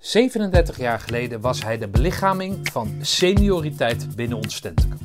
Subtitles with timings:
[0.00, 5.02] 37 jaar geleden was hij de belichaming van senioriteit binnen ons tentenkamp.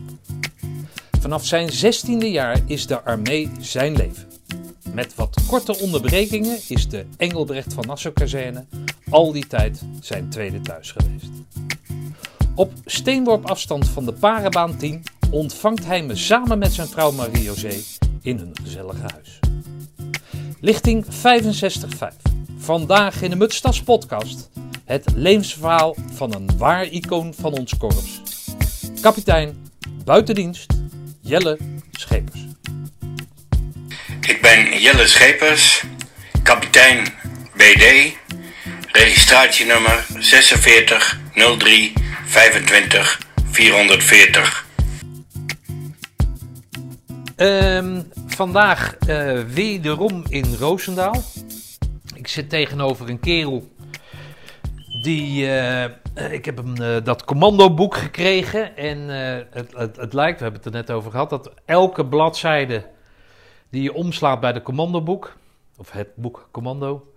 [1.20, 4.28] Vanaf zijn 16e jaar is de armee zijn leven.
[4.94, 8.66] Met wat korte onderbrekingen is de Engelbrecht van Nassau-kazerne
[9.10, 11.30] al die tijd zijn tweede thuis geweest.
[12.56, 17.74] Op steenworp afstand van de Parenbaan 10 ontvangt hij me samen met zijn vrouw Marie-José
[18.22, 19.40] in hun gezellige huis.
[20.60, 22.35] Lichting 65.5.
[22.66, 24.50] Vandaag in de Mutstas podcast
[24.86, 28.22] het levensverhaal van een waar icoon van ons korps.
[29.02, 29.72] Kapitein
[30.04, 30.74] buitendienst
[31.22, 31.58] Jelle
[31.92, 32.40] Schepers.
[34.22, 35.84] Ik ben Jelle Schepers,
[36.44, 37.14] kapitein
[37.56, 38.14] BD,
[38.92, 41.20] registratienummer 46
[41.58, 41.94] 03
[42.26, 43.20] 25
[43.52, 44.66] 440.
[47.36, 51.24] Ehm, vandaag eh, wederom in Roosendaal.
[52.26, 53.72] Ik zit tegenover een kerel
[55.02, 60.38] die, eh, ik heb hem eh, dat commandoboek gekregen en eh, het, het, het lijkt,
[60.38, 62.86] we hebben het er net over gehad, dat elke bladzijde
[63.70, 65.36] die je omslaat bij de commandoboek,
[65.78, 67.14] of het boek Commando,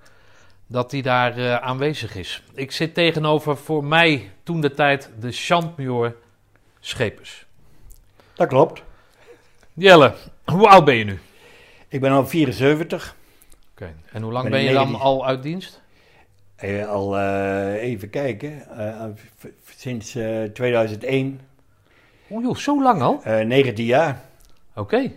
[0.67, 2.43] dat die daar aanwezig is.
[2.55, 6.17] Ik zit tegenover voor mij toen de tijd de Chantmajor
[6.81, 7.47] Schepers.
[8.35, 8.83] Dat klopt.
[9.73, 11.19] Jelle, hoe oud ben je nu?
[11.89, 13.17] Ik ben al 74.
[13.79, 13.95] Oké.
[14.13, 15.07] En hoe lang Ben je dan 19?
[15.07, 15.83] al uit dienst?
[16.57, 18.69] Eh, al eh, even kijken.
[18.79, 19.05] eh,
[19.77, 21.41] sinds eh, 2001.
[22.31, 23.21] Oeh, joh, zo lang al?
[23.23, 24.21] eh 19 jaar.
[24.75, 25.13] Oké.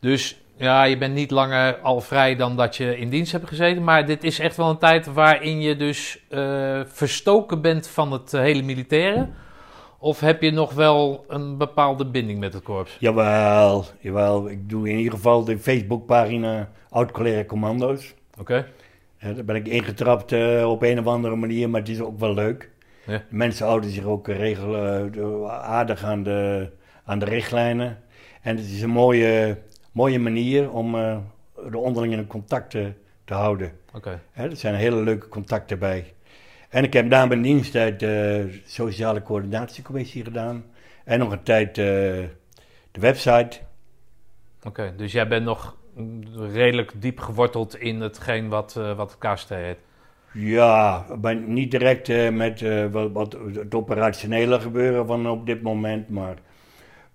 [0.00, 3.84] Dus ja, je bent niet langer al vrij dan dat je in dienst hebt gezeten.
[3.84, 6.18] Maar dit is echt wel een tijd waarin je dus
[6.86, 9.28] verstoken bent van het hele militaire.
[9.98, 12.96] Of heb je nog wel een bepaalde binding met het korps?
[13.00, 14.50] Jawel, jawel.
[14.50, 18.14] Ik doe in ieder geval de Facebookpagina Oud-Collega Commando's.
[18.38, 18.66] Oké.
[19.20, 22.34] Daar ben ik ingetrapt eh, op een of andere manier, maar het is ook wel
[22.34, 22.70] leuk.
[23.06, 23.22] Ja.
[23.28, 26.70] Mensen houden zich ook eh, regelen, eh, aardig aan de,
[27.04, 27.98] aan de richtlijnen.
[28.42, 29.58] En het is een mooie,
[29.92, 30.92] mooie manier om
[31.70, 33.72] de onderlinge contacten te houden.
[33.94, 34.20] Oké.
[34.32, 36.14] Hè, er zijn hele leuke contacten bij.
[36.68, 40.64] En ik heb na mijn diensttijd de sociale coördinatiecommissie gedaan.
[41.04, 41.84] En nog een tijd eh,
[42.90, 43.58] de website.
[44.62, 44.92] Oké.
[44.96, 45.76] Dus jij bent nog
[46.52, 49.78] redelijk diep geworteld in hetgeen wat, eh, wat KST heet.
[50.32, 56.08] Ja, maar niet direct eh, met wat, wat het operationele gebeuren van op dit moment,
[56.08, 56.36] maar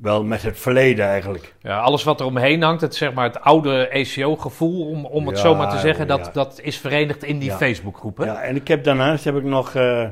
[0.02, 1.54] wel met het verleden eigenlijk.
[1.60, 5.36] Ja, alles wat er omheen hangt, het, zeg maar, het oude ECO-gevoel, om, om het
[5.36, 6.18] Ja, zo maar te zeggen, ja.
[6.18, 7.58] dat, dat is verenigd in die Ja.
[7.58, 8.18] Facebookgroep.
[8.18, 8.26] hè?
[8.26, 10.08] Ja, en ik heb daarnaast heb ik nog eh,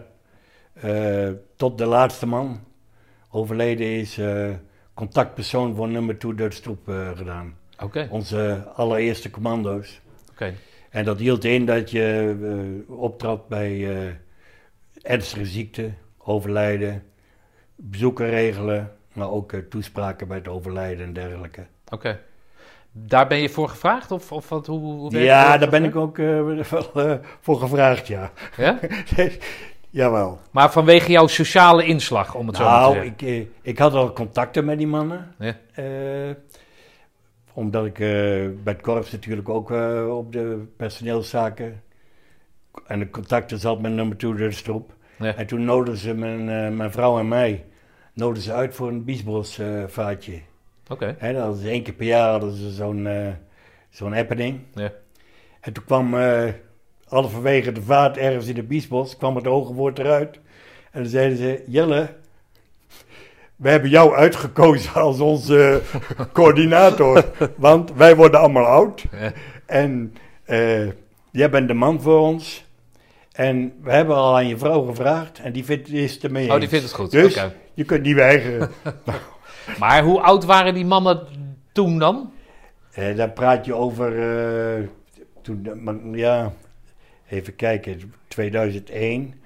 [0.73, 2.59] eh, tot de laatste man
[3.31, 4.49] overleden is eh,
[4.93, 7.57] contactpersoon voor nummer 2 Duitstroep eh gedaan.
[7.83, 8.07] Oké.
[8.11, 10.01] Onze allereerste commando's.
[10.31, 10.53] Oké.
[10.89, 13.87] En dat hield in dat je optrad bij
[15.01, 17.03] ernstige ziekte, overlijden,
[17.75, 21.65] bezoeken regelen, maar ook eh, toespraken bij het overlijden en dergelijke.
[21.89, 22.19] Oké.
[22.91, 24.11] Daar ben je voor gevraagd?
[24.11, 26.25] Of, of wat, hoe, hoe Ja, daar ben ik ook eh,
[26.71, 28.31] wel eh, voor gevraagd, ja.
[28.57, 28.79] Ja?
[29.89, 30.39] Jawel.
[30.51, 33.11] Maar vanwege jouw sociale inslag, om het zo te Nou, zeggen.
[33.11, 35.35] ik, eh, ik had al contacten met die mannen.
[35.39, 35.55] Ja.
[37.53, 37.97] omdat ik
[38.63, 39.69] bij het korps natuurlijk ook
[40.09, 41.81] op de personeelszaken
[42.87, 44.93] en de contacten zat met nummer 2 de stroep.
[45.17, 45.35] Ja.
[45.35, 47.65] En toen nodigden ze mijn, mijn vrouw en mij
[48.19, 50.41] nodigden ze uit voor een biesbosvaartje.
[50.89, 51.15] Oké.
[51.17, 53.27] Hè, dat was één keer per jaar hadden ze zo'n eh,
[53.89, 54.59] zo'n happening.
[54.73, 54.91] Ja.
[55.59, 56.47] En toen kwam eh
[57.09, 60.39] halverwege de vaart ergens in de biesbos, kwam het hoge woord eruit.
[60.91, 62.15] En dan zeiden ze, Jelle,
[63.55, 65.81] we hebben jou uitgekozen als onze
[66.33, 67.25] coördinator,
[67.57, 69.05] want wij worden allemaal oud.
[69.11, 69.33] Ja.
[69.65, 70.13] En
[70.43, 70.87] eh,
[71.31, 72.67] jij bent de man voor ons.
[73.39, 76.59] En we hebben al aan je vrouw gevraagd en die vindt, is het ermee Oh,
[76.59, 77.11] die vindt het goed.
[77.11, 78.69] Dus je kunt niet weigeren.
[79.79, 81.27] Maar hoe oud waren die mannen
[81.71, 82.31] toen dan?
[82.91, 84.19] Eh, daar praat je over,
[84.77, 84.87] eh,
[85.41, 86.53] toen, ja,
[87.29, 89.41] even kijken, 2001.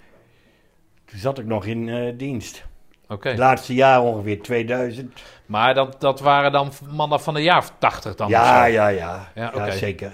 [1.05, 2.65] Toen zat ik nog in eh, dienst.
[3.07, 3.29] Oké.
[3.29, 5.21] Het laatste jaar ongeveer, 2000.
[5.45, 8.29] Maar dat, dat waren dan mannen van een jaar of 80 dan?
[8.29, 10.11] ja, ja, ja, Ja, zeker.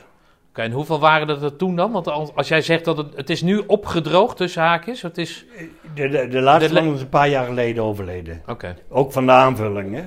[0.64, 1.92] En hoeveel waren er er toen dan?
[1.92, 5.46] Want als, jij zegt dat het, het is nu opgedroogd tussen haakjes, het is...
[5.94, 8.42] De, de, de laatste man is een paar jaar geleden overleden.
[8.48, 10.04] Oké, Ook van de aanvulling, hè.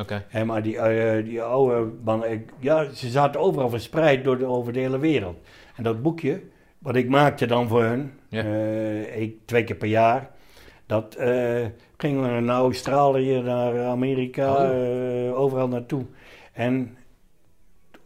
[0.00, 0.44] oké.
[0.44, 1.90] Maar die, eh, die oude
[2.30, 5.36] ik- ja, ze zaten overal verspreid door de, over de hele wereld.
[5.76, 6.40] En dat boekje,
[6.78, 8.42] wat ik maakte dan voor hun, Ja.
[8.42, 10.30] eh, ik, twee keer per jaar,
[10.86, 11.64] dat eh,
[11.96, 15.40] gingen we naar Australië, naar Amerika, Oh.
[15.40, 16.04] overal naartoe.
[16.52, 16.96] En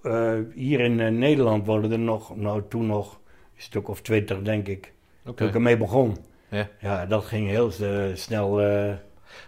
[0.03, 3.13] eh, hier in eh, Nederland worden er nog, nou toen nog,
[3.57, 4.93] een stuk of twintig denk ik,
[5.35, 6.17] toen ik ermee begon.
[6.49, 6.69] Ja.
[6.81, 8.61] Ja, dat ging heel eh, snel.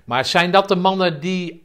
[0.05, 1.63] Maar zijn dat de mannen die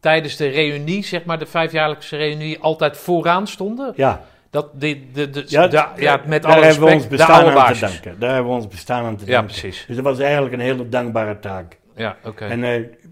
[0.00, 3.92] tijdens de reunie, zeg maar de vijfjaarlijkse reunie, altijd vooraan stonden?
[3.96, 7.16] ja, Dat de, de, de, ja, da- ja, met daar alle hebben we respect, ons
[7.16, 8.18] bestaan aan te danken.
[8.20, 9.60] Daar hebben we ons bestaan aan te Ja, danken.
[9.60, 9.84] precies.
[9.86, 11.78] Dus dat was eigenlijk een hele dankbare taak.
[11.96, 12.44] Ja, oké.
[12.44, 12.64] En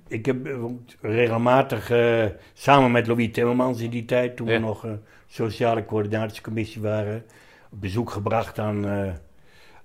[0.09, 0.55] ik heb eh,
[1.01, 2.25] regelmatig eh,
[2.55, 4.53] samen met Louis Timmermans in die tijd, toen Ja.
[4.53, 7.25] we nog een sociale coördinatiecommissie waren,
[7.71, 9.13] bezoek gebracht aan, eh,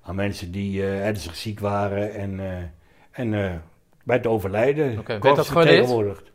[0.02, 2.58] aan mensen die eh, ernstig ziek waren en, eh,
[3.12, 3.52] en eh,
[4.04, 4.98] bij het overlijden.
[5.00, 5.75] Oké, werd dat gewaardeerd?
[5.78, 6.31] vertegenwoordigd.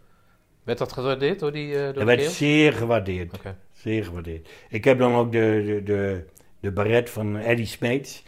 [0.64, 3.40] Werd dat gewaardeerd door die, eh door Dat werd zeer gewaardeerd.
[3.72, 4.48] Zeer gewaardeerd.
[4.68, 6.24] Ik heb dan ook de, de, de,
[6.60, 8.22] de baret van Eddie Smeets.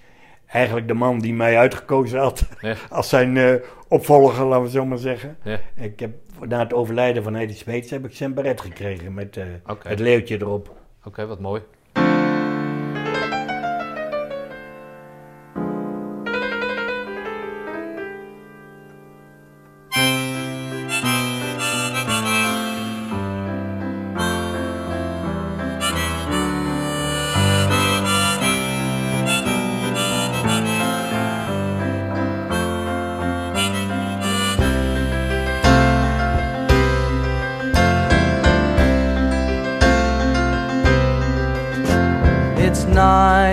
[0.51, 2.75] Eigenlijk de man die mij uitgekozen had Ja.
[2.91, 3.55] als zijn eh,
[3.89, 5.37] opvolger, laten we zo maar zeggen.
[5.43, 5.61] Ja.
[5.75, 6.11] Ik heb,
[6.49, 9.45] na het overlijden van Eddie Smeets heb ik zijn baret gekregen met eh,
[9.83, 10.75] het leeuwtje erop.
[11.05, 11.63] Oké, wat mooi.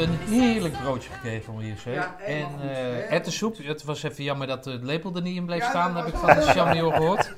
[0.00, 1.84] Hebben een heerlijk broodje gekregen van IFC.
[1.84, 2.60] Ja, en goed.
[2.60, 3.56] eh ettensoep.
[3.62, 6.14] Het was even jammer dat het lepel er niet in bleef Ja, staan, dat heb
[6.14, 7.26] ik van de Champion gehoord.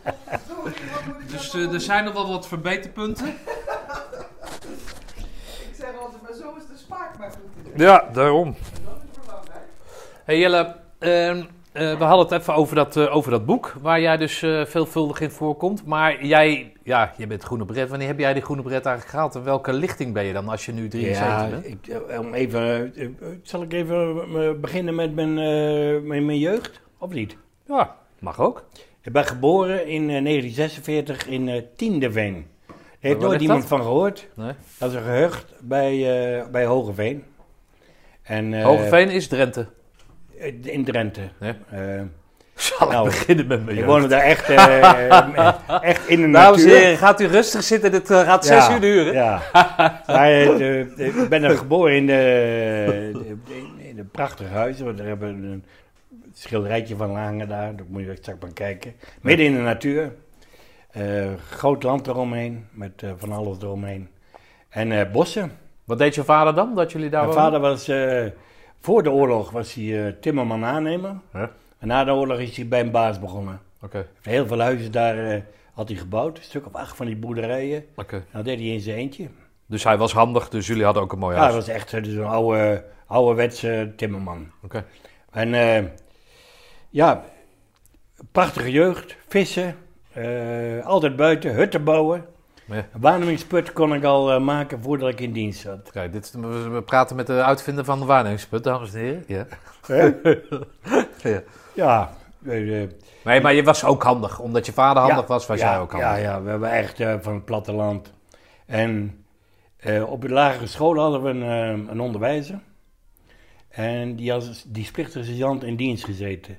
[0.65, 3.27] Ik Dus nou eh, er zijn nog wel wat verbeterpunten.
[5.69, 7.81] Ik zeg altijd, maar zo is de smaak maar goed.
[7.81, 8.57] Ja, daarom.
[8.85, 9.67] Dat is belangrijk.
[10.25, 11.43] Hey Jelle, ehm,
[11.73, 14.65] eh, we hadden het even over dat, eh, over dat boek, waar jij dus eh,
[14.65, 15.87] veelvuldig in voorkomt.
[15.87, 17.89] Maar jij, ja, je bent groene bret.
[17.89, 19.35] Wanneer heb jij die groene bret eigenlijk gehaald?
[19.35, 21.67] En welke lichting ben je dan als je nu 73 Ja, bent?
[21.67, 23.09] ik, eh, om even, eh,
[23.43, 27.37] zal ik even eh, beginnen met mijn, eh, mijn, mijn jeugd, of niet?
[27.67, 28.65] Ja, mag ook.
[29.01, 32.47] Ik ben geboren in eh, 1946 in eh Tiendeveen.
[32.67, 32.77] Daar
[33.11, 33.69] heeft nooit iemand dat?
[33.69, 34.29] van gehoord.
[34.35, 34.53] Nee.
[34.79, 35.93] Dat is een gehucht bij,
[36.41, 37.25] eh, bij Hogeveen.
[38.23, 39.67] En, eh, Hogeveen is Drenthe.
[40.63, 41.29] In Drenthe.
[41.41, 41.57] Ja.
[41.71, 42.03] Eh,
[42.79, 43.87] Zal Nou, ik beginnen met mijn ik jeugd?
[43.89, 46.77] woonde daar echt, eh, echt in de Dames natuur.
[46.79, 47.91] heren, gaat u rustig zitten.
[47.91, 49.13] Dit eh, gaat zes uur duren.
[49.13, 49.43] Ja.
[50.07, 54.77] maar, eh, ik ben er geboren in de, de, in- een prachtig huis.
[54.79, 55.65] Daar hebben we een
[56.35, 57.77] schilderijtje van hangen daar.
[57.77, 58.95] Dat moet je straks maar kijken.
[59.21, 60.13] Midden in de natuur.
[60.91, 62.67] Eh, groot land eromheen.
[62.71, 64.09] Met eh, van alles eromheen.
[64.69, 65.53] En eh, bossen.
[65.85, 67.89] Wat deed je vader dan, dat jullie daar Mijn vader was...
[67.89, 68.25] eh,
[68.81, 71.15] voor de oorlog was hij eh, timmerman aannemer.
[71.83, 73.61] En na de oorlog is hij bij een baas begonnen.
[74.21, 75.41] Heel veel huizen daar eh,
[75.73, 76.37] had hij gebouwd.
[76.37, 77.85] Een stuk of acht van die boerderijen.
[77.97, 79.29] En dat deed hij in zijn eentje.
[79.67, 81.53] Dus hij was handig, dus jullie hadden ook een mooi Ja, huis.
[81.53, 84.51] hij was echt eh, dus een oude, ouderwetse timmerman.
[84.63, 84.85] Oké.
[85.31, 85.85] En eh,
[86.91, 87.25] ja,
[88.33, 89.77] prachtige jeugd, vissen,
[90.85, 92.25] altijd buiten, hutten bouwen.
[92.65, 92.75] Ja.
[92.75, 95.91] Een waarnemingsput kon ik al maken voordat ik in dienst zat.
[95.91, 99.25] Kijk, dit we praten met de uitvinder van de waarnemingsput, dames en heren.
[99.27, 99.47] Ja.
[101.31, 101.43] ja.
[101.75, 102.11] Ja,
[103.25, 104.39] Nee, maar je was ook handig.
[104.39, 106.11] Omdat je vader handig ja, was, was ja, jij ook handig.
[106.11, 108.13] Ja, ja, we hebben echt eh, van het platteland.
[108.67, 109.25] En
[109.77, 112.61] eh, op de lagere school hadden we een, eh, een onderwijzer.
[113.69, 116.59] En die als die splichtige sergeant in dienst gezeten.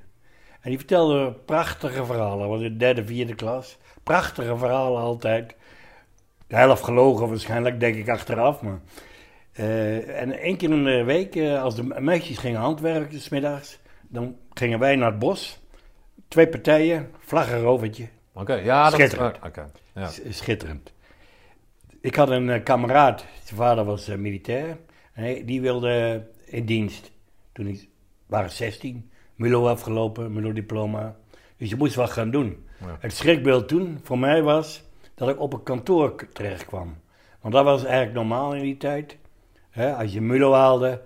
[0.60, 2.38] En die vertelde prachtige verhalen.
[2.38, 3.78] Dat was in de derde, vierde klas.
[4.02, 5.56] Prachtige verhalen altijd.
[6.46, 8.60] De helft gelogen waarschijnlijk, denk ik achteraf.
[8.62, 8.80] Maar.
[9.52, 13.78] En één keer in de week, als de meisjes gingen handwerken, smiddags,
[14.08, 15.60] dan gingen wij naar het bos.
[16.28, 18.08] Twee partijen, vlaggenrovertje.
[18.32, 19.36] Oké, ja, dat Schitterend.
[19.44, 20.08] oké, ja.
[20.08, 20.92] S- Schitterend.
[22.00, 24.76] Ik had een eh, kameraad, zijn vader was eh, militair.
[25.12, 27.10] En die wilde in dienst.
[27.52, 27.88] Toen ik,
[28.26, 31.16] waren 16, MULO afgelopen, MULO-diploma.
[31.56, 32.66] Dus je moest wat gaan doen.
[32.80, 32.96] Ja.
[33.00, 34.84] Het schrikbeeld toen voor mij was
[35.14, 36.96] dat ik op een kantoor terecht kwam.
[37.40, 39.16] Want dat was eigenlijk normaal in die tijd.
[39.98, 41.02] Als je MULO haalde,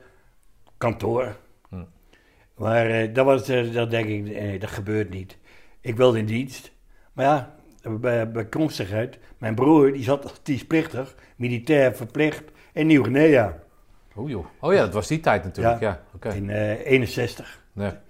[0.78, 1.36] kantoor.
[2.58, 5.36] Maar eh, dat was, eh, dat denk ik, nee, dat gebeurt niet.
[5.80, 6.72] Ik wilde in dienst.
[7.12, 7.54] Maar ja,
[7.90, 13.66] bij bijkomstigheid, mijn broer die zat dienstplichtig, militair verplicht in Nieuw-Guinea
[14.14, 14.46] Oh, joh.
[14.60, 15.80] oh ja, dat was die tijd natuurlijk.
[15.80, 16.28] Ja, oké.
[16.28, 17.60] in eh 61.
[17.72, 18.00] Ja.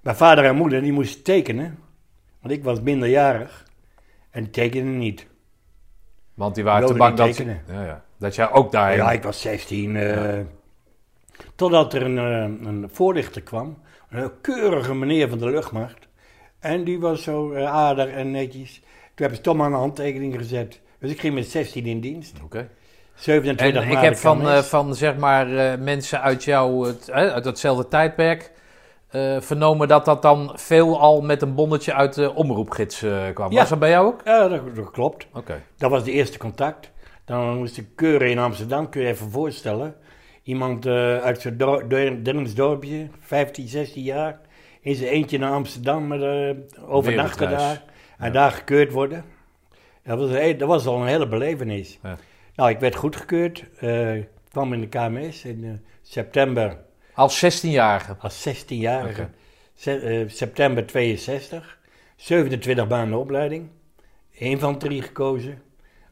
[0.00, 1.78] Mijn vader en moeder die moesten tekenen,
[2.40, 3.64] Want ik was minderjarig
[4.30, 5.26] en die tekende niet.
[6.34, 8.96] Want die waren te bang dat, ja, ja, dat jij ook daarheen...
[8.96, 9.96] Ja, ik was 16.
[9.96, 10.40] eh,
[11.54, 13.78] Totdat er een, eh, een voorlichter kwam.
[14.10, 16.08] Een keurige meneer van de luchtmacht.
[16.58, 18.74] En die was zo eh, aardig en netjes.
[18.74, 20.80] Toen hebben ze toch maar een handtekening gezet.
[20.98, 22.34] Dus ik ging met 16 in dienst.
[22.44, 22.68] Oké.
[23.16, 27.16] 27 En ik heb van, eh, van zeg maar eh, mensen uit jou, het, eh,
[27.16, 28.54] uit datzelfde tijdperk,
[29.40, 33.52] vernomen dat dat dan veel al met een bonnetje uit de omroepgids kwam.
[33.52, 33.58] Ja.
[33.58, 34.20] Was dat bij jou ook?
[34.24, 35.26] Ja, dat, dat klopt.
[35.32, 35.62] Oké.
[35.76, 36.90] Dat was de eerste contact.
[37.24, 39.94] Dan moest ik keuren in Amsterdam, kun je je even voorstellen.
[40.46, 41.58] Iemand eh, uit
[42.24, 44.40] Dennens dorpje, 15, 16 jaar,
[44.80, 46.50] in zijn eentje naar Amsterdam, eh,
[46.88, 47.82] overnachten daar.
[48.18, 49.24] En daar gekeurd worden.
[50.04, 51.98] Dat was, een- dat was al een hele belevenis.
[52.02, 52.16] Ja.
[52.54, 53.64] Nou, ik werd goedgekeurd.
[53.80, 54.12] eh
[54.50, 56.76] kwam in de KMS in september
[57.14, 58.16] Als 16-jarige.
[58.18, 59.20] als 16-jarige.
[59.22, 59.30] Oké.
[59.74, 61.78] Se- eh, september 62.
[62.16, 63.68] 27 maanden opleiding.
[64.30, 65.62] Infanterie gekozen.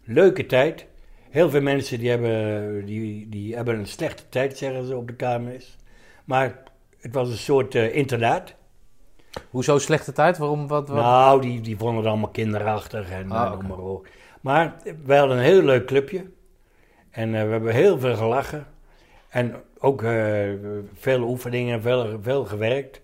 [0.05, 0.87] Leuke tijd.
[1.35, 5.14] Heel veel mensen die hebben, die, die hebben een slechte tijd, zeggen ze op de
[5.14, 5.76] KMS.
[6.25, 6.59] Maar
[7.00, 8.55] het was een soort eh, internaat.
[9.50, 10.38] Hoezo slechte tijd?
[10.38, 10.67] Waarom?
[10.69, 10.97] Wat, wat?
[10.97, 14.09] Nou, die, die vonden het allemaal kinderachtig en Ah, eh, maar op.
[14.41, 14.75] Maar
[15.05, 16.25] we hadden een heel leuk clubje.
[17.11, 18.67] En eh, we hebben heel veel gelachen.
[19.29, 20.49] En ook eh,
[20.95, 23.00] veel oefeningen, veel, veel gewerkt.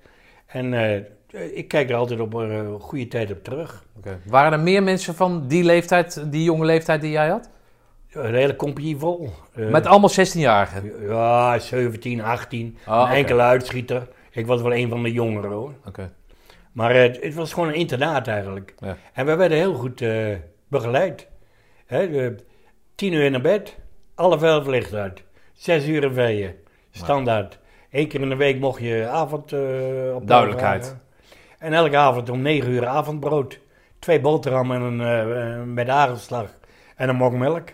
[0.47, 3.85] En eh, ik kijk er altijd op een eh, goede tijd op terug.
[3.97, 4.19] Oké.
[4.27, 7.51] Waren er meer mensen van die leeftijd, die jonge leeftijd die jij had?
[8.13, 9.31] Een hele compagnie vol.
[9.55, 11.07] Eh, Met allemaal 16-jarigen?
[11.07, 12.79] Ja, 17, 18.
[12.87, 14.09] Ah, een enkele uitschieter.
[14.31, 15.73] Ik was wel een van de jongeren hoor.
[15.87, 16.13] Oké.
[16.73, 18.75] Maar eh, het was gewoon een internaat eigenlijk.
[18.79, 18.97] Ja.
[19.13, 20.37] En we werden heel goed eh,
[20.69, 21.29] begeleid.
[21.87, 22.35] Hè,
[22.95, 23.77] tien uur naar bed,
[24.15, 25.23] alle velden licht uit.
[25.53, 26.55] Zes uur in veeën,
[26.91, 27.59] standaard.
[27.91, 29.53] Eén keer in de week mocht je avond
[30.15, 30.85] op Duidelijkheid.
[30.87, 31.03] vragen.
[31.59, 33.59] En elke avond om negen uur avondbrood.
[33.99, 36.55] Twee boterhammen en een, met hagelslag
[36.97, 37.69] en een mok melk.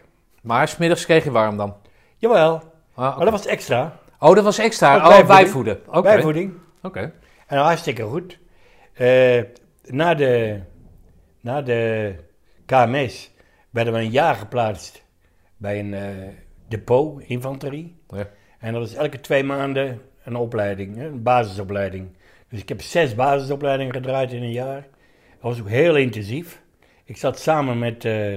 [0.46, 1.76] Maar smiddags kreeg je warm dan?
[2.16, 2.62] Jawel,
[2.94, 3.98] Ah, maar dat was extra.
[4.18, 4.98] Oh, dat was extra.
[4.98, 5.78] Dat Oh, bijvoeding.
[5.86, 6.00] Oké.
[6.00, 6.52] Bijvoeding.
[6.82, 7.12] Oké.
[7.46, 8.38] En hartstikke goed.
[8.92, 9.42] Eh,
[9.84, 10.60] na, de,
[11.40, 12.14] na de
[12.66, 13.30] KMS
[13.70, 15.02] werden we een jaar geplaatst
[15.56, 16.28] bij een eh,
[16.68, 17.96] depot, infanterie.
[18.08, 18.28] Ja.
[18.58, 22.08] En dat is elke twee maanden een opleiding, een basisopleiding.
[22.48, 24.80] Dus ik heb zes basisopleidingen gedraaid in een jaar.
[25.30, 26.62] Dat was ook heel intensief.
[27.04, 28.36] Ik zat samen met eh,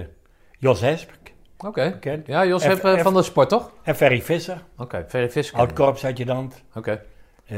[0.58, 1.12] Jos Hesp
[1.66, 2.00] Oké.
[2.26, 3.72] Ja, Jos F- eh, F- van de sport, toch?
[3.84, 5.52] en Ferry Visser, Oké, Ferry ik.
[5.54, 6.64] oud-korpsadjudant.
[6.76, 7.02] Oké.
[7.46, 7.58] Eh,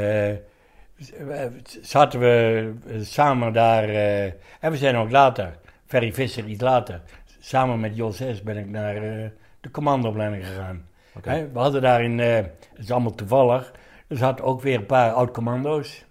[0.98, 3.84] z- we- zaten we eh, samen daar.
[3.84, 4.24] eh,
[4.60, 5.53] en we zijn ook later,
[5.86, 7.01] Ferry Visser iets later,
[7.39, 8.43] samen met Jos S.
[8.43, 9.25] ben ik naar eh,
[9.62, 10.86] de commandoopleiding gegaan.
[11.17, 11.29] Oké.
[11.29, 12.46] Hè, we hadden daarin, eh dat
[12.84, 13.72] is allemaal toevallig,
[14.08, 16.05] er zaten ook weer een paar oud-commando's.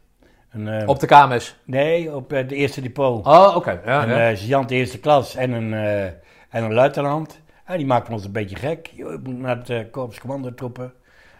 [0.50, 1.56] Eh, Op de KMS.
[1.64, 3.26] Nee, op eh, de eerste depot.
[3.26, 3.80] Oh, oké.
[3.84, 4.30] Ja, een ja.
[4.30, 7.40] eh, sergeant eerste klas en een, eh, en een luitenant.
[7.70, 8.86] En die maakten ons een beetje gek.
[8.86, 10.92] Je moet naar het eh, korps commandotroepen.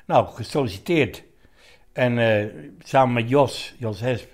[0.06, 1.22] Nou, gesolliciteerd.
[1.92, 2.46] En eh,
[2.78, 4.30] samen met Jos, Jos Hesp,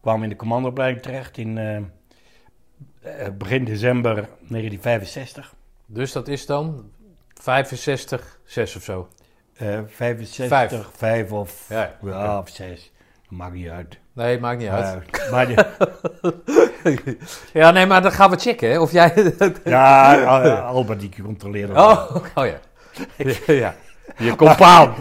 [0.00, 5.54] kwamen we in de commandoopleiding terecht in eh, begin december 1965.
[5.86, 6.90] Dus dat is dan
[7.34, 9.08] 65, 6 of zo.
[9.56, 10.86] Eh 65, Vijf.
[10.96, 12.92] 5 of, Ja, ja, of 6.
[13.28, 13.98] Maakt niet uit.
[14.12, 15.04] Nee, maakt niet uit.
[15.10, 17.18] Eh, maar de-
[17.52, 18.80] Ja, nee, maar dan gaan we checken, hè?
[18.80, 19.32] Of jij...
[19.64, 21.72] ja, Al- Albert die controleerde.
[21.72, 22.10] dat.
[22.10, 22.58] Oh, oh ja.
[23.46, 23.74] ja.
[24.18, 24.94] Je compaan.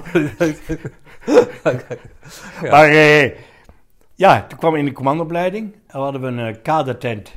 [2.69, 3.31] Maar eh,
[4.15, 5.75] ja, toen kwam in de commandoopleiding.
[5.87, 7.33] En hadden we een eh, kadertent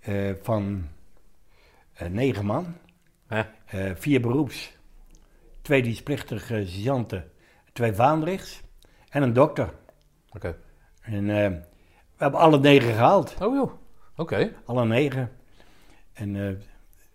[0.00, 0.86] eh, van
[1.94, 2.76] eh, negen man.
[3.28, 3.50] Ja.
[3.66, 4.76] Eh, vier beroeps.
[5.62, 7.30] Twee dienstplichtige sergeanten.
[7.72, 8.60] Twee vaandrigs.
[9.10, 9.72] En een dokter.
[10.32, 10.56] Oké.
[11.00, 11.48] En eh,
[12.16, 13.36] we hebben alle negen gehaald.
[13.42, 13.72] Oh joh.
[14.16, 14.52] Oké.
[14.64, 15.30] Alle negen.
[16.12, 16.54] En eh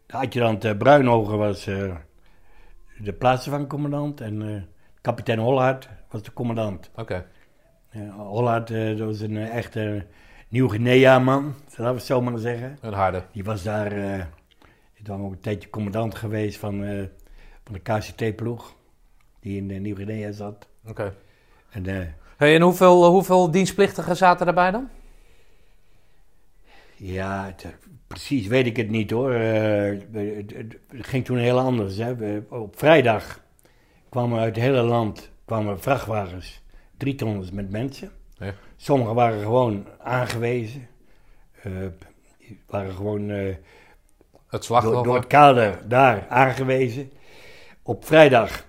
[0.06, 1.64] de adjudant uh, Bruinogen was
[2.98, 4.22] de plaatsvervangcommandant.
[4.22, 4.62] En eh,
[5.02, 6.92] kapitein Hollard was de commandant.
[6.96, 7.25] Oké.
[7.92, 10.06] Ja, Hollard, dat was een echte
[10.50, 12.78] Nieuw-Guinea-man, laten we het zo maar zeggen.
[12.82, 13.24] Een harde.
[13.32, 13.90] Die was daar,
[15.04, 17.08] was ook een tijdje commandant geweest van,
[17.64, 18.75] van de KCT-ploeg,
[19.40, 20.68] die in Nieuw-Guinea zat.
[20.86, 21.14] Oké.
[21.75, 24.89] En eh, Hey, en hoeveel, hoeveel dienstplichtigen zaten daarbij dan?
[26.98, 27.70] ja, het, eh,
[28.08, 29.32] precies weet ik het niet hoor.
[29.34, 31.98] Eh, het, ging toen heel anders.
[31.98, 32.15] Hè.
[32.15, 33.39] We- op vrijdag
[34.10, 36.62] kwamen uit het hele land kwamen vrachtwagens,
[36.98, 38.12] drie tonners met mensen.
[38.38, 38.53] Ja.
[38.75, 40.88] Sommigen waren gewoon aangewezen.
[41.62, 41.72] eh,
[42.39, 43.55] die waren gewoon eh,
[44.48, 47.12] Het door, door het kader daar aangewezen.
[47.84, 48.65] Op vrijdag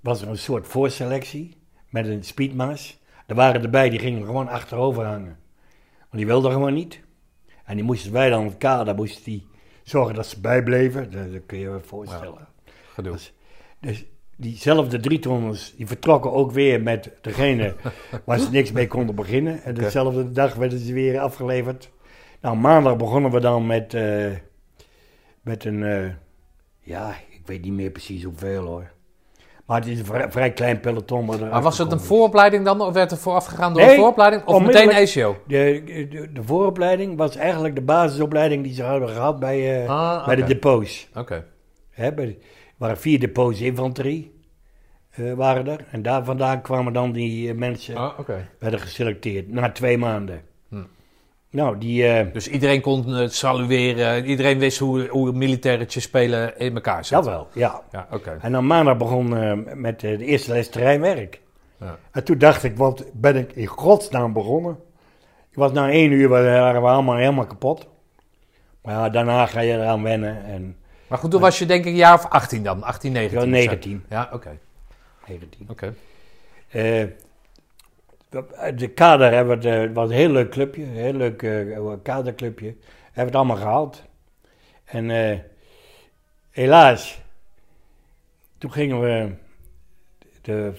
[0.00, 1.55] was er een soort voorselectie
[1.88, 2.98] met een speedmas.
[3.26, 5.38] Er waren erbij die gingen gewoon achterover hangen.
[5.98, 7.00] Want die wilde gewoon niet.
[7.64, 9.46] En die moesten wij dan, het kader, moesten die
[9.82, 11.10] zorgen dat ze bijbleven.
[11.10, 12.48] Dat, dat kun je je voorstellen.
[12.92, 13.12] Gedoe.
[13.12, 13.32] Dus,
[13.80, 14.04] dus
[14.36, 17.74] diezelfde drietonners, die vertrokken ook weer met degene
[18.24, 19.62] waar ze niks mee konden beginnen.
[19.62, 21.90] En dezelfde dag werden ze weer afgeleverd.
[22.40, 24.32] Nou, maandag begonnen we dan met, eh,
[25.42, 26.10] met een, eh,
[26.80, 28.94] ja, ik weet niet meer precies hoeveel hoor.
[29.66, 31.24] Maar het is een vrij, vrij klein peloton.
[31.24, 32.80] Maar was het een vooropleiding dan?
[32.80, 34.44] Of werd er voorafgegaan door Nee, een vooropleiding?
[34.44, 35.36] Of meteen ACO?
[35.46, 40.26] De, de, de vooropleiding was eigenlijk de basisopleiding die ze hadden gehad bij, eh, Ah,
[40.26, 41.08] bij de depots.
[41.14, 41.44] Oké.
[41.90, 42.36] Hè, bij, er
[42.76, 44.34] waren vier depots infanterie
[45.10, 45.84] eh, waren er.
[45.90, 48.18] En daar vandaan kwamen dan die eh, mensen, Ah,
[48.58, 50.40] werden geselecteerd na twee maanden.
[51.50, 54.24] Nou, die, eh, Dus iedereen kon het salueren.
[54.24, 57.30] Iedereen wist hoe, hoe militairetjes spelen in elkaar dat zitten.
[57.32, 57.82] wel, ja.
[57.92, 58.38] Ja, oké.
[58.40, 61.40] En dan maandag begon eh, met eh, de eerste les terreinwerk.
[61.80, 61.98] Ja.
[62.10, 64.78] En toen dacht ik, wat ben ik in godsnaam begonnen?
[65.50, 67.88] Ik was na één uur, waren we allemaal helemaal kapot.
[68.82, 70.44] Maar ja, daarna ga je eraan wennen.
[70.44, 70.76] En
[71.06, 72.82] Maar goed, toen was je denk ik een jaar of 18 dan.
[72.82, 73.38] 18, 19.
[73.38, 73.58] ja, of zo.
[73.58, 74.04] 19.
[74.08, 74.58] Ja, oké.
[75.28, 75.66] 19.
[75.70, 75.94] Oké.
[76.68, 77.04] Eh,
[78.74, 81.92] de kader hebben we, het, eh, was een heel leuk clubje, een heel leuk eh,
[82.02, 82.66] kaderclubje.
[82.66, 84.04] Hebben we het allemaal gehaald.
[84.84, 85.38] En eh,
[86.50, 87.22] helaas,
[88.58, 89.32] toen gingen we
[90.42, 90.72] de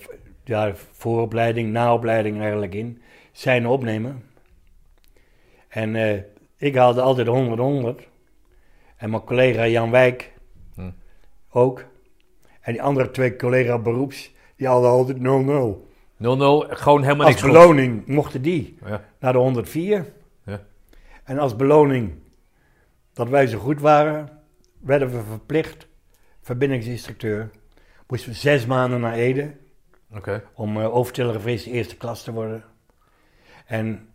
[0.43, 4.23] ja, vooropleiding, naopleiding eigenlijk in, zijn opnemen.
[5.67, 6.21] En eh,
[6.57, 8.07] ik haalde altijd 100-100.
[8.97, 10.35] En mijn collega Jan Wijk
[10.77, 10.91] Hm.
[11.49, 11.85] ook.
[12.61, 15.86] En die andere twee collega beroeps, die hadden altijd 0-0.
[16.17, 16.19] 0-0,
[16.69, 17.51] gewoon helemaal Als niks goed.
[17.51, 19.03] beloning mochten die Ja.
[19.19, 20.05] naar de 104.
[20.45, 20.61] Ja.
[21.23, 22.13] En als beloning
[23.13, 24.29] dat wij zo goed waren,
[24.79, 25.87] werden we verplicht,
[26.41, 27.49] verbindingsinstructeur,
[28.07, 29.51] moesten we zes maanden naar Ede
[30.15, 30.43] Oké.
[30.53, 32.63] om uh, overtelegrafist eerste klas te worden.
[33.65, 34.09] En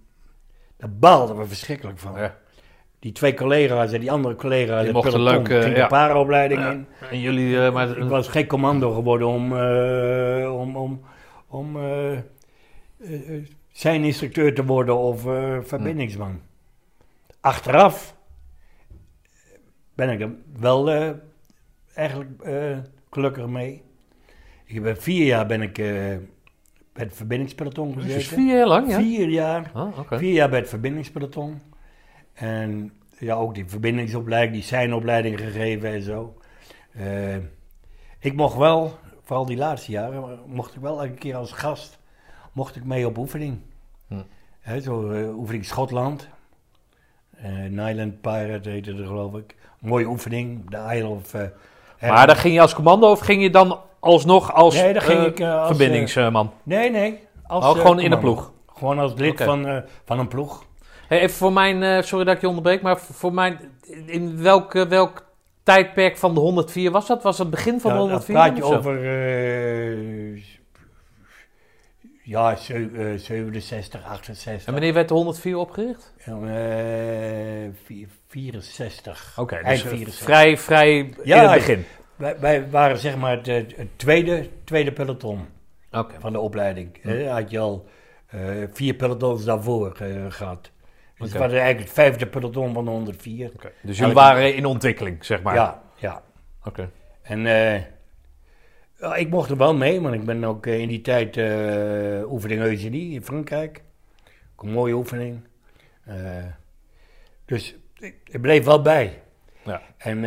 [0.76, 2.18] daar baalden we verschrikkelijk van.
[2.20, 2.36] Ja.
[2.98, 5.82] Die twee collega's en die andere collega's, Die mochten peloton, leuk, eh, ging ja.
[5.82, 6.70] de paraopleiding Ja.
[6.70, 6.86] in.
[7.10, 7.98] En jullie, eh, maar...
[7.98, 11.00] Ik was geen commando geworden om, eh, om, om,
[11.52, 12.22] om eh, eh,
[12.98, 15.20] eh, zijn instructeur te worden of
[15.66, 16.40] verbindingsman.
[17.40, 18.16] Achteraf
[19.94, 20.90] ben ik er wel
[21.94, 22.30] eigenlijk
[23.10, 23.82] gelukkig mee.
[24.64, 28.36] Ik ben vier jaar ben ik bij het verbindingspeloton Dus gezeten.
[28.36, 28.98] vier jaar lang, ja?
[28.98, 29.70] Vier jaar.
[29.98, 30.18] Oké.
[30.18, 31.60] Vier jaar bij het verbindingspeloton.
[32.32, 36.36] En ja, ook die verbindingsopleiding, die zijnopleiding gegeven en zo.
[38.18, 41.98] Ik mocht wel, vooral die laatste jaren, mocht ik wel elke keer als gast,
[42.52, 43.58] mocht ik mee op oefening.
[44.08, 44.14] Hm.
[44.60, 46.28] Hè, zo eh, oefening Schotland.
[47.36, 49.56] Eh Nyland Pirate heette het geloof ik.
[49.78, 51.34] Mooie oefening, de Isle of...
[51.34, 55.02] eh, Maar dan ging je als commando of ging je dan alsnog als, Nee, dan
[55.02, 56.52] ging ik, als, verbindingsman?
[56.62, 57.20] Nee, nee.
[57.46, 58.34] Als, Oh, gewoon in de commando.
[58.42, 58.52] ploeg?
[58.66, 60.64] Gewoon als lid van, van een ploeg.
[61.08, 63.58] Hey, even voor mijn, sorry dat ik je onderbreek, maar voor mijn,
[64.06, 65.26] in welk, eh, welk
[65.62, 67.22] tijdperk van de 104 was dat?
[67.22, 68.34] Was het begin van de Ja, dan 104?
[68.34, 70.42] praat je over eh,
[72.22, 74.66] ja, ze- eh, 67, 68.
[74.66, 76.14] En wanneer werd de 104 opgericht?
[76.18, 76.32] Eh,
[77.84, 79.34] vier- 64.
[79.38, 80.24] Oké, dus eh, 64.
[80.24, 81.84] vrij, vrij Ja, in het begin.
[82.16, 85.40] Wij, wij waren zeg maar het, eh, het tweede, tweede peloton
[86.18, 86.98] van de opleiding.
[87.02, 87.86] Hè, had je al
[88.26, 88.40] eh,
[88.72, 90.70] vier pelotons daarvoor eh, gehad.
[91.22, 93.50] Dus het was eigenlijk het vijfde peloton van de 104.
[93.54, 93.70] Oké.
[93.82, 95.54] Dus jullie waren in ontwikkeling, zeg maar.
[95.54, 96.22] Ja, ja.
[96.64, 96.90] Oké.
[97.22, 97.82] En eh,
[99.20, 102.60] ik mocht er wel mee, want ik ben ook eh, in die tijd eh, oefening
[102.60, 103.82] Eugenie in Frankrijk.
[104.56, 105.40] Ook een mooie oefening.
[107.44, 109.22] Dus ik, ik bleef wel bij.
[109.64, 109.80] Ja.
[109.96, 110.24] En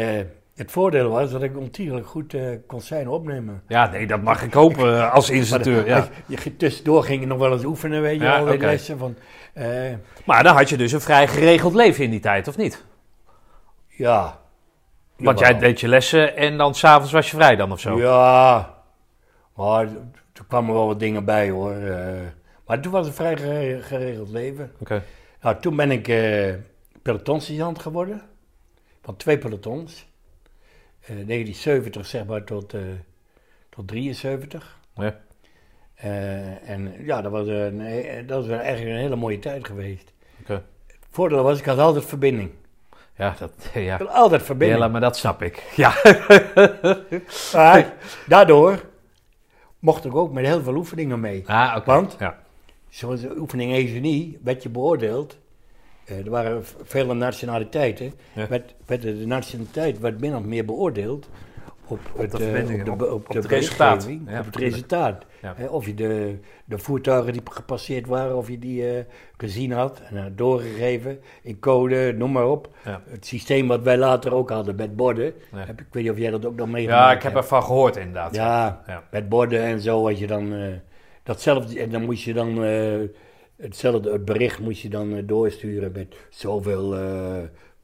[0.56, 3.64] het voordeel was dat ik ontiegelijk goed eh kon zijn opnemen.
[3.68, 5.88] ja, nee, dat mag ik hopen als instructeur.
[5.88, 6.08] Ja.
[6.28, 9.16] Je, je- tussendoor ging je nog wel eens oefenen, weet je Ja, wel, lessen van...
[9.56, 9.94] eh,
[10.26, 12.84] Maar dan had je dus een vrij geregeld leven in die tijd, of niet?
[13.88, 14.44] ja.
[15.18, 15.52] Want Jawel.
[15.60, 17.98] jij deed je lessen en dan s'avonds was je vrij dan of zo?
[18.00, 18.76] Ja,
[19.56, 19.88] maar
[20.32, 21.76] toen kwamen wel wat dingen bij hoor.
[21.76, 22.22] eh.
[22.66, 24.72] maar toen was het vrij gere- geregeld leven.
[24.80, 25.04] Oké.
[25.42, 26.04] Nou, toen ben ik
[27.02, 28.22] pelotonsergeant geworden.
[29.02, 30.08] Van twee pelotons.
[31.02, 32.82] Eh 1970 zeg maar tot, eh,
[33.70, 34.78] tot 73.
[34.96, 35.16] Ja.
[36.06, 40.14] Eh, en ja, dat was, een, eh, dat was eigenlijk een hele mooie tijd geweest.
[40.42, 40.54] Oké.
[40.88, 42.52] Het voordeel was, ik had altijd verbinding.
[43.16, 43.94] Ja, dat, ja.
[43.94, 44.82] Ik had altijd verbinding.
[44.82, 45.64] Ja, maar dat snap ik.
[45.76, 45.94] Ja.
[47.54, 47.94] Maar
[48.28, 48.86] daardoor
[49.80, 51.44] mocht ik ook met heel veel oefeningen mee.
[51.46, 51.86] Ah, oké.
[51.86, 52.16] Want?
[52.20, 52.40] Ja.
[52.90, 55.38] Zoals de oefening Eugenie werd je beoordeeld.
[56.06, 58.14] Eh, er waren vele nationaliteiten.
[58.34, 58.48] Ja.
[58.48, 61.30] Werd, werd de nationaliteit werd min of meer beoordeeld
[61.88, 64.08] op, de eh, verbindingen, op de, op- op op de het resultaat.
[64.28, 65.26] Ja, op het resultaat.
[65.42, 65.56] Ja.
[65.70, 69.04] Of je de, de voertuigen die gepasseerd waren, of je die eh,
[69.38, 72.70] gezien had en had doorgegeven in code, noem maar op.
[72.86, 73.02] Ja.
[73.10, 75.34] Het systeem wat wij later ook hadden met borden.
[75.56, 77.44] Heb, ik weet niet of jij dat ook nog meegemaakt Ja, ik heb hebt.
[77.44, 78.36] ervan gehoord inderdaad.
[78.36, 80.68] Ja, met borden en zo, als je dan eh,
[81.24, 82.58] datzelfde, en dan moest je dan
[83.56, 86.96] hetzelfde, het bericht moest je dan doorsturen met zoveel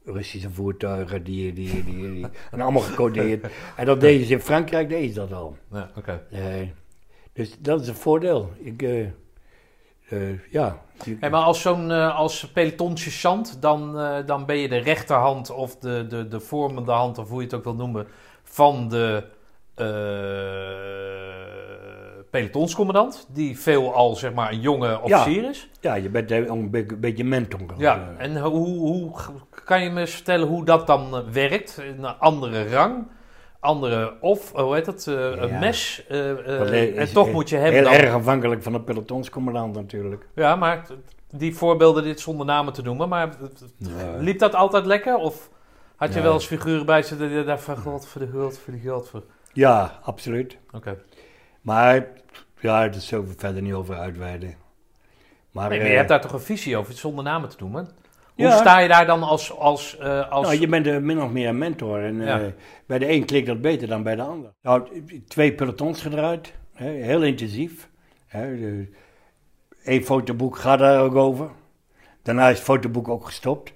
[0.04, 3.46] Russische voertuigen, die, die, die, die, en allemaal gecodeerd.
[3.76, 5.56] en dat deden ze in Frankrijk, deden ze dat al.
[5.72, 6.26] Ja, oké.
[6.30, 6.68] Eh,
[7.32, 8.50] dus dat is een voordeel.
[8.58, 9.00] Ik, eh,
[10.08, 10.82] eh, ja.
[11.18, 13.92] Hey, maar als zo'n als pelotonsergeant, dan,
[14.26, 17.54] dan ben je de rechterhand of de, de, de vormende hand, of hoe je het
[17.54, 18.06] ook wil noemen,
[18.42, 19.24] van de
[22.30, 25.68] pelotonscommandant, die veelal zeg maar een jonge officier is.
[25.80, 27.60] ja, je bent een beetje, mentor.
[27.78, 29.10] Ja, en hoe, hoe
[29.64, 31.76] kan je me eens vertellen hoe dat dan eh, werkt?
[31.80, 33.06] Een andere rang,
[33.60, 35.58] andere of, hoe heet dat, eh, een Ja.
[35.58, 36.04] mes.
[36.08, 38.00] eh, eh, dat is en toch moet je hebben Heel dan...
[38.00, 40.26] erg afhankelijk van de pelotonscommandant natuurlijk.
[40.34, 40.86] Ja, maar
[41.30, 43.36] die voorbeelden, dit zonder namen te noemen, maar
[43.76, 44.16] Ja.
[44.18, 45.16] liep dat altijd lekker?
[45.16, 45.50] Of
[45.96, 46.24] had je Ja.
[46.24, 49.08] wel eens figuren bij zitten die daar van god voor de geld, voor de geld
[49.08, 49.22] voor...
[49.52, 50.56] Ja, absoluut.
[50.72, 50.96] Oké.
[51.60, 52.06] Maar
[52.60, 54.54] ja, er zullen we verder niet over uitweiden.
[55.50, 57.88] Maar, Nee, maar eh, je hebt daar toch een visie over, zonder namen te noemen?
[58.36, 58.56] Hoe Ja.
[58.56, 59.56] sta je daar dan als...
[59.58, 60.46] als, eh, als...
[60.46, 62.02] nou, je bent min of meer een mentor.
[62.04, 62.40] En Ja.
[62.40, 62.46] eh,
[62.86, 64.52] bij de een klikt dat beter dan bij de ander.
[64.62, 64.88] Nou,
[65.28, 66.52] twee pelotons gedraaid.
[66.74, 67.88] Hè, heel intensief.
[68.26, 68.88] Hè, de-
[69.84, 71.48] Eén fotoboek gaat daar ook over.
[72.22, 73.72] Daarna is het fotoboek ook gestopt.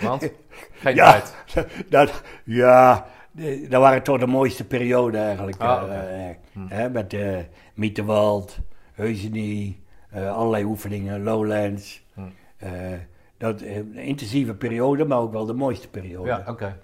[0.00, 0.30] Want?
[0.82, 1.10] Geen Ja.
[1.12, 1.34] tijd.
[1.88, 3.06] dat, ja,
[3.68, 5.60] dat waren toch de mooiste perioden eigenlijk.
[5.60, 5.82] Ah,
[6.28, 6.66] eh, Hm.
[6.68, 7.36] hè, met eh
[7.74, 8.58] Mietenwald,
[8.92, 12.02] Heusenie, allerlei oefeningen, Lowlands.
[12.14, 12.20] Hm.
[13.42, 16.28] Dat, eh, een intensieve periode, maar ook wel de mooiste periode.
[16.28, 16.78] Ja, oké.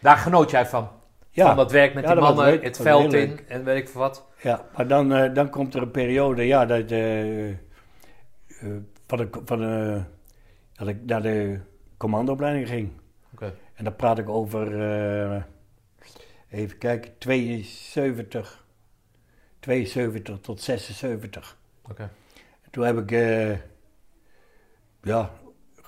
[0.00, 0.88] Daar genoot jij van?
[1.30, 2.62] Ja, Van dat werk met Ja, die mannen, leuk.
[2.62, 3.40] het veld in leuk.
[3.48, 4.26] en weet ik veel wat.
[4.42, 7.54] ja, maar dan, eh, dan komt er een periode ja, dat, eh,
[9.06, 10.02] van de, van de,
[10.74, 11.60] dat ik naar de
[11.96, 12.90] commandoopleiding ging.
[13.32, 13.54] Oké.
[13.74, 14.80] En dan praat ik over,
[15.32, 15.42] eh,
[16.48, 18.64] even kijken, 72,
[19.60, 21.56] 72 tot 76.
[21.90, 22.02] Oké.
[22.62, 23.10] En toen heb ik,
[25.02, 25.30] ja,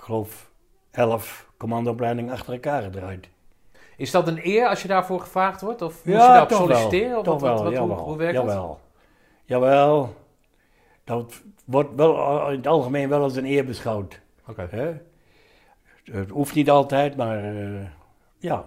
[0.03, 0.51] geloof
[0.91, 3.29] 11 commandoopleidingen achter elkaar gedraaid.
[3.97, 5.81] Is dat een eer als je daarvoor gevraagd wordt?
[5.81, 7.09] Of moet je daarop solliciteren?
[7.09, 7.17] wel.
[7.19, 8.79] Of toch wat, wel, wat- hoe, jawel, hoe werkt dat?
[9.45, 10.15] jawel.
[11.03, 14.21] Dat wordt wel in het algemeen wel als een eer beschouwd.
[14.47, 15.01] Oké.
[16.03, 17.87] Het hoeft niet altijd, maar eh,
[18.37, 18.65] ja.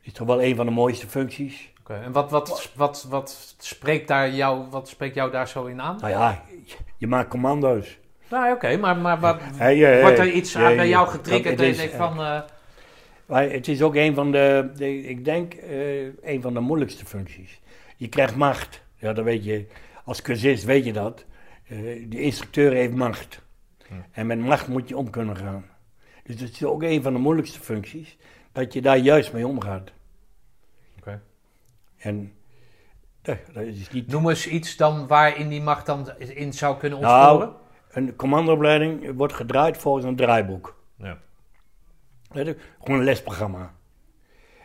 [0.00, 1.72] Is toch wel een van de mooiste functies.
[1.80, 1.94] Oké.
[1.94, 5.96] En wat, wat, wat, wat, spreekt daar jou, wat spreekt jou daar zo in aan?
[5.96, 6.42] Nou ja,
[6.96, 7.98] je maakt commando's.
[8.30, 11.78] Nou, oké, maar, maar wat, Hey, eh, wordt er iets aan bij jou getriggerd denkt
[11.92, 12.20] eh, van...
[12.20, 12.40] eh,
[13.26, 17.06] Maar het is ook een van de, de- ik denk, eh, een van de moeilijkste
[17.06, 17.60] functies.
[17.96, 18.82] Je krijgt macht.
[18.96, 19.66] Ja, dat weet je.
[20.04, 21.24] Als cursist weet je dat.
[21.66, 21.76] Eh,
[22.08, 23.44] de instructeur heeft macht.
[24.12, 25.64] En met macht moet je om kunnen gaan.
[26.24, 28.16] Dus het is ook een van de moeilijkste functies.
[28.52, 29.90] Dat je daar juist mee omgaat.
[30.98, 31.20] Oké.
[31.98, 32.32] En
[33.22, 34.06] eh, dat is niet...
[34.06, 37.64] Noem eens iets dan waarin die macht dan in zou kunnen Nou, ontsporen.
[37.96, 40.76] Een commandoopleiding wordt gedraaid volgens een draaiboek.
[40.96, 41.18] Ja.
[42.32, 43.74] Gewoon een lesprogramma.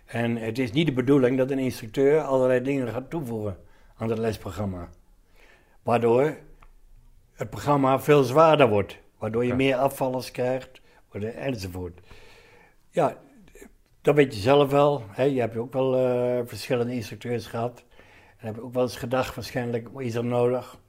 [0.05, 3.57] En het is niet de bedoeling dat een instructeur allerlei dingen gaat toevoegen
[3.95, 4.89] aan het lesprogramma.
[5.83, 6.37] Waardoor
[7.33, 8.97] het programma veel zwaarder wordt.
[9.17, 9.55] Waardoor je Ja.
[9.55, 10.81] meer afvallers krijgt
[11.35, 11.99] enzovoort.
[12.89, 13.17] Ja,
[14.01, 15.03] dat weet je zelf wel.
[15.07, 15.23] Hè?
[15.23, 17.83] Je hebt ook wel eh, verschillende instructeurs gehad.
[18.37, 20.79] En heb je ook wel eens gedacht, waarschijnlijk is dat nodig.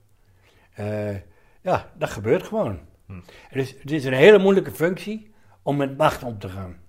[0.72, 1.16] Eh,
[1.62, 2.78] ja, dat gebeurt gewoon.
[3.06, 3.20] Hm.
[3.48, 6.80] Het, is, het is een hele moeilijke functie om met macht om te gaan.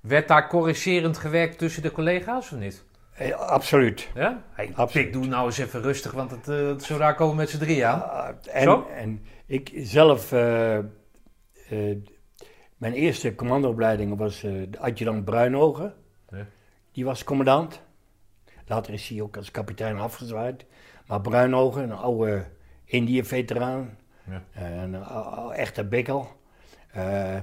[0.00, 2.84] Werd daar corrigerend gewerkt tussen de collega's of niet?
[3.14, 4.08] Eh, absoluut.
[4.14, 4.42] Ja?
[4.52, 5.10] Hey, Absoluut.
[5.10, 7.58] Pik, doe nou eens even rustig, want het, eh zo daar komen we met z'n
[7.58, 8.10] drie aan.
[8.10, 8.86] Ah, Zo?
[8.88, 10.78] en, en ik zelf, eh,
[12.76, 15.94] mijn eerste commandoopleiding was de adjudant Bruinogen.
[16.92, 17.82] Die was commandant.
[18.66, 20.64] Later is hij ook als kapitein afgezwaaid.
[21.06, 22.46] Maar Bruinogen, een oude
[22.86, 23.98] Indië-veteraan.
[24.30, 24.44] Ja.
[24.52, 26.28] eh, een ou- echte bikkel.
[26.92, 27.38] Eh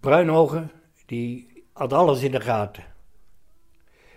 [0.00, 0.70] Bruinogen,
[1.06, 2.84] die had alles in de gaten.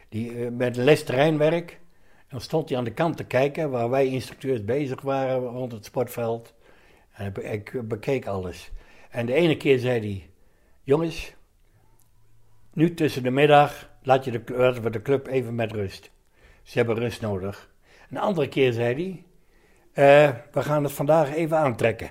[0.09, 1.79] Die, eh, met lesterreinwerk,
[2.27, 5.85] dan stond hij aan de kant te kijken waar wij instructeurs bezig waren rond het
[5.85, 6.53] sportveld.
[7.11, 8.71] En ik, ik bekeek alles.
[9.09, 10.29] En de ene keer zei hij:
[10.83, 11.33] Jongens,
[12.73, 16.11] nu tussen de middag laat je de, laten we de club even met rust.
[16.63, 17.73] Ze hebben rust nodig.
[18.09, 19.23] Een andere keer zei hij:
[19.93, 22.09] "Eh, We gaan het vandaag even aantrekken.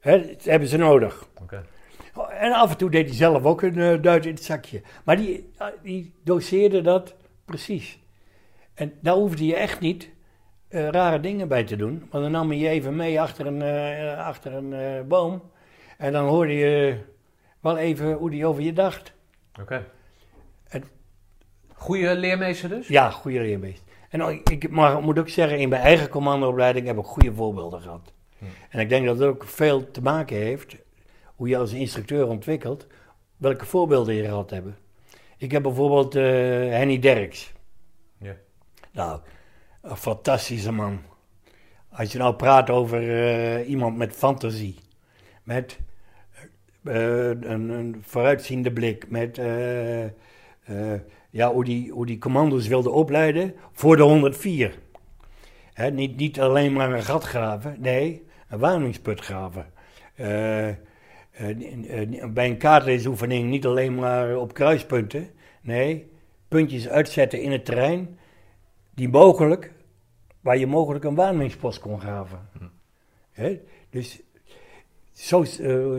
[0.00, 1.28] Hè, dat hebben ze nodig.
[1.42, 1.64] Oké.
[2.14, 4.82] Oh, En af en toe deed hij zelf ook een eh, duit in het zakje.
[5.04, 7.14] Maar die, die doseerde dat
[7.44, 7.98] Precies.
[8.74, 10.10] En daar hoefde je echt niet
[10.68, 11.98] eh, rare dingen bij te doen.
[12.10, 13.62] Want dan nam je je even mee achter een,
[14.16, 15.50] achter een boom.
[15.98, 16.98] En dan hoorde je
[17.60, 19.12] wel even hoe die over je dacht.
[19.60, 19.84] Oké.
[21.82, 22.88] Goeie leermeester dus?
[22.88, 23.86] Ja, goede leermeester.
[24.12, 28.12] En ik maar, moet ook zeggen, in mijn eigen commandoopleiding heb ik goede voorbeelden gehad.
[28.68, 30.76] En ik denk dat het ook veel te maken heeft,
[31.36, 32.86] hoe je als instructeur ontwikkelt,
[33.36, 34.68] welke voorbeelden je gehad hebt.
[35.36, 36.22] Ik heb bijvoorbeeld eh,
[36.68, 37.52] Henny Derks.
[38.18, 38.36] Ja.
[38.90, 39.20] Nou,
[39.82, 41.00] een fantastische man.
[41.90, 44.78] Als je nou praat over eh, iemand met fantasie,
[45.42, 45.78] met
[46.84, 49.40] eh, een, een vooruitziende blik, met
[51.32, 54.78] ja, hoe, die, hoe die commando's wilde opleiden voor de 104.
[55.72, 59.66] Hè, niet, niet alleen maar een gat graven, nee, een waarnemingsput graven.
[60.14, 60.76] Eh, eh,
[61.32, 66.10] eh, bij een kaartleesoefening niet alleen maar op kruispunten, nee,
[66.48, 68.18] puntjes uitzetten in het terrein
[68.94, 69.72] die mogelijk,
[70.40, 72.48] waar je mogelijk een waarnemingspost kon graven.
[73.30, 73.60] Hè?
[73.90, 74.20] Dus
[75.12, 75.44] zo,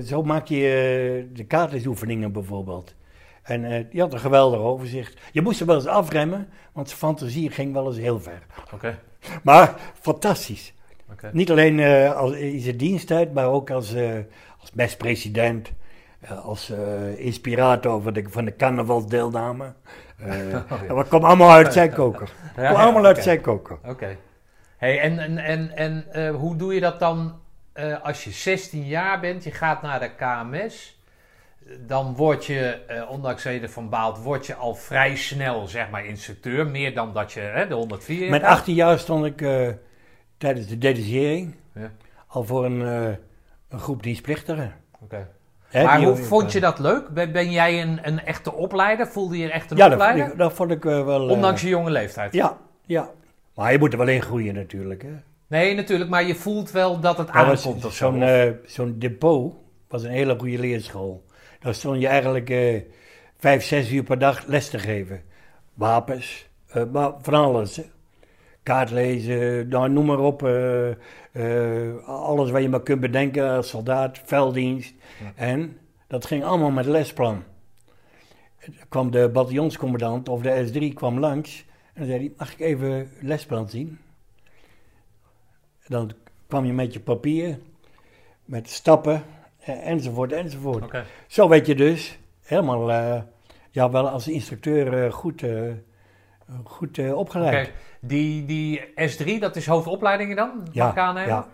[0.04, 2.96] zo maak je de kaartleesoefeningen bijvoorbeeld.
[3.44, 5.20] En eh, die had een geweldig overzicht.
[5.32, 8.42] Je moest er wel eens afremmen, want zijn fantasie ging wel eens heel ver.
[8.74, 9.00] Oké.
[9.44, 10.74] Maar fantastisch.
[11.12, 11.30] Oké.
[11.34, 14.14] Niet alleen eh, als, in zijn diensttijd, maar ook als, eh
[14.60, 15.72] als mespresident,
[16.20, 16.74] eh, als
[17.16, 19.74] inspirator van de, van de carnavalsdeelname.
[20.18, 22.32] Eh Dat kwam allemaal uit zijn koker.
[22.56, 23.78] Ja, kwam allemaal uit zijn koker.
[23.86, 24.18] Oké.
[24.78, 27.42] Hey, en en, en, en hoe doe je dat dan
[28.04, 31.03] als je 16 jaar bent, je gaat naar de KMS,
[31.88, 35.90] dan word je, eh, ondanks dat je ervan baalt, word je al vrij snel, zeg
[35.90, 36.68] maar, instructeur.
[36.68, 38.52] Meer dan dat je hè, de 104 Met gaat.
[38.58, 39.68] 18 jaar stond ik eh,
[40.38, 41.92] tijdens de detachering Ja.
[42.28, 43.16] al voor een, eh,
[43.70, 44.74] een groep dienstplichtigen.
[45.02, 45.28] Oké.
[45.68, 47.10] Hè, Maar hoe vond je dat leuk?
[47.10, 49.08] Ben, ben jij een, een echte opleider?
[49.08, 50.28] Voelde je je echt een Ja, opleider?
[50.32, 51.26] ik, dat vond ik eh, wel...
[51.28, 52.34] eh, Ondanks je jonge leeftijd?
[52.34, 53.10] Ja, ja.
[53.56, 55.02] Maar je moet er wel in groeien natuurlijk.
[55.02, 55.10] Hè.
[55.48, 58.10] Nee, natuurlijk, maar je voelt wel dat het aankomt of zo.
[58.12, 59.56] Zo'n eh, zo'n depot
[59.88, 61.24] was een hele goede leerschool.
[61.64, 62.82] Daar stond je eigenlijk eh,
[63.38, 65.22] vijf, zes uur per dag les te geven.
[65.74, 67.76] Wapens, eh, maar van alles.
[67.76, 67.84] hè.
[68.64, 70.44] Kaart lezen, nou, noem maar op.
[70.44, 74.94] eh, alles wat je maar kunt bedenken als soldaat, velddienst.
[75.36, 77.44] En dat ging allemaal met lesplan.
[78.60, 81.66] Er kwam de bataljonscommandant of de S3 kwam langs.
[81.94, 84.00] En dan zei hij, mag ik even lesplan zien?
[85.88, 86.12] Dan
[86.48, 87.60] kwam je met je papier,
[88.46, 89.24] met stappen,
[89.66, 91.04] enzovoort, enzovoort.
[91.28, 93.22] Zo werd je dus helemaal, eh,
[93.70, 95.72] ja, wel als instructeur eh, goed, eh,
[96.64, 97.72] goed opgeleid.
[98.02, 100.68] Die, die S3, dat is hoofdopleidingen dan?
[100.72, 101.48] Ja, ik ja.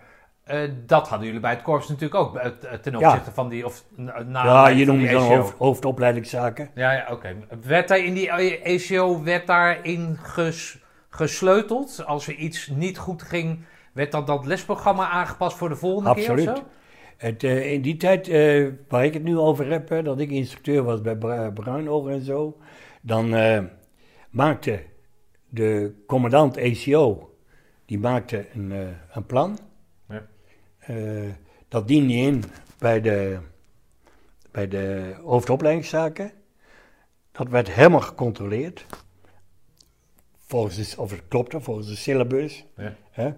[0.86, 2.40] Dat hadden jullie bij het korps natuurlijk ook,
[2.82, 3.08] ten Ja.
[3.08, 3.84] opzichte van die, of
[4.26, 6.70] na, ja, je noemt het dan hoofd, hoofdopleidingszaken.
[6.74, 7.36] Ja, ja oké.
[7.62, 8.32] Werd daar in die
[8.64, 12.04] ACO, werd daarin ges, gesleuteld?
[12.06, 16.44] Als er iets niet goed ging, werd dan dat lesprogramma aangepast voor de volgende Absoluut.
[16.44, 16.62] keer zo?
[17.20, 20.30] Het, eh, in die tijd eh, waar ik het nu over heb, hè, dat ik
[20.30, 21.16] instructeur was bij
[21.52, 22.58] Bruinoog en zo,
[23.00, 23.64] dan eh,
[24.30, 24.82] maakte
[25.48, 27.34] de commandant ACO,
[27.84, 29.58] die maakte een, een plan.
[30.08, 30.26] Ja.
[31.68, 32.44] Dat diende in
[32.78, 33.38] bij de,
[34.50, 36.32] bij de hoofdopleidingszaken.
[37.32, 38.86] Dat werd helemaal gecontroleerd.
[40.36, 42.64] Volgens de, of het klopte, volgens de syllabus.
[42.76, 42.96] Ja.
[43.10, 43.32] Hè?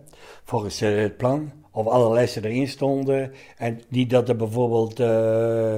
[0.44, 1.61] Volgens het plan.
[1.72, 3.32] Of alle lessen erin stonden.
[3.56, 5.76] En niet dat er bijvoorbeeld eh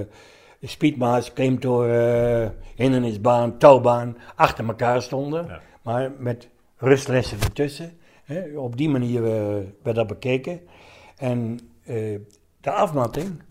[0.62, 5.46] speedmaas, claimtoren, hindernisbaan, touwbaan achter elkaar stonden.
[5.46, 5.60] Ja.
[5.82, 7.92] Maar met rustlessen ertussen.
[8.24, 8.58] Hè?
[8.58, 10.60] Op die manier eh, werd dat bekeken.
[11.16, 12.18] En eh,
[12.60, 13.42] de afmatting,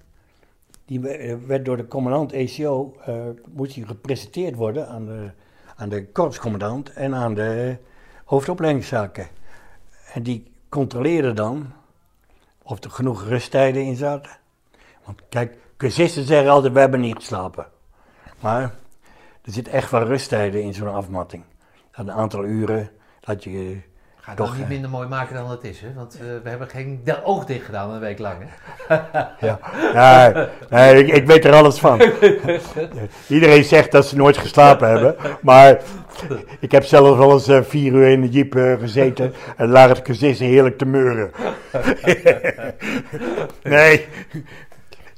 [0.86, 3.16] die we- werd door de commandant ACO, eh,
[3.54, 5.30] moest die gepresenteerd worden aan de,
[5.76, 7.78] aan de korpscommandant en aan de
[8.26, 9.28] hoofdopleidingszaken.
[10.14, 11.72] En die controleerden dan
[12.63, 14.32] of er genoeg rusttijden in zaten.
[15.04, 17.67] Want kijk, cursisten zeggen altijd, we hebben niet geslapen.
[18.39, 18.62] Maar
[19.41, 21.43] er zit echt wel rusttijden in zo'n afmatting.
[21.91, 23.82] Een aantal uren, dat je...
[24.24, 25.94] Ga het Toch, niet minder mooi maken dan het is, hè?
[25.94, 28.96] Want eh, we hebben geen oog dicht gedaan een week lang, hè?
[29.48, 32.02] Ja, nee, nee ik, ik weet er alles van.
[33.28, 35.16] Iedereen zegt dat ze nooit geslapen hebben.
[35.42, 35.82] Maar
[36.60, 39.34] ik heb zelf wel eens eh, vier uur in de jeep eh, gezeten.
[39.58, 41.32] En lagen de cursisten heerlijk te meuren.
[43.64, 44.06] nee.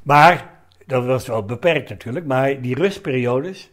[0.04, 0.50] Maar,
[0.86, 2.26] dat was wel beperkt natuurlijk.
[2.26, 3.72] Maar die rustperiodes,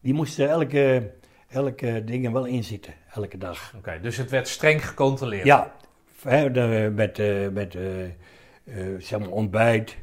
[0.00, 1.10] die moesten elke,
[1.48, 2.94] elke dingen wel inzitten.
[3.14, 3.72] Elke dag.
[3.76, 5.44] Oké, dus het werd streng gecontroleerd.
[5.44, 5.74] Ja,
[6.22, 8.10] met, eh, met eh, eh,
[8.98, 9.96] zeg maar ontbijt,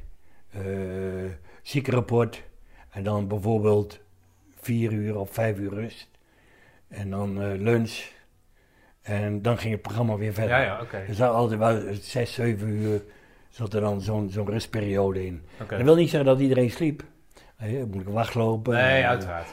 [1.62, 2.43] ziekenrapport
[2.89, 3.99] en dan bijvoorbeeld
[4.60, 6.10] vier uur of vijf uur rust.
[6.88, 8.13] En dan lunch.
[9.01, 10.58] En dan ging het programma weer verder.
[10.58, 10.97] Ja, ja, oké.
[10.97, 13.01] Er zat altijd wel zes, zeven uur
[13.49, 15.43] zat er dan zo'n zo'n rustperiode in.
[15.62, 15.75] Oké.
[15.75, 17.03] Dat wil niet zeggen dat iedereen sliep.
[17.91, 18.73] Moet wachtlopen.
[18.73, 19.47] Nee, En, uiteraard.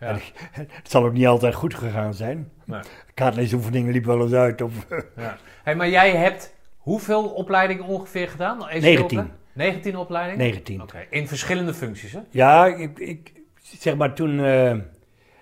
[0.00, 0.06] Ja.
[0.08, 0.20] en
[0.52, 2.50] Het zal ook niet altijd goed gegaan zijn.
[2.64, 2.80] Nee.
[3.14, 4.60] Kaartleesoefeningen liep wel eens uit.
[4.62, 4.86] Of,
[5.16, 5.36] Ja.
[5.62, 8.66] Hey, maar jij hebt hoeveel opleidingen ongeveer gedaan?
[8.68, 9.18] Even 19.
[9.18, 9.32] open?
[9.52, 10.38] 19 opleidingen?
[10.38, 10.82] 19.
[10.82, 12.20] Oké, in verschillende functies, hè?
[12.30, 14.76] Ja, ik, ik zeg maar toen eh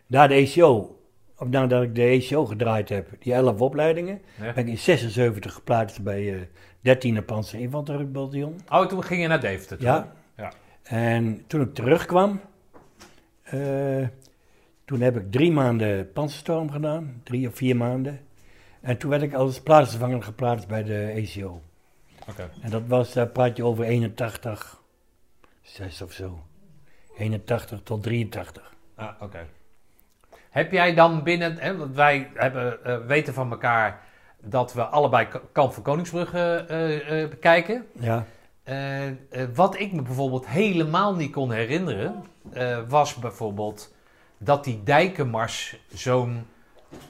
[0.07, 0.99] na de ECO,
[1.39, 4.53] of nadat ik de ECO gedraaid heb, die 11 opleidingen, Ja.
[4.53, 6.41] ben ik in 76 geplaatst bij eh
[7.21, 8.61] 13e Panzer Infanteriebataljon.
[8.69, 9.77] Oh, toen ging je naar Deventer.
[9.79, 9.87] toe?
[9.87, 10.13] Ja.
[10.83, 12.41] En toen ik terugkwam,
[13.43, 14.07] eh,
[14.85, 18.21] toen heb ik drie maanden panzerstorm gedaan, drie of vier maanden.
[18.81, 21.63] En toen werd ik als plaatsvervanger geplaatst bij de ECO.
[22.29, 22.51] Oké.
[22.61, 24.81] En dat was, daar praat je over 81,
[25.63, 26.43] 6 of zo.
[27.17, 28.75] 81 tot 83.
[28.95, 29.47] Ah, oké.
[30.51, 34.01] Heb jij dan binnen, hè, want wij hebben, eh, weten van elkaar
[34.41, 37.87] dat we allebei Kamp van Koningsbrugge eh, eh, bekijken.
[37.93, 38.27] Ja,
[38.63, 39.07] Eh,
[39.55, 43.95] wat ik me bijvoorbeeld helemaal niet kon herinneren, eh, was bijvoorbeeld
[44.39, 46.47] dat die dijkenmars zo'n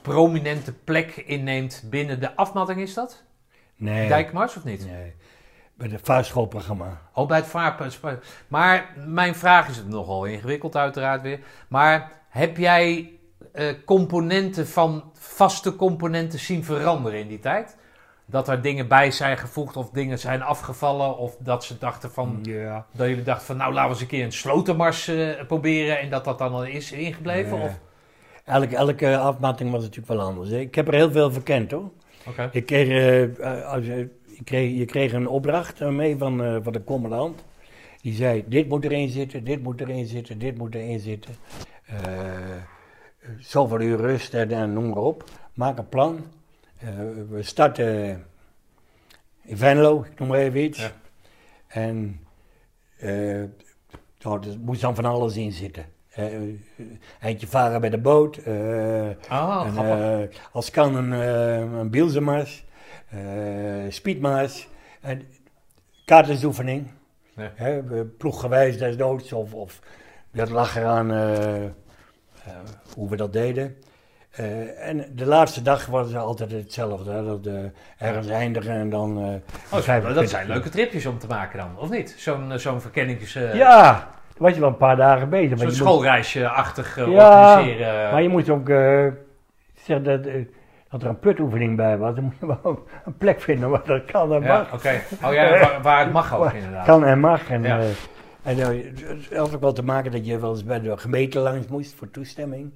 [0.01, 3.23] prominente plek inneemt binnen de afmatting, is dat?
[3.75, 4.07] nee.
[4.07, 4.85] Dijkenmars of niet?
[4.85, 5.13] Nee,
[5.73, 7.01] bij het vaarschoolprogramma.
[7.13, 7.99] Oh, bij het.
[8.47, 11.39] Maar mijn vraag is het nogal ingewikkeld uiteraard weer.
[11.67, 13.11] Maar heb jij
[13.51, 17.77] eh, componenten van vaste componenten zien veranderen in die tijd?
[18.33, 22.43] Dat er dingen bij zijn gevoegd of dingen zijn afgevallen of dat ze dachten van...
[22.91, 26.09] Dat jullie dachten van nou laten we eens een keer een slotenmars eh, proberen en
[26.09, 27.57] dat dat dan al is ingebleven?
[27.57, 27.67] Nee.
[27.67, 27.79] Of?
[28.45, 30.49] Elke, elke afmatting was natuurlijk wel anders.
[30.49, 30.59] hè.
[30.59, 31.91] Ik heb er heel veel verkend hoor.
[32.51, 36.43] Ik kreeg, eh, eh, als je, je kreeg, je kreeg een opdracht eh, mee van,
[36.43, 37.43] eh, van de commandant.
[38.01, 41.35] Die zei, dit moet erin zitten, dit moet erin zitten, dit moet erin zitten.
[41.85, 41.97] Eh
[43.39, 45.23] zoveel uur rust en, en noem maar op.
[45.53, 46.25] Maak een plan.
[46.83, 46.89] Eh,
[47.29, 48.25] we starten
[49.41, 50.79] in Venlo, ik noem maar even iets.
[50.79, 50.91] Ja.
[51.67, 52.19] En
[52.97, 53.43] eh
[54.21, 55.85] nou, er moest dan van alles in zitten.
[56.09, 56.25] Eh,
[57.19, 58.37] eindje varen bij de boot.
[58.37, 59.77] eh, Ah, en,
[60.21, 61.89] eh, als kan een, uh, een
[63.09, 64.67] eh speedmaars,
[65.01, 65.21] en
[66.05, 66.87] kaartensoefening.
[67.35, 67.81] Ja.
[68.17, 69.79] Ploeggewijs desnoods of, of
[70.31, 71.71] dat lag eraan eh, eh,
[72.95, 73.77] hoe we dat deden.
[74.33, 77.11] Eh, en de laatste dag was het altijd hetzelfde.
[77.11, 77.53] Hè, dat eh,
[78.07, 79.17] ergens eindigen en dan...
[79.17, 82.15] eh, Oh, dat zijn leuke tripjes om te maken dan, of niet?
[82.17, 83.33] Zo'n zo'n verkennings...
[83.33, 85.49] Ja, dan was je wel een paar dagen bezig.
[85.49, 88.11] maar Zo'n je moet- schoolreisje-achtig Ja, organiseren.
[88.11, 88.67] Maar je moet ook
[89.73, 90.23] zeggen dat,
[90.89, 92.15] dat er een putoefening bij was.
[92.15, 94.73] Dan moet je wel een plek vinden waar dat kan en ja, mag.
[94.73, 95.01] oké.
[95.25, 96.85] Oh ja, waar, waar het mag ook inderdaad.
[96.85, 97.49] Kan en mag.
[97.49, 97.79] En, Ja.
[98.43, 101.67] en het had ook wel te maken dat je wel eens bij de gemeente langs
[101.67, 102.71] moest voor toestemming.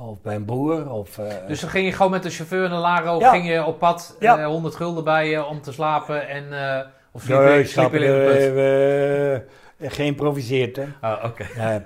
[0.00, 0.90] Of bij een boer.
[0.92, 3.30] Of, eh, Dus dan ging je gewoon met de chauffeur naar Laro, Ja.
[3.30, 4.38] ging je op pad, Ja.
[4.38, 6.52] eh, 100 gulden bij je om te slapen en...
[6.52, 9.42] eh of sliep nee, je, sliep in de
[9.78, 9.92] put?
[9.92, 10.84] geïmproviseerd hè.
[11.02, 11.46] Oh, oké.
[11.56, 11.82] Ja.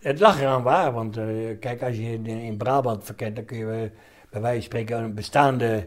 [0.00, 1.18] het lag eraan waar, want
[1.60, 3.90] kijk, als je in, in Brabant verkent, dan kun je
[4.30, 5.86] bij wijze van spreken een bestaande,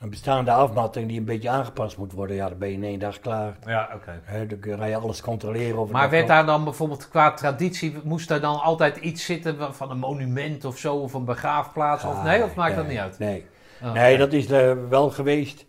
[0.00, 2.36] een bestaande afmatting die een beetje aangepast moet worden.
[2.36, 3.56] Ja, dan ben je in één dag klaar.
[3.66, 4.20] Ja, oké.
[4.24, 5.78] Hè, dan kun je- ga je alles controleren.
[5.78, 9.90] Of Maar werd daar dan bijvoorbeeld qua traditie, moest daar dan altijd iets zitten van
[9.90, 12.04] een monument of zo, of een begraafplaats?
[12.04, 13.18] of Ah, nee, of maakt dat nee, niet uit?
[13.18, 13.46] Nee,
[13.82, 15.66] Oh, nee dat is eh, wel geweest.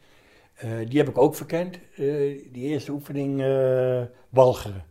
[0.55, 1.75] Eh, die heb ik ook verkend.
[1.75, 2.03] Eh,
[2.51, 4.83] die eerste oefening eh Walcheren.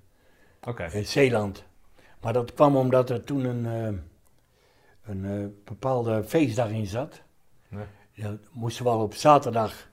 [0.65, 0.89] Oké.
[0.93, 1.65] in Zeeland.
[2.21, 3.99] Maar dat kwam omdat er toen een, eh,
[5.13, 7.21] een eh, bepaalde feestdag in zat.
[7.69, 7.77] Ja.
[8.13, 9.89] Ja, moesten we al op zaterdag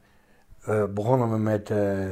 [0.67, 2.09] eh, begonnen we met, eh,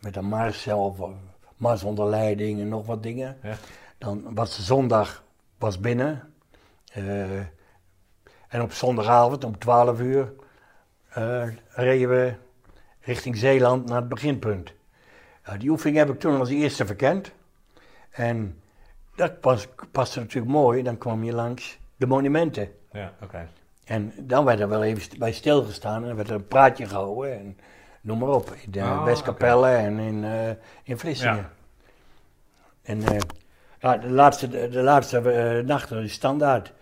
[0.00, 1.08] met een mars of eh,
[1.56, 3.36] mars onder leiding en nog wat dingen.
[3.42, 3.56] Ja.
[3.98, 5.24] Dan was de zondag
[5.58, 6.32] was binnen.
[8.48, 10.32] En op zondagavond om 12 uur
[11.68, 12.34] reden we
[13.00, 14.72] richting Zeeland naar het beginpunt.
[15.58, 17.32] Die oefening heb ik toen als eerste verkend.
[18.10, 18.60] En
[19.14, 20.82] dat pas, paste natuurlijk mooi.
[20.82, 22.72] Dan kwam je langs de monumenten.
[22.92, 23.48] Ja, oké.
[23.84, 26.00] En dan werd er wel even bij stilgestaan.
[26.00, 27.38] En dan werd er een praatje gehouden.
[27.38, 27.58] En
[28.00, 28.54] noem maar op.
[28.64, 30.50] In de Ah, Westkapelle en in, eh
[30.82, 31.36] in Vlissingen.
[31.36, 31.52] Ja.
[32.82, 33.02] En
[33.78, 36.72] ja, de laatste, de, laatste eh, nacht is standaard.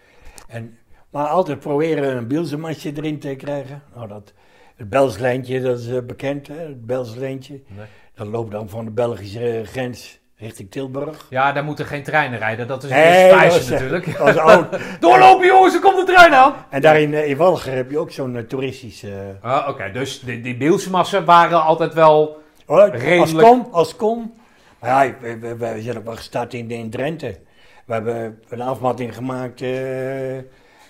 [0.49, 0.79] En,
[1.11, 3.83] maar altijd proberen een bielzemasje erin te krijgen.
[3.95, 4.33] Nou, dat,
[4.77, 6.55] het Belslijntje, dat is bekend, hè?
[6.55, 7.63] het Belslijntje.
[7.67, 7.87] Nee.
[8.15, 11.27] Dat loopt dan van de Belgische grens richting Tilburg.
[11.31, 12.67] Ja, daar moeten geen treinen rijden.
[12.67, 13.33] Dat is een Nee,
[13.71, 14.19] natuurlijk.
[14.19, 14.79] Dat is oud.
[15.01, 16.55] Doorlopen jongens, er komt de trein aan!
[16.71, 19.37] En daar in, eh, in Walger heb je ook zo'n eh, toeristische...
[19.41, 22.43] Ah, oké, dus die, die Bielsemassen waren altijd wel...
[22.67, 23.65] Oh, Als Redelijk.
[23.71, 24.35] als kom.
[24.79, 27.39] Maar ja, we, we, we zijn ook wel gestart in, in Drenthe.
[27.85, 29.71] We hebben een afmatting gemaakt eh,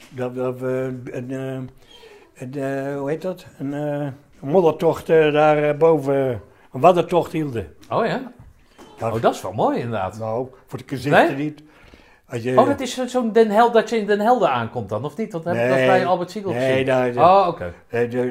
[0.08, 1.30] dat, dat we een,
[2.34, 3.46] een, hoe heet dat?
[3.58, 6.40] Een, een moddertocht daar boven,
[6.72, 7.74] een waddentocht hielden.
[7.90, 8.32] Oh ja?
[9.02, 10.18] Dat, Oh, dat is wel mooi inderdaad.
[10.18, 11.36] Nou, voor de gezichten Nee?
[11.36, 11.62] niet.
[12.42, 15.04] Je, Oh, dat is zo- zo'n Den Helder, dat je in Den Helder aankomt dan,
[15.04, 15.30] of niet?
[15.30, 17.72] Dat heb ik dat bij Albert Siegel Nee, daar, Oh, oké.
[17.88, 18.30] eh,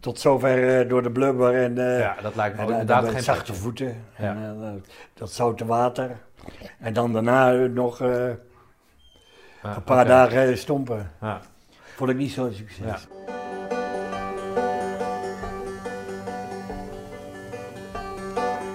[0.00, 3.22] tot zover eh, door de blubber en, eh, Ja, dat lijkt me en inderdaad geen
[3.22, 4.04] zachte voeten.
[4.18, 4.24] Ja.
[4.34, 4.82] En,
[5.14, 6.10] dat- zoute water.
[6.78, 11.10] En dan daarna nog Ja, een paar dagen stompen.
[11.20, 11.40] Ja.
[11.96, 12.86] Vond ik niet zo'n succes.
[12.86, 12.98] Ja.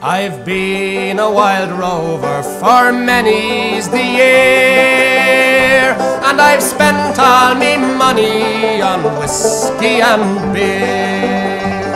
[0.08, 8.84] I've been a wild rover for many's the year, and I've spent all me money
[8.84, 11.90] on whiskey and beer.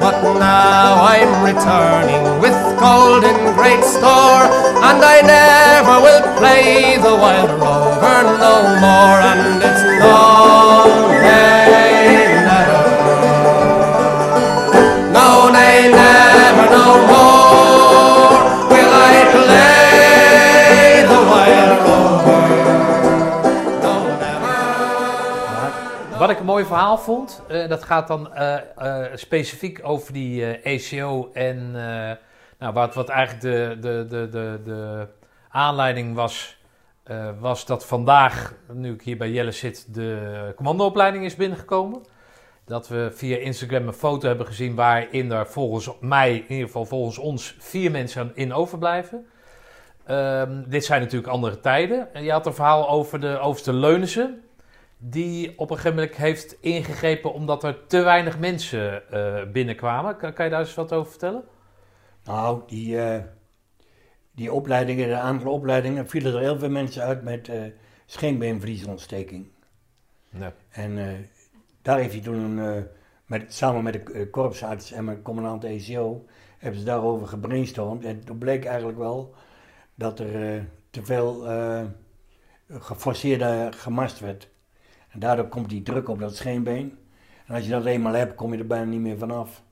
[0.00, 4.50] But now I'm returning with gold in great store,
[4.82, 9.84] and I never will play the wild rover no more, and it's
[26.66, 31.72] verhaal vond, eh, dat gaat dan eh, eh, specifiek over die eh ACO en
[32.58, 35.06] nou, wat, wat eigenlijk de, de, de, de, de
[35.48, 36.60] aanleiding was,
[37.40, 42.02] was dat vandaag, nu ik hier bij Jelle zit, de commandoopleiding is binnengekomen.
[42.64, 46.84] Dat we via Instagram een foto hebben gezien waarin er volgens mij, in ieder geval
[46.84, 49.26] volgens ons, vier mensen in overblijven.
[50.06, 52.14] Ehm, dit zijn natuurlijk andere tijden.
[52.14, 54.42] En je had een verhaal over de overste Leunissen
[55.04, 60.16] die op een gegeven moment heeft ingegrepen omdat er te weinig mensen eh, binnenkwamen.
[60.16, 61.44] Kan, kan je daar eens wat over vertellen?
[62.24, 63.22] Nou, die, eh,
[64.34, 67.62] die opleidingen, de aantal opleidingen, vielen er heel veel mensen uit met eh
[68.06, 69.46] scheenbeenvliesontsteking.
[70.30, 70.50] Nee.
[70.70, 71.18] En eh,
[71.82, 72.82] daar heeft hij toen, eh,
[73.26, 76.26] met, samen met de eh, korpsarts en mijn commandant ECO,
[76.58, 78.04] hebben ze daarover gebrainstormd.
[78.04, 79.34] En toen bleek eigenlijk wel
[79.94, 81.84] dat er eh, te veel eh,
[82.68, 84.48] geforceerde gemast werd.
[85.12, 86.98] En daardoor komt die druk op dat scheenbeen.
[87.46, 89.62] En als je dat eenmaal hebt, kom je er bijna niet meer vanaf.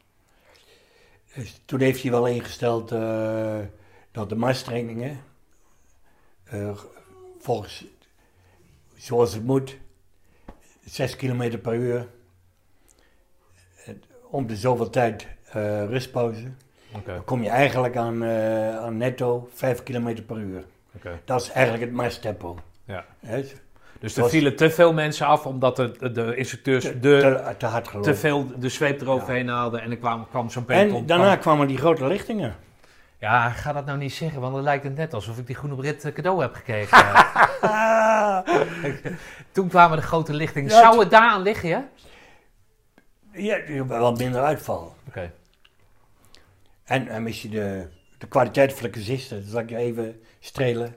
[1.35, 3.59] Dus toen heeft hij wel ingesteld eh,
[4.11, 5.21] dat de masttrainingen,
[6.45, 6.79] eh,
[7.39, 7.85] volgens
[8.97, 9.79] zoals het moet,
[10.85, 12.09] 6 km per uur,
[13.85, 13.95] eh,
[14.31, 15.27] om de zoveel tijd
[15.89, 16.51] rustpauze,
[17.05, 18.25] dan kom je eigenlijk aan,
[18.75, 20.65] aan netto 5 km per uur.
[21.25, 22.59] Dat is eigenlijk het masttempo.
[22.85, 23.05] Ja.
[24.01, 27.55] Dus er Was- vielen te veel mensen af omdat de, de, instructeurs Te, de, te,
[27.59, 30.69] te hard te veel de zweep eroverheen haalden en er kwam, kwam zo'n.
[30.69, 32.57] En daarna kwam- kwamen die grote lichtingen.
[33.19, 35.77] Ja, ga dat nou niet zeggen, want dan lijkt het net alsof ik die groene
[35.77, 36.99] Brit eh, cadeau heb gekregen.
[39.53, 40.71] Toen kwamen de grote lichtingen.
[40.71, 41.89] Ja, Zou het daar aan liggen, ja?
[43.33, 44.95] Ja, wel minder uitval.
[45.09, 45.33] Oké.
[46.85, 47.87] En, en misschien de,
[48.19, 50.95] de kwaliteit van de cursisten, dat zal ik je even strelen.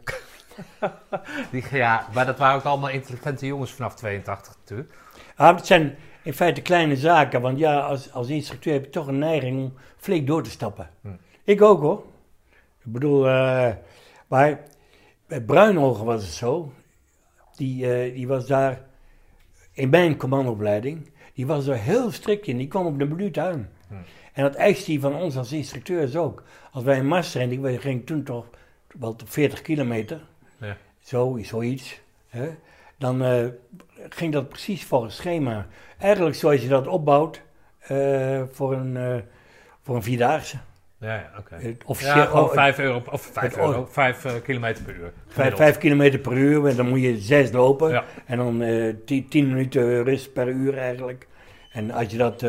[1.51, 4.93] Die- Ja, maar dat waren ook allemaal intelligente jongens vanaf 82 natuurlijk.
[5.36, 9.08] Ah, het zijn in feite kleine zaken, want ja, als, als instructeur heb je toch
[9.08, 10.89] een neiging om flink door te stappen.
[11.01, 11.08] Hm.
[11.43, 12.04] Ik ook hoor.
[12.86, 13.70] Ik bedoel, eh,
[14.28, 14.60] maar
[15.28, 16.74] bij Bruinogen was het zo,
[17.56, 18.82] die, eh, die was daar
[19.72, 23.70] in mijn commandoopleiding, die was er heel strikt in, die kwam op de minuut aan.
[23.88, 23.93] Hm.
[24.34, 26.43] En dat eist hij van ons als instructeurs ook.
[26.72, 28.45] Als wij een marstraining, wij gingen toen toch
[28.99, 30.22] wel tot 40 kilometer,
[30.58, 30.78] Ja.
[30.99, 32.49] zo, zoiets, hè?
[32.97, 33.45] dan eh,
[34.10, 35.68] ging dat precies volgens schema.
[35.99, 37.41] Eigenlijk zoals je dat opbouwt
[37.80, 39.16] eh, voor, een, eh,
[39.82, 40.58] voor een vierdaagse.
[40.97, 41.76] Ja, ja oké.
[41.86, 45.01] Officieel- oh, 5 euro, of 5 het- euro, 5 kilometer per uur.
[45.01, 45.62] Vijf, gemiddeld.
[45.62, 47.89] vijf kilometer per uur, en dan moet je zes lopen.
[47.89, 48.04] Ja.
[48.26, 51.28] En dan eh, tien, tien minuten rust per uur eigenlijk.
[51.72, 52.45] En als je dat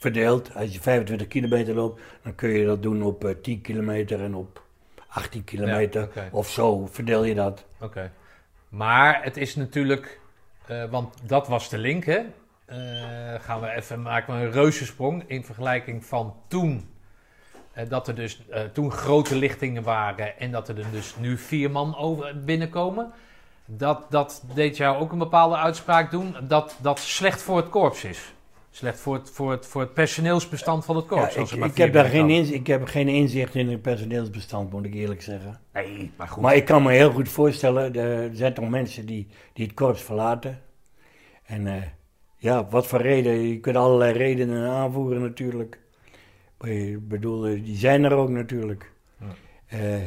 [0.00, 4.20] verdeelt, als je 25 kilometer loopt, dan kun je dat doen op eh 10 kilometer
[4.22, 4.62] en op
[5.12, 6.08] 18 kilometer.
[6.30, 7.64] Of zo, verdeel je dat.
[7.80, 8.10] Oké.
[8.68, 10.20] Maar het is natuurlijk,
[10.66, 12.20] eh, want dat was de link, hè?
[12.64, 16.90] Eh, gaan we even maken we een reuzensprong in vergelijking van toen.
[17.72, 18.42] eh, dat er dus
[18.72, 23.12] toen grote lichtingen waren en dat er dus nu vier man over binnenkomen.
[23.64, 28.04] Dat, dat deed jou ook een bepaalde uitspraak doen dat dat slecht voor het korps
[28.04, 28.32] is.
[28.74, 31.34] Slecht voor het, voor het, voor het personeelsbestand van het korps.
[31.34, 34.72] Ja, ik, maar ik, heb daar geen inzicht, ik heb geen inzicht in het personeelsbestand,
[34.72, 35.60] moet ik eerlijk zeggen.
[35.72, 36.42] Nee, maar goed.
[36.42, 40.02] Maar ik kan me heel goed voorstellen, er zijn toch mensen die, die het korps
[40.02, 40.60] verlaten.
[41.44, 41.82] En eh,
[42.36, 43.32] ja, wat voor reden?
[43.32, 45.78] Je kunt allerlei redenen aanvoeren natuurlijk.
[46.58, 48.92] Maar ik bedoel, eh, die zijn er ook natuurlijk.
[49.20, 49.26] Ja.
[49.66, 50.02] Eh,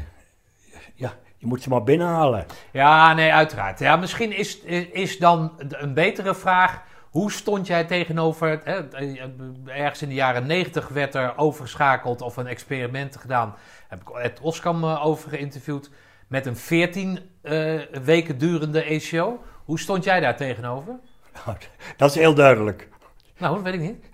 [0.95, 2.45] ja, Je moet ze maar binnenhalen.
[2.71, 3.79] Ja, nee, uiteraard.
[3.79, 6.83] Ja, misschien is, is, is dan een betere vraag.
[7.15, 8.61] Hoe stond jij tegenover.
[8.63, 8.81] Hè,
[9.65, 13.55] ergens in de jaren 90 werd er overgeschakeld of een experiment gedaan.
[13.87, 15.89] Heb ik het Oskam eh, over geïnterviewd.
[16.27, 19.43] Met een 14 eh, weken durende ACO.
[19.65, 20.95] Hoe stond jij daar tegenover?
[21.97, 22.87] Dat is heel duidelijk.
[23.37, 24.05] Nou, dat weet ik niet.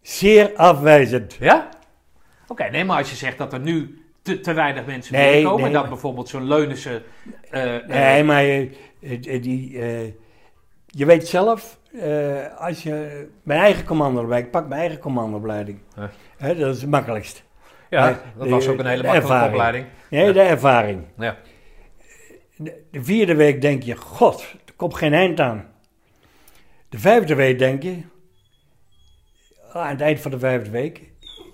[0.00, 1.34] Zeer afwijzend.
[1.34, 1.68] Ja?
[2.48, 5.62] Oké, nee, maar als je zegt dat er nu te, te weinig mensen Nee, binnenkomen.
[5.64, 7.02] nee, dat maar- bijvoorbeeld zo'n Leunissen.
[7.50, 8.72] eh, eh, Nee, maar eh, eh,
[9.40, 10.12] die, eh,
[10.86, 15.78] je weet zelf, eh, als je mijn eigen commandoopleiding, ik pak mijn eigen commandoopleiding.
[15.96, 16.10] Ja.
[16.36, 17.44] Hè, dat is het makkelijkst.
[17.90, 19.52] ja, maar dat de- was ook een hele makkelijke ervaring.
[19.54, 19.86] opleiding.
[20.10, 21.04] Nee, de ervaring.
[21.18, 21.36] Ja.
[22.56, 25.68] De, de vierde week denk je, god, er komt geen eind aan.
[26.88, 27.96] De vijfde week denk je,
[29.72, 30.98] ah, aan het eind van de vijfde week,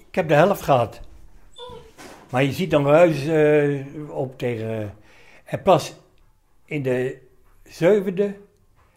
[0.09, 1.01] ik heb de helft gehad.
[2.31, 4.95] Maar je ziet dan huis eh, op tegen...
[5.45, 5.95] en pas
[6.65, 7.22] in de
[7.73, 8.35] zevende,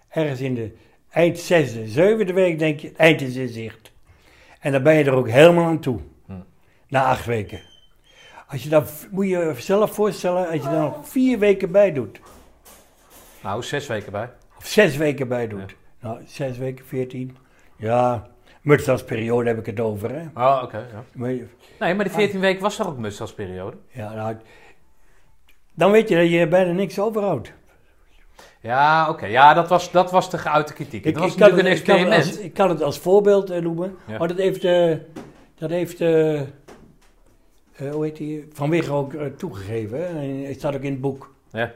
[0.09, 0.71] ergens in de
[1.09, 3.91] eind zesde, zevende week denk je, het eind is in zicht.
[4.59, 5.99] En dan ben je er ook helemaal aan toe.
[6.87, 7.61] Na acht weken.
[8.47, 12.19] Als je dat, moet je zelf voorstellen, als je daar nog vier weken bij doet.
[13.43, 14.29] Nou, zes weken bij.
[14.57, 15.75] Of zes weken bij doet.
[15.99, 17.37] Nou, zes weken, veertien.
[17.77, 18.27] Ja,
[18.61, 20.25] mutsdagsperiode heb ik het over, hè.
[20.35, 20.77] Oh, oké.
[20.77, 21.03] ja.
[21.13, 21.29] Maar
[21.79, 23.77] Nee, maar die 14 weken was toch ook mustasperiode?
[23.87, 24.35] Ja, nou,
[25.73, 27.53] dan weet je dat je bijna niks overhoudt.
[28.65, 29.25] Ja, oké.
[29.25, 31.03] Ja, dat was, dat was de geuite kritiek.
[31.03, 32.25] dat was natuurlijk een ik kan het experiment.
[32.27, 34.17] als, ik kan het als voorbeeld eh, noemen, Ja.
[34.17, 34.95] maar dat heeft, eh,
[35.57, 36.41] dat heeft eh,
[37.91, 40.07] hoe heet die, Van Wigge ook toegegeven.
[40.07, 41.33] En Het staat ook in het boek.
[41.51, 41.71] Ja.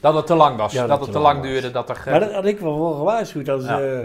[0.00, 0.72] Dat het te lang was.
[0.72, 1.70] Ja, dat, het te lang duurde.
[1.70, 4.04] Dat er Maar dat had ik wel voor gewaarschuwd als, Ja.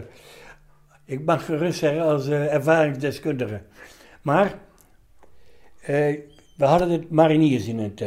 [1.05, 3.61] ik mag gerust zeggen, als ervaringsdeskundige.
[4.21, 4.53] Maar
[6.55, 8.03] we hadden het mariniers in het,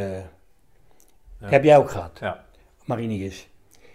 [1.40, 2.44] heb jij ook gehad, Ja.
[2.84, 3.48] mariniers.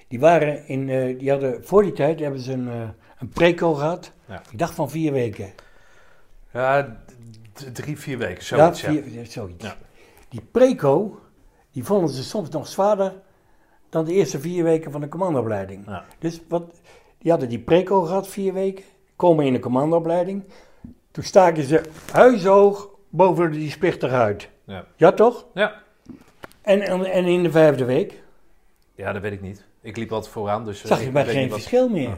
[0.10, 2.89] Die waren in, eh, die hadden, voor die tijd hebben ze een, eh,
[3.20, 4.41] een preco gehad, Ja.
[4.51, 5.51] ik dacht van vier weken.
[6.53, 6.97] Ja,
[7.74, 8.43] drie, vier weken.
[8.43, 8.91] Zoiets, ja.
[8.91, 9.66] ja, vier, zoiets.
[9.66, 9.76] Ja.
[10.30, 11.20] Die preco,
[11.72, 13.14] die vonden ze soms nog zwaarder
[13.89, 15.86] dan de eerste vier weken van de commandoopleiding.
[15.86, 16.05] Ja.
[16.20, 16.82] Dus wat,
[17.18, 18.86] die hadden die preco gehad, vier weken,
[19.16, 20.43] komen in de commandoopleiding.
[21.12, 21.82] Toen staken ze
[22.12, 24.49] huishoog boven die spichtig uit.
[24.64, 24.86] Ja.
[24.95, 25.45] Ja, toch?
[25.53, 25.82] Ja.
[26.62, 28.22] En, en, en in de vijfde week
[28.99, 29.66] ja, dat weet ik niet.
[29.82, 30.84] Ik liep altijd vooraan, dus...
[30.86, 32.18] zag je maar geen wat- verschil meer.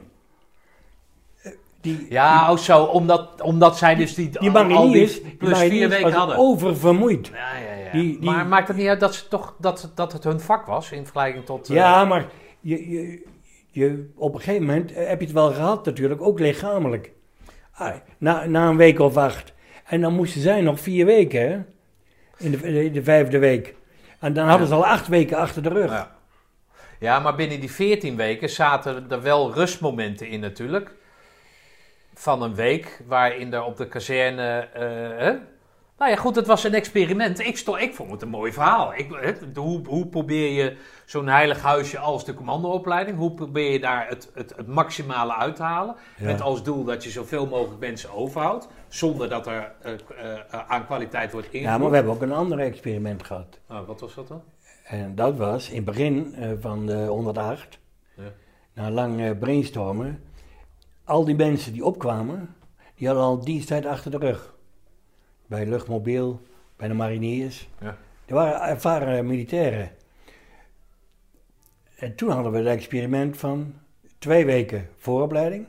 [1.41, 1.51] Eh,
[1.81, 2.83] Die, Ja, oh zo.
[2.83, 4.91] Omdat, omdat zij dus die, die al- die
[5.23, 6.37] die plus vier weken hadden.
[6.37, 7.27] oververmoeid.
[7.27, 7.91] Ja, ja, ja.
[7.91, 10.65] Die- die- Maar maakt het niet uit dat, ze toch, dat, dat het hun vak
[10.65, 11.69] was in vergelijking tot...
[11.69, 12.25] eh, Ja, maar
[12.59, 13.23] je, je,
[13.67, 17.11] je, op een gegeven moment eh, heb je het wel gehad natuurlijk, ook lichamelijk.
[17.73, 19.53] Ah, na, na een week of acht.
[19.85, 21.59] En dan moesten zij nog vier weken, hè?
[22.45, 23.75] In de, de, de vijfde week.
[24.19, 25.91] En dan hadden ze al acht weken achter de rug.
[25.91, 26.11] Ja.
[27.01, 30.95] Ja, maar binnen die 14 weken zaten er wel rustmomenten in natuurlijk.
[32.13, 34.59] Van een week, waarin er op de kazerne...
[34.59, 35.33] eh?
[35.97, 37.39] Nou ja, goed, het was een experiment.
[37.39, 38.93] Ik, sto, ik vond het een mooi verhaal.
[38.95, 43.17] Ik, hoe, hoe probeer je zo'n heilig huisje als de commandoopleiding...
[43.17, 45.95] hoe probeer je daar het, het, het maximale uit te halen...
[46.17, 46.25] Ja.
[46.25, 48.67] met als doel dat je zoveel mogelijk mensen overhoudt...
[48.87, 51.73] zonder dat er eh, eh, aan kwaliteit wordt ingevoerd.
[51.73, 53.59] Ja, maar we hebben ook een ander experiment gehad.
[53.69, 54.41] Oh, wat was dat dan?
[54.91, 57.79] En dat was in het begin eh, van de 108,
[58.15, 58.33] Ja.
[58.73, 60.23] na lang brainstormen,
[61.03, 62.55] al die mensen die opkwamen,
[62.95, 64.55] die hadden al diensttijd achter de rug.
[65.47, 66.41] Bij luchtmobiel,
[66.75, 67.69] bij de mariniers.
[67.79, 67.97] Ja.
[68.25, 69.91] Die waren ervaren militairen.
[71.95, 73.73] En toen hadden we het experiment van
[74.17, 75.67] twee weken vooropleiding.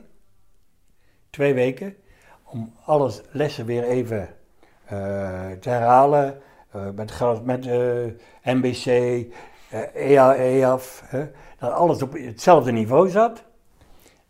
[1.29, 1.95] Twee weken.
[2.43, 4.35] Om alles lessen weer even
[4.85, 6.41] eh, te herhalen.
[6.73, 8.05] Eh, met gas- met eh,
[8.43, 11.03] MBC, eh, EA, EAF.
[11.05, 11.25] hè,
[11.59, 13.43] dat alles op hetzelfde niveau zat.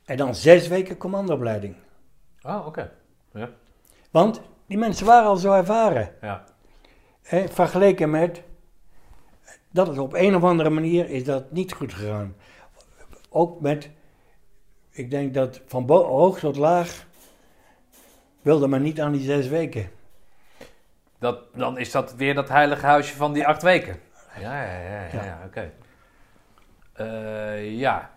[0.05, 1.75] En dan zes weken commandoopleiding.
[2.41, 2.91] Oh, oké.
[3.33, 3.49] Ja.
[4.11, 6.15] Want die mensen waren al zo ervaren.
[6.21, 6.43] Ja.
[7.49, 8.43] Vergeleken met
[9.71, 12.35] dat het op een of andere manier is dat niet goed gegaan.
[13.29, 13.89] Ook met,
[14.89, 17.05] ik denk dat van hoog tot laag
[18.41, 19.89] wilde men niet aan die zes weken.
[21.23, 23.99] Dat, dan is dat weer dat heilige huisje van die acht weken.
[24.39, 25.71] Ja, ja, ja, ja, ja, oké.
[26.93, 28.09] Eh, ja.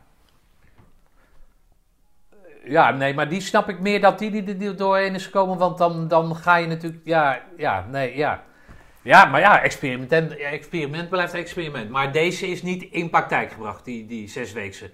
[2.65, 5.25] Ja, nee, maar die snap ik meer dat die, die, die, die er doorheen is
[5.25, 8.43] gekomen, want dan, dan ga je natuurlijk, ja, ja, nee, ja.
[9.03, 11.91] Ja, maar ja, experiment, experiment blijft experiment.
[11.91, 14.91] Maar deze is niet in praktijk gebracht, die, die zesweekse.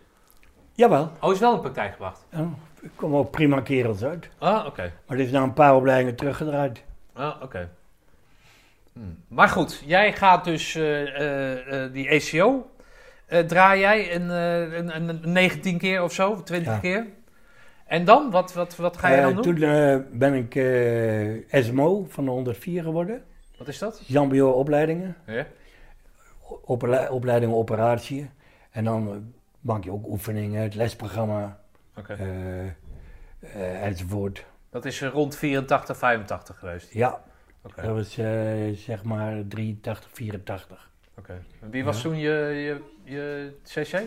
[0.72, 2.26] Jawel, Oh, is wel in praktijk gebracht.
[2.30, 2.48] ja,
[2.82, 4.28] er komen ook prima kerels uit.
[4.38, 4.92] Ah, oké.
[5.06, 6.82] Maar het is na een paar opleidingen teruggedraaid.
[7.12, 7.68] Ah, oké.
[9.28, 12.70] Maar goed, jij gaat dus eh, eh, eh, die ACO.
[13.26, 16.78] eh, draai jij een, een, een, een 19 keer of zo, 20 Ja.
[16.78, 17.06] keer.
[17.86, 18.30] En dan?
[18.30, 19.42] Wat, wat, wat ga je dan doen?
[19.42, 20.52] Toen ben ik
[21.64, 23.22] SMO van de 104 geworden.
[23.58, 24.02] Wat is dat?
[24.06, 25.16] Jambio opleidingen.
[25.26, 25.46] Ja.
[27.10, 28.30] Opleidingen operatie.
[28.70, 31.58] En dan maak je ook oefeningen, het lesprogramma
[31.96, 32.12] Oké.
[33.40, 34.44] eh, enzovoort.
[34.70, 36.92] Dat is rond 84, 85 geweest.
[36.92, 37.22] Ja,
[37.62, 37.82] Oké.
[37.82, 40.90] dat was eh, zeg maar 83, 84.
[41.18, 41.42] oké.
[41.70, 42.02] Wie was Ja.
[42.02, 42.82] toen je, je,
[43.12, 44.02] je CC?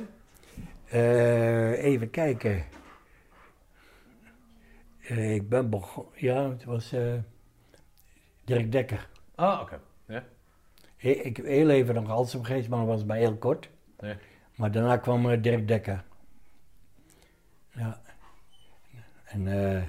[0.86, 2.64] Eh, even kijken.
[5.02, 6.94] Eh, ik ben begonnen, ja, het was
[8.44, 9.08] Dirk Dekker.
[9.36, 9.80] Ah, oké.
[10.08, 10.24] Ja.
[10.98, 13.70] He- Ik heb heel even nog Halsem geweest, maar dat was maar heel kort.
[14.56, 16.04] Maar daarna kwam Dirk Dekker.
[17.72, 18.02] Ja.
[19.26, 19.84] En eh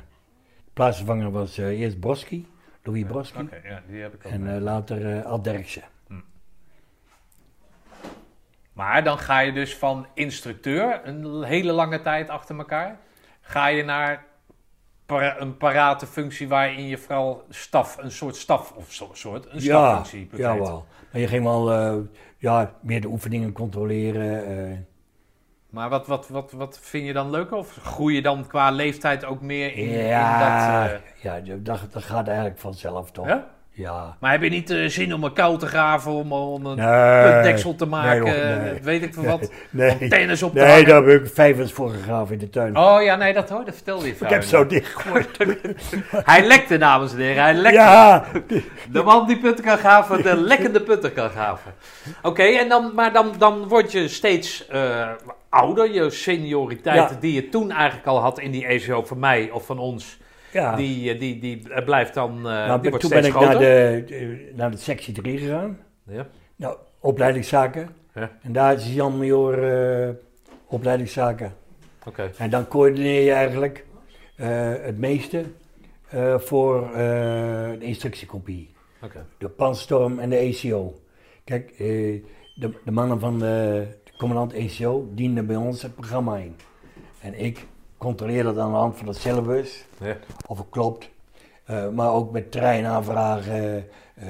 [0.72, 2.46] plaatsvervanger was eerst Broski,
[2.86, 3.40] Louis Broski.
[3.40, 4.32] Oké, ja, die heb ik ook.
[4.32, 5.82] En eh, later eh Ad Derksen.
[8.72, 12.98] Maar dan ga je dus van instructeur, een hele lange tijd achter elkaar,
[13.40, 14.24] ga je naar
[15.06, 19.52] para- een parate functie waarin je vooral staf, een soort staf of zo, soort, een
[19.54, 20.42] Ja, staffunctie bekleedt.
[20.42, 20.86] jawel.
[21.12, 21.96] Maar je ging wel eh,
[22.38, 24.86] ja, meer de oefeningen controleren.
[25.76, 25.80] Eh.
[25.80, 27.56] Maar wat, wat, wat, wat vind je dan leuker?
[27.56, 30.90] Of groei je dan qua leeftijd ook meer in, ja, in dat...
[30.90, 33.26] eh, ja, dat, dat gaat eigenlijk vanzelf toch?
[33.26, 33.46] ja?
[33.78, 34.16] Ja.
[34.20, 37.32] Maar heb je niet eh, zin om een kuil te graven, om, om een Nee.
[37.32, 38.80] puntdeksel te maken, Nee, nee.
[38.82, 40.86] weet ik veel wat, Nee, tennis op te nee hangen?
[40.86, 42.76] daar heb ik vijvers voor gegraven in de tuin.
[42.76, 45.04] Oh ja, nee, dat hoor, dat vertelde je ik heb zo dicht.
[46.32, 47.78] Hij lekte, dames en heren, hij lekte.
[47.78, 48.24] Ja,
[48.90, 51.72] De man die punten kan gaven, de lekkende punten kan gaven.
[52.22, 55.08] Oké, en dan, maar dan, dan word je steeds eh,
[55.60, 55.92] ouder.
[55.92, 57.16] Je senioriteit, Ja.
[57.20, 60.18] die je toen eigenlijk al had in die ECO van mij of van ons,
[60.52, 60.76] ja.
[60.76, 63.42] die, eh, die, die eh, blijft dan eh, nou, die wordt toen ben ik naar
[63.42, 63.60] groter.
[63.60, 65.78] de, de- naar de sectie 3 gegaan.
[66.06, 66.26] Ja.
[66.56, 67.88] Nou, opleidingszaken.
[68.14, 68.30] Ja.
[68.42, 69.58] En daar is Jan Major
[70.66, 71.54] opleidingszaken.
[72.06, 73.84] Oké, En dan coördineer je eigenlijk
[74.36, 75.44] het meeste
[76.36, 76.88] voor
[77.78, 78.74] de instructiekopie.
[79.02, 79.26] oké.
[79.38, 81.00] De Panstorm en de ECO.
[81.44, 82.22] Kijk, de,
[82.84, 83.86] de mannen van de
[84.18, 86.56] commandant ECO dienden bij ons het programma in.
[87.20, 87.66] En ik
[87.98, 90.16] controleer dat aan de hand van de syllabus, Ja.
[90.46, 91.10] of het klopt.
[91.64, 94.26] Eh, maar ook met treinaanvragen, eh,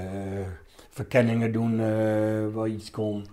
[0.91, 1.87] verkenningen doen eh,
[2.55, 3.27] waar iets kon.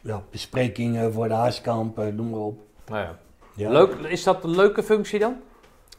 [0.00, 2.60] Ja, besprekingen voor de haaskamp, noem maar op.
[2.86, 3.18] Nou ja.
[3.54, 3.70] Ja.
[3.70, 5.36] Leuk, is dat een leuke functie dan?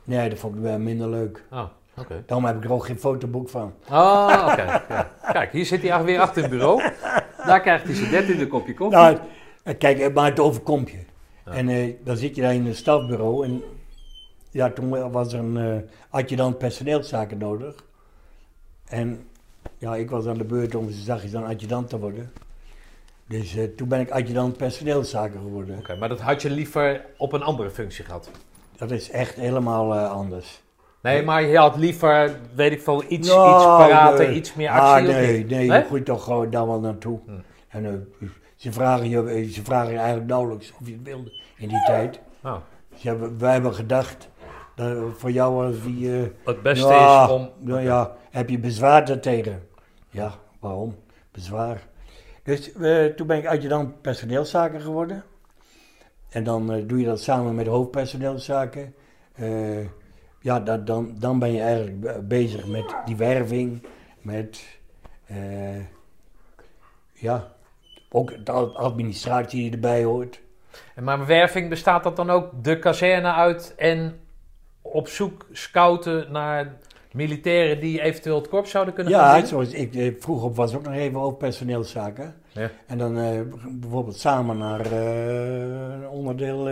[0.04, 1.44] Nee, dat vond ik wel minder leuk.
[1.52, 1.64] Oh,
[1.98, 2.24] oké.
[2.26, 3.74] Daarom heb ik er ook geen fotoboek van.
[3.90, 4.84] Oh, oké.
[4.90, 5.10] ja.
[5.32, 6.82] Kijk, hier zit hij weer achter het bureau.
[7.46, 9.00] Daar krijgt hij zijn dertiende kopje koffie.
[9.00, 9.18] Nou,
[9.64, 11.00] eh, kijk, eh, maar het overkomt je.
[11.46, 11.52] Ja.
[11.52, 13.64] En eh, dan zit je daar in een stafbureau en
[14.52, 17.84] ja, toen was er een eh adjudant personeelszaken nodig.
[18.86, 19.28] En
[19.78, 22.32] ja, ik was aan de beurt om zachtjes dan adjudant te worden.
[23.28, 25.78] Dus toen ben ik adjudant personeelszaken geworden.
[25.78, 28.30] Oké, maar dat had je liever op een andere functie gehad?
[28.78, 30.62] Dat is echt helemaal anders.
[31.02, 34.36] Nee, maar je had liever, weet ik veel, iets, Nou, iets parater, nee.
[34.36, 35.08] iets meer Ah, actie.
[35.10, 35.80] of nee, nee, Nee?
[35.80, 37.20] je groeit toch gewoon daar wel naartoe.
[37.26, 37.32] Hm.
[37.68, 41.32] En eh, ze, vragen je, eh, ze vragen je eigenlijk nauwelijks of je het wilde
[41.58, 42.20] in die tijd.
[42.44, 42.56] Oh,
[42.96, 44.30] Ze hebben, wij hebben gedacht,
[44.76, 46.18] dat voor jou was die...
[46.22, 47.50] eh, het beste is om...
[47.60, 49.64] nou ja, heb je bezwaar daartegen?
[50.10, 50.96] Ja, waarom?
[51.32, 51.82] Bezwaar.
[52.44, 52.72] Dus
[53.16, 55.24] toen ben ik adjudant personeelszaken geworden.
[56.30, 58.94] En dan doe je dat samen met hoofdpersoneelszaken.
[60.42, 63.84] Ja, dat, dan, dan ben je eigenlijk be- bezig met die werving,
[64.22, 64.80] met...
[65.26, 65.80] eh,
[67.14, 67.52] ja,
[68.10, 70.42] ook de ad- administratie die erbij hoort.
[70.96, 74.20] En Maar werving bestaat dat dan ook de kazerne uit en
[74.82, 76.78] op zoek scouten naar
[77.12, 80.84] militairen die eventueel het korps zouden kunnen gaan Ja, zoals ik eh, vroeger was ook
[80.84, 82.36] nog even hoofdpersoneelszaken.
[82.52, 82.70] Ja.
[82.88, 86.68] En dan eh, bijvoorbeeld samen naar eh, een onderdeel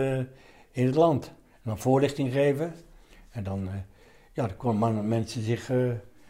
[0.72, 1.26] in het land.
[1.52, 2.74] En dan voorlichting geven.
[3.30, 3.74] En dan, eh,
[4.32, 5.70] ja, dan konden mensen zich...
[5.70, 5.76] eh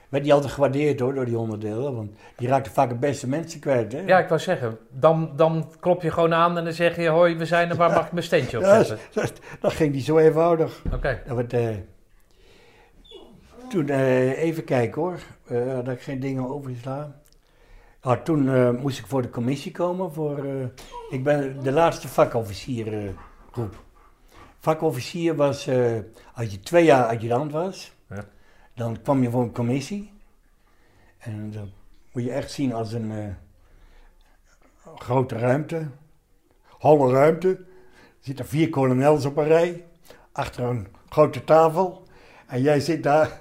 [0.08, 1.94] werd niet altijd gewaardeerd hoor, door die onderdelen.
[1.94, 3.92] Want die raakten vaak de beste mensen kwijt.
[3.92, 4.00] Hè?
[4.00, 7.36] Ja, ik wou zeggen, dan, dan klop je gewoon aan en dan zeg je, hoi,
[7.36, 8.98] we zijn er, waar mag ik mijn steentje op Ja, zetten?
[9.22, 10.82] dat, dat ging niet zo eenvoudig.
[10.92, 11.76] Oké, Dat werd, eh,
[13.68, 17.14] toen, even kijken hoor, eh dat ik geen dingen overslaan.
[18.00, 20.12] Ah, toen moest ik voor de commissie komen.
[20.12, 20.46] Voor,
[21.10, 23.74] ik ben de laatste vakofficiergroep.
[24.60, 25.98] Vakofficier was, eh,
[26.34, 28.24] als je twee jaar adjudant was, Ja.
[28.74, 30.12] dan kwam je voor een commissie.
[31.18, 31.68] En dat
[32.12, 33.34] moet je echt zien als een eh,
[34.96, 35.86] grote ruimte,
[36.68, 37.48] holle ruimte.
[37.48, 39.84] Er zitten vier kolonels op een rij,
[40.32, 42.02] achter een grote tafel.
[42.46, 43.40] En jij zit daar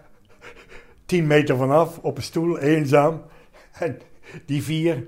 [1.05, 3.22] tien meter vanaf op een stoel, eenzaam.
[3.72, 3.99] En
[4.45, 5.07] die vier,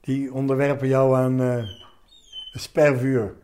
[0.00, 1.56] die onderwerpen jou aan eh,
[2.52, 3.34] een spervuur.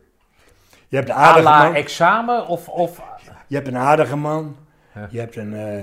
[0.87, 1.73] Je hebt een aardige man.
[1.73, 3.01] examen of, of...
[3.47, 4.55] Je hebt een aardige man.
[4.93, 5.07] Ja.
[5.11, 5.77] Je hebt een, eh,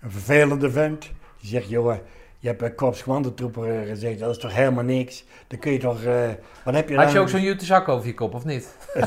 [0.00, 1.00] een vervelende vent.
[1.40, 2.00] Die zegt, jongen,
[2.38, 4.20] je hebt bij Korps Commandotroepen eh, gezeten.
[4.20, 5.24] Dat is toch helemaal niks?
[5.46, 6.02] Dan kun je toch...
[6.02, 6.28] eh,
[6.64, 7.22] wat heb je Had je dan?
[7.22, 8.76] ook zo'n jute zak over je kop, of niet?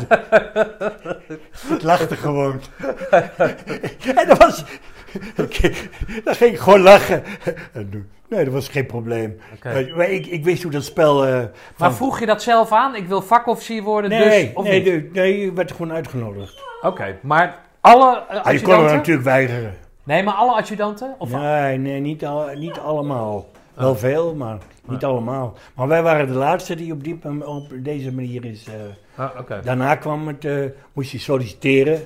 [1.70, 2.62] Ik lachte gewoon.
[4.20, 4.64] en dat was...
[6.24, 7.24] Dan ging ik gewoon lachen.
[8.30, 9.38] Nee, dat was geen probleem.
[9.55, 9.70] Oké.
[9.70, 11.26] Eh, maar ik, ik wist hoe dat spel...
[11.26, 11.43] eh,
[11.78, 12.95] Maar vroeg je dat zelf aan?
[12.95, 14.53] Ik wil vakofficier worden, Nee, dus...
[14.53, 16.61] Of nee, nee, nee, je werd gewoon uitgenodigd.
[16.82, 19.74] Oké, maar alle Ah, je kon hem natuurlijk weigeren.
[20.03, 21.16] Nee, maar alle adjudanten?
[21.18, 23.45] Of Nee, nee niet, al, niet allemaal.
[23.74, 24.57] Wel veel, maar
[24.88, 25.53] niet allemaal.
[25.76, 28.66] Maar wij waren de laatste die op, die, op deze manier is.
[29.16, 29.61] Ah, oké.
[29.64, 32.01] daarna kwam het, eh, moest je solliciteren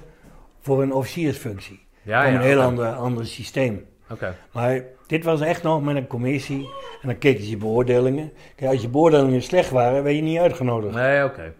[0.61, 1.85] voor een officiersfunctie.
[2.07, 3.85] Ja, een heel ander, ander systeem.
[4.09, 4.35] Oké.
[4.51, 6.69] Maar dit was echt nog met een commissie.
[7.01, 8.31] En dan keken ze je beoordelingen.
[8.55, 10.95] Kijk, als je beoordelingen slecht waren, werd je niet uitgenodigd.
[10.95, 11.53] Nee, oké.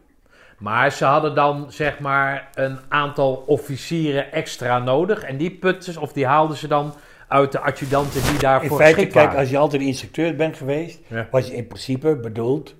[0.57, 5.23] Maar ze hadden dan zeg maar een aantal officieren extra nodig.
[5.23, 6.93] En die putten, of die haalden ze dan
[7.27, 10.99] uit de adjudanten die In daarvoor feite, geschikt kijk, als je altijd instructeur bent geweest,
[11.07, 11.27] Ja.
[11.31, 12.75] was je in principe bedoeld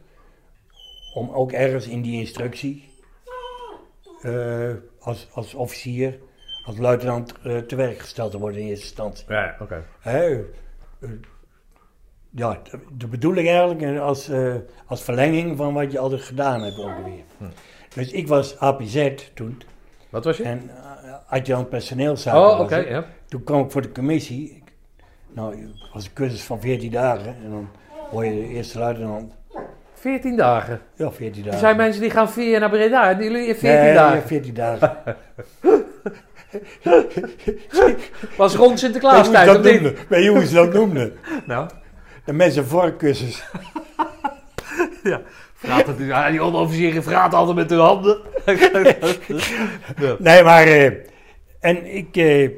[1.13, 2.89] om ook ergens in die instructie
[4.22, 6.18] eh, als, als officier,
[6.68, 9.26] als luitenant eh, te werk gesteld te worden in eerste instantie.
[9.28, 9.84] Ja, oké.
[10.03, 10.39] Eh,
[12.30, 14.32] ja, de, de bedoeling eigenlijk eh, als,
[14.86, 17.24] als verlenging van wat je altijd gedaan hebt ongeveer.
[17.38, 17.43] Hm.
[17.93, 19.61] Dus ik was APZ toen
[20.09, 20.43] Wat was je?
[20.43, 22.39] en uh, adjunct personeelszaken.
[22.39, 23.05] oh, oké, ja.
[23.28, 24.49] Toen kwam ik voor de commissie.
[24.55, 24.74] Ik-
[25.28, 27.36] nou, het was een cursus van 14 dagen.
[27.43, 27.70] En dan
[28.11, 29.34] word je de eerste luitenant.
[29.93, 30.82] 14 dagen.
[30.95, 31.53] Ja, 14 dagen.
[31.53, 34.18] Er zijn mensen die gaan jaar naar Breda en jullie in 14 nee, dagen.
[34.20, 34.97] Ja, 14 dagen.
[38.37, 39.29] Was rond ze of
[40.09, 41.13] dat je hoe ze dat noemden?
[41.45, 41.69] Nou,
[42.25, 43.43] De mensen voor cursus.
[45.53, 48.17] vraat het, ja, die onderofficieren vragen altijd met hun handen.
[50.19, 50.63] Nee, maar...
[50.63, 50.91] eh,
[51.59, 52.15] en ik...
[52.15, 52.49] eh,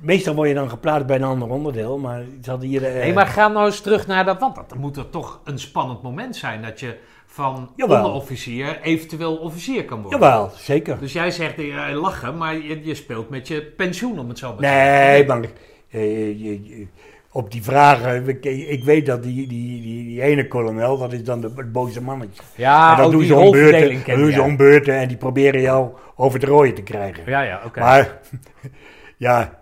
[0.00, 1.98] meestal word je dan geplaatst bij een ander onderdeel.
[1.98, 2.84] Maar ze hadden hier...
[2.84, 5.58] eh, Nee, maar ga nou eens terug naar dat, want dat moet er toch een
[5.58, 6.96] spannend moment zijn dat je
[7.30, 7.96] van Jawel.
[8.04, 10.20] onderofficier eventueel officier kan worden.
[10.20, 10.98] Jawel, zeker.
[10.98, 14.46] Dus jij zegt eh, lachen, maar je, je speelt met je pensioen om het zo
[14.48, 15.26] maar te Nee, zeggen.
[15.26, 15.48] maar
[15.90, 16.86] eh,
[17.32, 21.24] op die vragen, ik, ik weet dat die, die, die, die ene kolonel, dat is
[21.24, 22.42] dan de, het boze mannetje.
[22.54, 25.08] Ja, en dat ook doen die ze om beurten, dat doen ze om beurten en
[25.08, 27.22] die proberen jou over het rooien te krijgen.
[27.26, 27.80] Ja, ja, oké.
[27.80, 28.20] Maar
[29.16, 29.58] ja,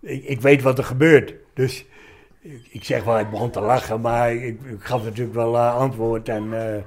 [0.00, 1.34] ik, ik weet wat er gebeurt.
[1.54, 1.84] Dus
[2.46, 5.76] ik, ik zeg wel, ik begon te lachen, maar ik, ik gaf natuurlijk wel eh,
[5.76, 6.28] antwoord.
[6.28, 6.82] En, eh,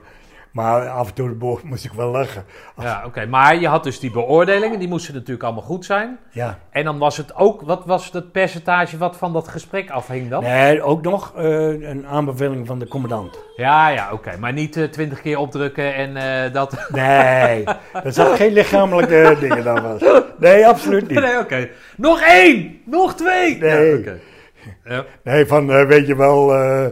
[0.52, 2.46] maar af en toe moest ik wel lachen.
[2.78, 3.26] Ja, oké.
[3.26, 6.20] Maar je had dus die beoordelingen, die moesten natuurlijk allemaal goed zijn.
[6.32, 6.60] Ja.
[6.70, 10.44] En dan was het ook, wat was het percentage wat van dat gesprek afhing dan?
[10.44, 13.40] Nee, ook nog eh, een aanbeveling van de commandant.
[13.56, 14.38] Ja, ja, oké.
[14.40, 16.88] Maar niet twintig keer opdrukken en dat...
[16.90, 17.64] Nee,
[18.04, 20.02] er zat geen lichamelijke dingen dan was.
[20.38, 21.20] Nee, absoluut niet.
[21.20, 21.70] nee, oké.
[21.98, 22.82] Nog één!
[22.86, 23.58] Nog twee!
[23.58, 23.92] Nee.
[23.92, 24.20] Ja, oké.
[24.84, 25.06] Ja.
[25.24, 26.88] Nee, van eh, weet je wel, eh,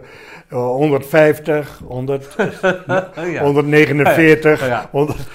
[0.50, 2.36] 150, 100,
[3.16, 3.42] Ja.
[3.44, 4.88] 149, Ja.
[4.92, 5.18] 100.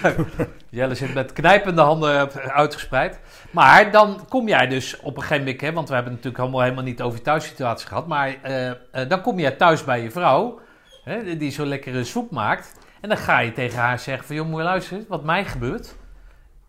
[0.71, 3.21] Jelle zit met knijpende handen uitgespreid.
[3.51, 6.37] Maar dan kom jij dus op een gegeven moment, hè, want we hebben het natuurlijk
[6.37, 8.07] helemaal, helemaal niet over je thuissituatie gehad.
[8.07, 8.77] Maar eh, eh,
[9.09, 10.61] dan kom jij thuis bij je vrouw,
[11.05, 12.73] hè, die zo lekkere soep maakt.
[13.01, 15.95] En dan ga je tegen haar zeggen van, joh, moet je luisteren, wat mij gebeurt.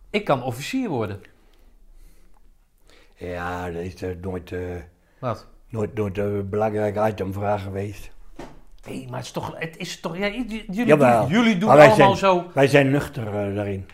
[0.09, 1.22] Ik kan officier worden.
[3.16, 4.59] Ja, dat is nooit, eh,
[5.20, 5.47] Wat?
[5.74, 8.11] Nooit, nooit een belangrijk item voor haar geweest.
[8.88, 11.28] Nee, maar het is toch, het is toch ja, jullie, Jawel.
[11.28, 12.43] jullie doen allemaal zijn- zo.
[12.53, 13.86] Wij zijn nuchter eh, daarin.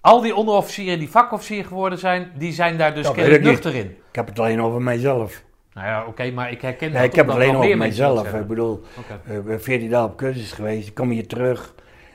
[0.00, 3.40] Al die onderofficieren die vakofficier geworden zijn, die zijn daar dus niet.
[3.40, 3.86] nuchter in.
[3.86, 5.42] Ik heb het alleen over mijzelf.
[5.72, 8.32] Nou ja, oké, maar ik herken Nee, dat ik heb het alleen over mijzelf.
[8.34, 8.82] Ik bedoel,
[9.26, 10.88] ik ben 14 dagen op cursus geweest.
[10.88, 11.74] Ik kom hier terug.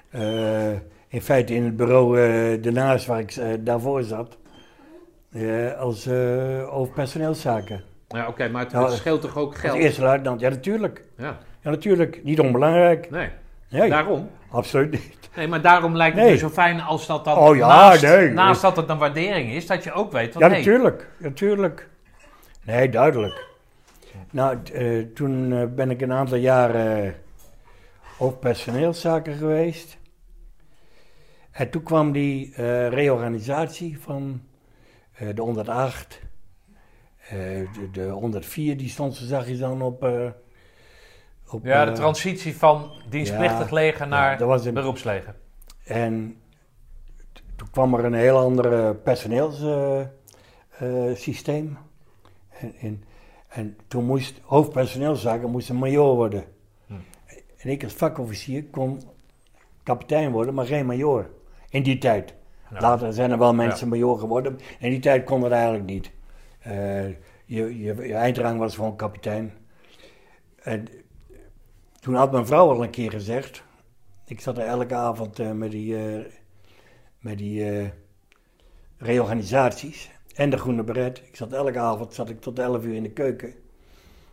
[0.09, 0.71] eh,
[1.07, 4.37] in feite in het bureau eh daarnaast waar ik daarvoor zat.
[5.79, 6.07] als
[6.69, 7.83] over personeelszaken.
[8.07, 9.77] Ja, oké, maar het, scheelt toch ook Als geld?
[9.77, 11.03] eerste luitenant, ja natuurlijk.
[11.17, 13.09] Ja, Ja natuurlijk, niet onbelangrijk.
[13.09, 13.29] nee.
[13.69, 14.29] Nee, Daarom.
[14.51, 15.29] absoluut niet.
[15.35, 16.33] Nee, maar daarom lijkt het Nee.
[16.33, 18.29] me zo fijn als dat dan Oh ja, naast, nee.
[18.29, 20.57] naast dat het een waardering is, dat je ook weet wat Ja, nee.
[20.57, 21.07] natuurlijk.
[21.17, 21.87] Natuurlijk.
[22.63, 23.45] Nee, duidelijk.
[24.31, 27.11] Nou, eh, toen eh, ben ik een aantal jaren uh,
[28.17, 29.97] over personeelszaken geweest.
[31.51, 32.53] En toen kwam die
[32.89, 34.41] reorganisatie van
[35.33, 36.19] de 108.
[37.30, 37.38] Eh,
[37.73, 40.03] de, de 104, die stond zo zachtjes dan op...
[40.03, 40.30] eh,
[41.49, 45.36] op Ja, de eh, transitie van dienstplichtig ja, leger naar een- beroepsleger.
[45.86, 46.38] En
[47.55, 51.78] toen kwam er een heel ander personeelssysteem.
[52.59, 53.03] en, en,
[53.47, 56.43] En toen moest hoofdpersoneelszaken moest een major worden.
[57.57, 59.01] En ik als vakofficier kon
[59.84, 61.30] kapitein worden, maar geen major.
[61.69, 62.34] In die tijd.
[62.69, 64.59] Later zijn er wel mensen major geworden.
[64.80, 66.11] In die tijd kon dat eigenlijk niet.
[66.68, 67.07] Eh,
[67.45, 69.53] je, je, je eindrang was gewoon kapitein.
[70.63, 70.88] En
[71.99, 73.63] toen had mijn vrouw al een keer gezegd.
[74.26, 76.26] Ik zat er elke avond eh, met die, eh,
[77.20, 77.91] met die
[78.97, 80.11] reorganisaties.
[80.36, 81.22] En de groene beret.
[81.28, 83.53] Ik zat elke avond zat ik tot 11 uur in de keuken.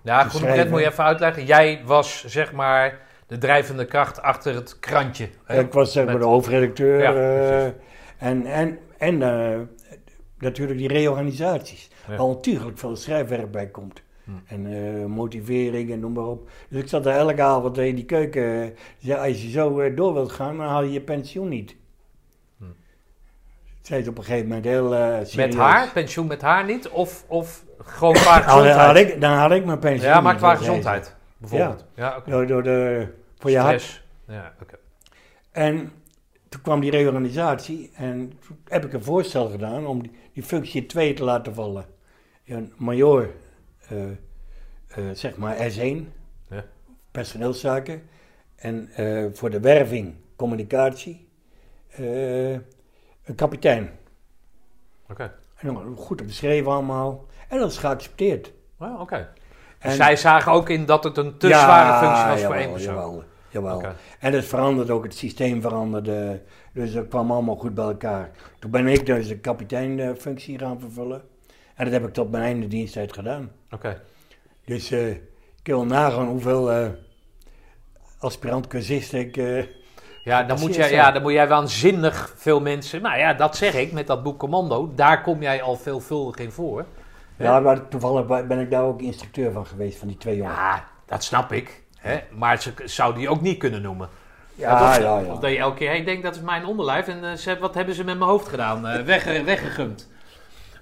[0.02, 0.56] Ja, schrijven.
[0.56, 1.44] net moet je even uitleggen.
[1.44, 5.28] Jij was zeg maar de drijvende kracht achter het krantje.
[5.44, 5.60] hè?
[5.60, 7.00] Ik was zeg maar de hoofdredacteur.
[7.00, 7.72] Ja,
[8.18, 9.22] en en, en
[10.44, 11.90] natuurlijk die reorganisaties.
[12.08, 12.16] Ja.
[12.16, 14.02] Waar natuurlijk veel schrijfwerk bij komt.
[14.24, 14.30] Hm.
[14.46, 16.50] En eh, motivering en noem maar op.
[16.68, 18.62] Dus ik zat er elke avond in die keuken.
[18.62, 18.68] eh,
[18.98, 21.76] zei, als je zo eh, door wilt gaan, dan haal je je pensioen niet.
[22.58, 22.64] Hm.
[23.80, 25.34] Zei ze op een gegeven moment heel serieus.
[25.34, 25.90] Met haar?
[25.92, 26.88] Pensioen met haar niet?
[26.88, 29.08] Of, of gewoon qua had, gezondheid?
[29.08, 31.84] ik, dan had ik mijn pensioen ja, maar qua zei gezondheid bijvoorbeeld.
[31.94, 32.22] Ja.
[32.26, 33.06] Door, door de,
[33.38, 34.02] voor je hart.
[34.26, 34.74] Ja, oké.
[35.52, 35.92] En
[36.48, 40.80] toen kwam die reorganisatie en toen heb ik een voorstel gedaan om die, die functie
[40.80, 41.84] in twee te laten vallen.
[42.46, 43.30] Een major,
[43.88, 44.16] eh, eh,
[45.12, 46.12] zeg maar S1,
[46.50, 46.64] Ja.
[47.10, 48.02] personeelszaken.
[48.56, 51.28] En eh, voor de werving, communicatie,
[51.96, 53.90] een kapitein.
[55.10, 55.34] Oké.
[55.56, 57.26] En dan goed beschreven allemaal.
[57.48, 58.52] En dat is geaccepteerd.
[58.78, 59.16] Oké.
[59.78, 62.40] En- Dus zij zagen ook in dat het een te Ja, zware functie was voor
[62.40, 62.94] jawel, één persoon.
[62.94, 63.24] Jawel,
[63.54, 63.76] jawel.
[63.76, 63.94] Oké.
[64.20, 66.42] En het veranderde ook, het systeem veranderde.
[66.72, 68.30] Dus dat kwam allemaal goed bij elkaar.
[68.58, 71.22] Toen ben ik dus de kapiteinfunctie gaan vervullen.
[71.74, 73.50] En dat heb ik tot mijn einde diensttijd gedaan.
[73.70, 74.00] Oké.
[74.64, 75.20] Dus eh, ik
[75.62, 76.88] wil nagaan hoeveel eh
[78.18, 79.36] aspirant-cursisten ik...
[79.36, 79.64] eh,
[80.24, 83.02] Ja, dan moet, jij, ja, dan moet jij waanzinnig veel mensen...
[83.02, 84.92] Nou ja, dat zeg ik met dat boek Commando.
[84.94, 86.84] Daar kom jij al veelvuldig in voor.
[87.36, 90.56] ja, maar toevallig ben ik daar ook instructeur van geweest, van die twee jongens.
[90.56, 91.82] Ja, dat snap ik.
[92.08, 92.20] Hè?
[92.30, 94.08] Maar ze zou die ook niet kunnen noemen.
[94.54, 95.32] Ja, Of- ja, ja.
[95.32, 97.08] Of dat je elke keer, hey, ik denk dat is mijn onderlijf.
[97.08, 98.86] En eh, ze, wat hebben ze met mijn hoofd gedaan?
[98.86, 100.10] Eh weg, weggegumd.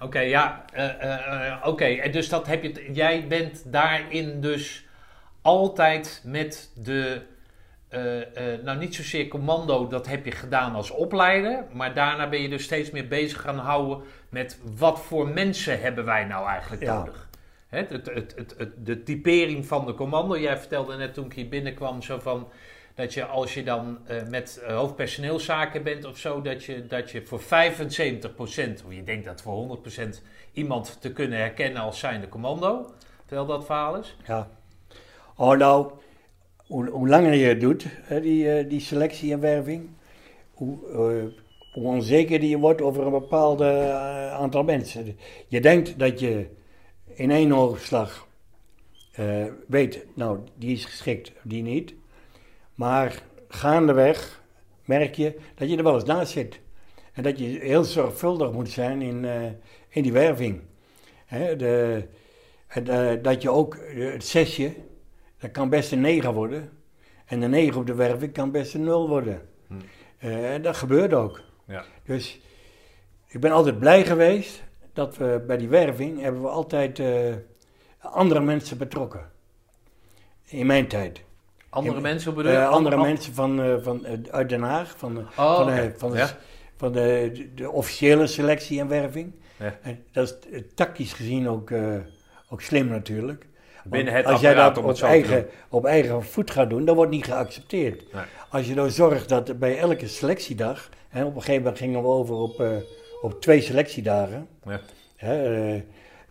[0.00, 0.64] Oké, ja.
[0.72, 2.90] eh, eh, eh, Oké, dus dat heb je...
[2.92, 4.86] Jij bent daarin dus
[5.42, 7.22] altijd met de...
[7.88, 8.20] eh,
[8.54, 11.64] eh, nou, niet zozeer commando, dat heb je gedaan als opleider.
[11.72, 16.04] Maar daarna ben je dus steeds meer bezig gaan houden met wat voor mensen hebben
[16.04, 16.98] wij nou eigenlijk Ja.
[16.98, 17.28] nodig.
[17.72, 20.38] Het, het, het, de typering van de commando.
[20.38, 22.48] Jij vertelde net toen ik hier binnenkwam zo van...
[22.94, 26.40] Dat je als je dan eh, met eh, hoofdpersoneelszaken bent of zo...
[26.40, 27.44] Dat je, dat je voor 75%,
[28.86, 30.02] of je denkt dat voor 100%
[30.52, 32.92] iemand te kunnen herkennen als zijnde commando.
[33.26, 34.16] Terwijl dat verhaal is.
[34.26, 34.48] Ja.
[35.36, 35.92] Oh, nou,
[36.66, 39.88] hoe, langer je het doet, hè, die, eh, die selectie en werving,
[40.52, 40.78] hoe,
[41.72, 43.62] hoe onzekerder je wordt over een bepaald
[44.30, 45.16] aantal mensen.
[45.48, 46.60] Je denkt dat je
[47.14, 48.30] in één oogslag
[49.12, 51.94] eh, weet, nou, die is geschikt, die niet.
[52.74, 54.42] Maar gaandeweg
[54.84, 56.60] merk je dat je er wel eens naast zit.
[57.12, 59.42] En dat je heel zorgvuldig moet zijn in, eh,
[59.88, 60.60] in die werving.
[61.26, 62.04] Hè, de,
[62.66, 64.74] eh, dat je ook het zesje,
[65.38, 66.70] dat kan best een 9 worden.
[67.26, 69.48] En de 9 op de werving kan best een 0 worden.
[70.18, 71.40] En dat gebeurt ook.
[71.66, 71.84] Ja.
[72.04, 72.40] Dus
[73.28, 77.08] ik ben altijd blij geweest dat we bij die werving hebben we altijd eh,
[78.00, 79.30] andere mensen betrokken.
[80.46, 81.22] In mijn tijd.
[81.68, 82.52] Andere mensen bedoel?
[82.52, 86.16] Eh, andere An- mensen van, eh, van, uit Den Haag, van, Oh, van, van, de,
[86.16, 86.36] Ja.
[86.76, 89.32] van de, de, officiële selectie en werving.
[89.58, 89.78] Ja.
[89.82, 91.70] En dat is tactisch gezien ook,
[92.48, 93.46] ook slim natuurlijk.
[93.84, 97.10] Binnen het als jij dat om op eigen, op eigen voet gaat doen, dan wordt
[97.10, 98.12] niet geaccepteerd.
[98.12, 98.22] Nee.
[98.50, 102.08] Als je nou zorgt dat bij elke selectiedag, en op een gegeven moment gingen we
[102.08, 102.60] over op,
[103.22, 104.80] op twee selectiedagen, Ja.
[105.16, 105.80] hè, eh,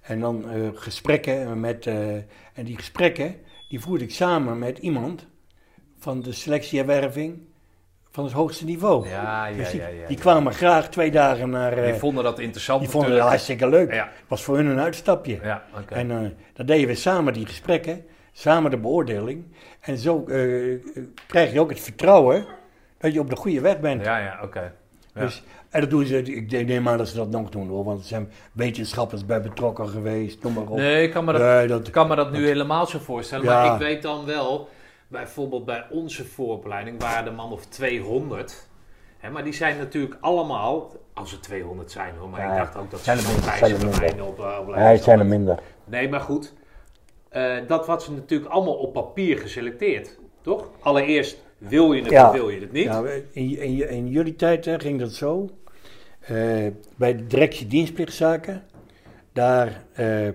[0.02, 2.16] en dan eh, gesprekken met, eh,
[2.54, 3.36] en die gesprekken,
[3.70, 5.28] die voerde ik samen met iemand
[6.00, 7.40] van de selectie en werving
[8.12, 9.10] van het hoogste niveau.
[9.10, 11.76] Ja, ja, Dus die, ja, ja, die kwamen graag twee dagen naar.
[11.76, 13.46] Die vonden dat interessant die vonden het natuurlijk.
[13.46, 13.94] hartstikke leuk.
[13.94, 14.12] Ja.
[14.28, 15.40] was voor hun een uitstapje.
[15.44, 15.94] Ja, oké.
[15.94, 16.08] En
[16.54, 19.46] dan deden we samen die gesprekken, samen de beoordeling.
[19.80, 20.24] En zo
[21.28, 22.46] krijg je ook het vertrouwen
[22.98, 24.06] dat je op de goede weg bent.
[24.06, 24.74] Ja, ja, oké.
[25.14, 28.00] Dus, en dat doen ze, ik neem aan dat ze dat nog doen hoor, want
[28.00, 30.78] er zijn wetenschappers bij betrokken geweest, noem maar op.
[30.78, 33.46] Nee, ik kan me dat, Nee, dat- ik kan me dat nu helemaal zo voorstellen.
[33.46, 33.64] Ja.
[33.66, 34.68] Maar ik weet dan wel,
[35.08, 38.70] bijvoorbeeld bij onze vooropleiding waren er man of 200.
[39.18, 42.78] Hè, maar die zijn natuurlijk allemaal, als er 200 zijn hoor, maar Ja, ik dacht
[42.78, 44.26] ook dat zijn er ze minder, zijn er minder.
[44.26, 45.60] op, uh, Ja, het zijn er minder.
[45.86, 46.54] Nee, maar goed.
[47.30, 50.70] Eh, dat was natuurlijk allemaal op papier geselecteerd, toch?
[50.80, 52.28] Allereerst wil je het Ja.
[52.28, 52.84] of wil je het niet.
[52.84, 55.50] Ja, in, in, in jullie tijd hè, ging dat zo.
[56.22, 56.68] Eh,
[56.98, 58.64] bij de directie dienstplichtzaken,
[59.34, 60.34] daar, eh, er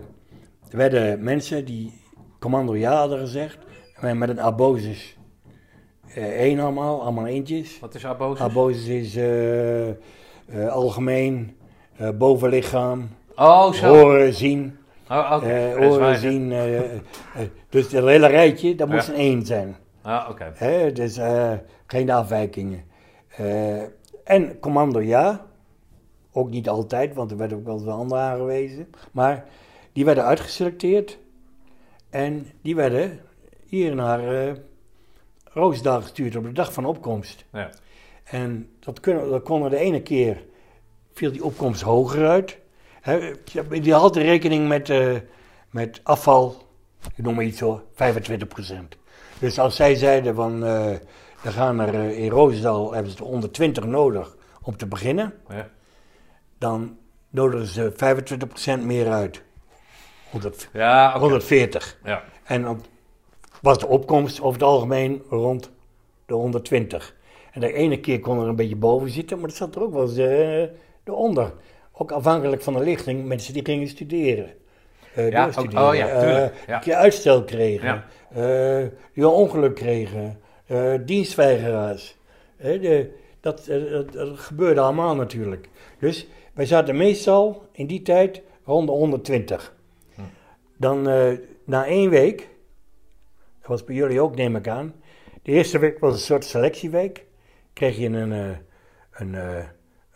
[0.70, 2.00] werden mensen die
[2.38, 3.58] commando ja hadden gezegd,
[4.00, 5.16] met een abosis.
[6.14, 7.78] eh één allemaal, allemaal eentjes.
[7.78, 8.44] Wat is Abosis?
[8.44, 9.94] Abosis is eh, eh,
[10.68, 11.56] algemeen,
[11.96, 13.86] eh, bovenlichaam, oh, zo.
[13.94, 14.78] horen, zien.
[15.10, 16.16] Oh, eh, horen, waar.
[16.16, 16.52] zien.
[16.52, 17.00] eh, eh,
[17.68, 19.12] dus het hele rijtje, dat moest Ja.
[19.12, 19.76] een één zijn.
[20.02, 20.52] Ah, oké.
[20.54, 21.52] Hè, dus eh,
[21.86, 22.84] geen afwijkingen.
[23.36, 23.82] Eh,
[24.24, 25.46] en commando ja.
[26.36, 28.88] Ook niet altijd, want er werden ook wel eens anderen aangewezen.
[29.12, 29.44] Maar
[29.92, 31.18] die werden uitgeselecteerd.
[32.10, 33.20] En die werden
[33.66, 34.54] hier naar eh
[35.44, 37.44] Roosdaal gestuurd op de dag van opkomst.
[37.52, 37.70] Ja.
[38.24, 40.42] En dat, kunnen, dat konden de ene keer,
[41.12, 42.58] viel die opkomst hoger uit.
[43.00, 43.32] Hè,
[43.68, 45.16] die had rekening met, eh,
[45.70, 46.56] met afval,
[47.14, 48.96] ik noem maar iets zo, 25%.
[49.38, 51.00] Dus als zij zeiden van, er
[51.52, 55.68] gaan er in Roosendaal, hebben ze er onder 20 nodig om te beginnen, Ja.
[56.58, 56.98] Dan
[57.30, 57.92] nodigen ze
[58.80, 59.42] 25% meer uit.
[60.30, 61.18] 100, Ja, oké.
[61.18, 61.98] 140.
[62.04, 62.22] Ja.
[62.44, 62.84] En dan
[63.62, 65.70] was de opkomst over het algemeen rond
[66.26, 67.14] de 120.
[67.52, 69.92] En de ene keer kon er een beetje boven zitten, maar dat zat er ook
[69.92, 70.62] wel eens eh,
[71.04, 71.52] eronder.
[71.92, 74.50] Ook afhankelijk van de lichting, mensen die gingen studeren.
[75.14, 76.48] Eh, Ja, ook- oh ja, eh,
[76.84, 76.96] ja.
[76.96, 77.86] uitstel kregen,
[78.34, 78.90] Ja.
[79.14, 80.40] die een ongeluk kregen,
[81.04, 82.16] dienstweigeraars.
[82.56, 85.68] De, dat, dat, dat gebeurde allemaal natuurlijk.
[85.98, 86.26] Dus
[86.56, 89.76] wij zaten meestal in die tijd rond de 120.
[90.14, 90.20] Hm.
[90.76, 91.32] Dan eh,
[91.64, 92.38] na één week,
[93.58, 94.94] dat was bij jullie ook neem ik aan,
[95.42, 97.24] de eerste week was een soort selectieweek.
[97.72, 98.56] Kreeg je een, eh,
[99.10, 99.64] een, eh,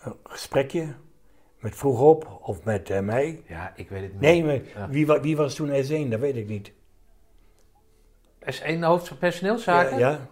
[0.02, 0.94] een gesprekje
[1.58, 3.42] met vroeg op of met mij.
[3.46, 4.20] Ja, ik weet het niet.
[4.20, 4.88] Nee, maar Ja.
[4.88, 6.10] wie, wie was toen S1?
[6.10, 6.72] Dat weet ik niet.
[8.44, 9.98] S1 hoofd van personeelszaken?
[9.98, 10.26] Ja, ja.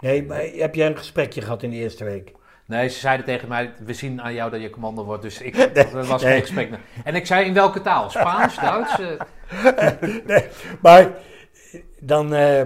[0.00, 2.32] Nee, maar heb jij een gesprekje gehad in de eerste week?
[2.66, 5.70] Nee, ze zeiden tegen mij, we zien aan jou dat je commando wordt, dus ik,
[5.92, 6.32] was nee.
[6.32, 6.78] geen gesprek.
[7.04, 8.10] En ik zei, in welke taal?
[8.10, 8.98] Spaans, Duits?
[8.98, 9.90] eh?
[10.26, 10.48] nee,
[10.80, 11.10] maar
[12.00, 12.62] dan, eh,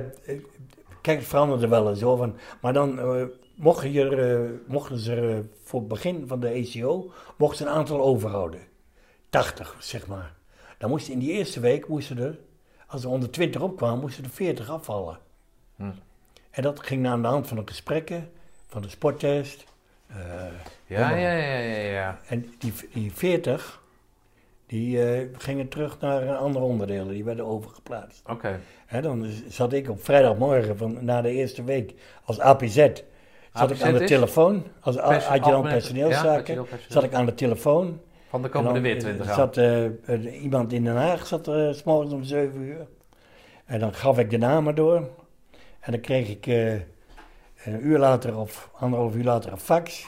[1.01, 2.17] kijk, het veranderde wel eens hoor.
[2.17, 3.25] Van, maar dan eh,
[3.55, 7.67] mochten, je, er, eh, mochten ze er, eh, voor het begin van de ECO, mochten
[7.67, 8.61] een aantal overhouden.
[9.31, 10.35] 80, zeg maar.
[10.79, 12.39] Dan moesten in die eerste week, moesten er,
[12.87, 15.19] als er onder 20 opkwamen, moesten er 40 afvallen.
[15.77, 15.91] Hm.
[16.51, 18.31] En dat ging aan de hand van de gesprekken,
[18.69, 19.65] van de sporttest.
[20.09, 20.17] Eh,
[20.87, 22.19] Ja, ja, ja, ja, ja.
[22.29, 23.83] en die, die 40,
[24.67, 28.23] die eh, gingen terug naar andere onderdelen, die werden overgeplaatst.
[28.29, 28.61] Oké.
[29.01, 31.95] Dan zat ik op vrijdagmorgen van, na de eerste week
[32.25, 32.89] als APZ.
[33.55, 38.01] Zat ik aan de telefoon, als algemeen- ja, personeelszaken, zat ik aan de telefoon.
[38.29, 39.35] Van de En komende dan, weer eh, 20 jaar.
[39.35, 42.87] zat eh, eh, iemand in Den Haag, zat er eh, s morgens om 7 uur.
[43.65, 44.97] En dan gaf ik de namen door.
[45.81, 46.73] En dan kreeg ik eh,
[47.65, 50.07] een uur later of anderhalf uur later een fax.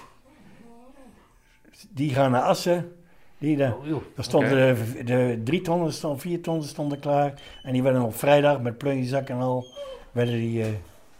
[1.90, 2.94] Die gaan naar Assen.
[3.38, 7.42] Die de, Oh, stonden de, de drie tonnen, stonden, vier tonnen stonden klaar.
[7.62, 9.66] En die werden op vrijdag met plunjezak en al
[10.12, 10.68] werden die, eh,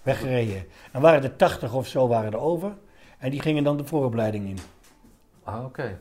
[0.03, 0.67] weggereden.
[0.93, 2.77] En waren er 80 of zo waren er over.
[3.19, 4.59] En die gingen dan de vooropleiding in.
[5.43, 5.99] Ah, oké.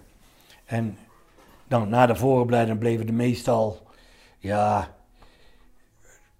[0.66, 0.98] En
[1.68, 3.88] dan na de vooropleiding bleven er meestal,
[4.38, 4.96] ja,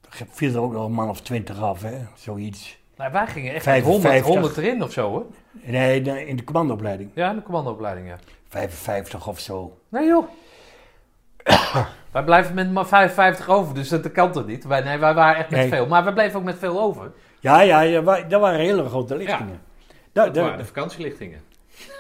[0.10, 2.79] viel er ook nog een man of twintig af, hè, zoiets.
[3.00, 4.26] Nou, wij gingen echt 55.
[4.26, 5.26] 100, 100 erin of zo, hoor.
[5.52, 8.18] Nee, in de commandoopleiding, Ja, in de commandoopleiding, ja.
[8.48, 9.78] 55 of zo.
[9.90, 10.26] Nee, joh.
[12.12, 14.64] wij blijven met maar 55 over, dus dat kan toch niet?
[14.66, 15.70] Wij, nee, wij waren echt met Nee.
[15.70, 15.88] veel.
[15.88, 17.12] Maar we bleven ook met veel over.
[17.40, 19.62] Ja, ja, ja dat waren hele grote lichtingen.
[20.12, 21.42] Da- Dat da- waren de vakantielichtingen.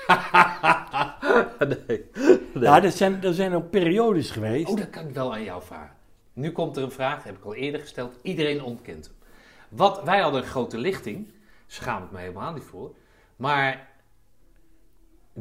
[1.87, 2.05] nee.
[2.53, 4.69] Ja, er zijn, er zijn ook periodes geweest.
[4.69, 5.95] Oh, dat kan ik wel aan jou vragen.
[6.33, 8.13] Nu komt er een vraag, heb ik al eerder gesteld.
[8.21, 9.11] Iedereen ontkent.
[9.69, 11.31] Wat, wij hadden een grote lichting.
[11.67, 12.95] Schaam ik me helemaal niet voor.
[13.35, 13.87] Maar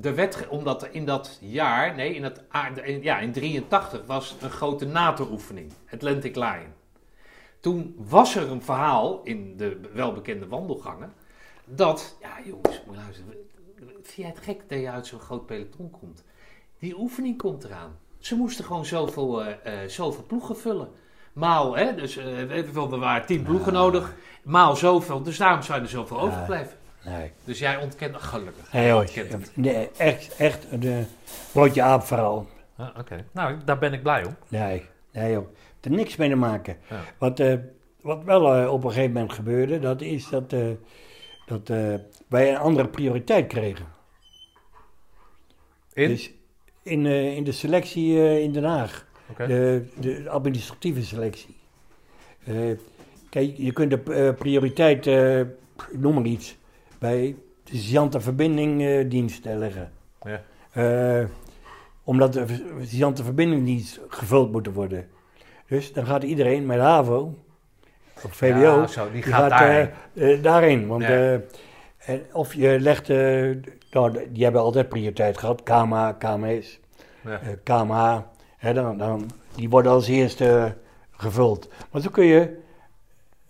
[0.03, 2.33] er werd, omdat er in dat jaar, nee, in,
[2.85, 5.73] in- ja, in 83 was een grote NATO-oefening.
[5.93, 6.73] Atlantic Lion.
[7.61, 11.13] Toen was er een verhaal in de welbekende wandelgangen.
[11.65, 13.35] Dat, ja jongens, moet luisteren.
[14.03, 16.25] Vind het gek dat je uit zo'n groot peloton komt?
[16.79, 17.99] Die oefening komt eraan.
[18.19, 20.91] Ze moesten gewoon zoveel, eh, eh, zoveel ploegen vullen.
[21.39, 24.15] Maal, hè, dus eh, weet je wel, er waren tien ploegen nodig.
[24.43, 26.77] Maal zoveel, dus daarom zijn er zoveel overgebleven.
[27.05, 28.73] Nee, Dus jij ontkent, gelukkig.
[28.73, 29.05] nee hoor.
[29.55, 31.05] Nee, echt, echt de
[31.53, 32.47] broodje aap verhaal.
[32.77, 34.37] Ah, Oké, nou, daar ben ik blij om.
[34.49, 35.47] Nee, nee joh.
[35.47, 36.77] Het heeft niks mee te maken.
[36.91, 37.01] Ja.
[37.19, 37.55] Wat, eh,
[38.01, 40.67] wat wel eh, op een gegeven moment gebeurde, dat is dat, eh,
[41.47, 41.95] dat eh,
[42.29, 43.87] wij een andere prioriteit kregen.
[45.93, 46.09] In?
[46.09, 46.31] Dus
[46.83, 49.07] in, eh, in de selectie eh, in Den Haag.
[49.47, 51.57] De, de administratieve selectie.
[52.45, 52.55] Eh,
[53.31, 55.49] kijk, je kunt de eh, prioriteit, eh, ik
[55.99, 56.57] noem maar iets,
[56.99, 59.93] bij de sergeante verbindingdienst eh, leggen.
[60.23, 60.43] Ja.
[60.73, 61.25] Eh,
[62.05, 62.45] omdat de
[62.83, 65.09] sergeante verbindingdienst gevuld moet worden.
[65.67, 67.39] Dus dan gaat iedereen met HAVO,
[68.25, 69.91] of VWO, Ja, zo, die gaat eh, daarheen.
[70.15, 70.87] eh, daarheen.
[70.87, 71.09] Want, Ja.
[71.09, 71.33] eh,
[71.99, 73.51] en of je legt, eh,
[73.91, 76.81] nou, die hebben altijd prioriteit gehad, KMA, KMS,
[77.25, 78.19] eh, KMH,
[78.61, 80.77] dan, dan, die worden als eerste
[81.11, 81.69] gevuld.
[81.91, 82.59] Maar zo kun je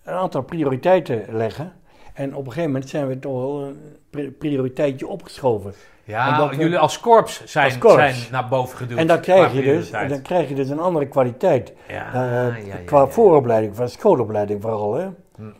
[0.04, 1.72] een aantal prioriteiten leggen.
[2.14, 3.76] En op een gegeven moment zijn we toch wel een
[4.10, 5.72] pri- prioriteitje opgeschoven.
[6.04, 7.96] Ja, we- jullie als korps zijn, Als korps.
[7.96, 8.98] zijn naar boven geduwd.
[8.98, 10.08] En dan krijg, je dus, prioriteit.
[10.10, 11.72] dan krijg je dus een andere kwaliteit.
[11.88, 12.20] Ja, Eh,
[12.66, 14.94] ja, ja, qua vooropleiding, qua schoolopleiding vooral.
[14.94, 15.08] Hè?
[15.36, 15.50] Hm.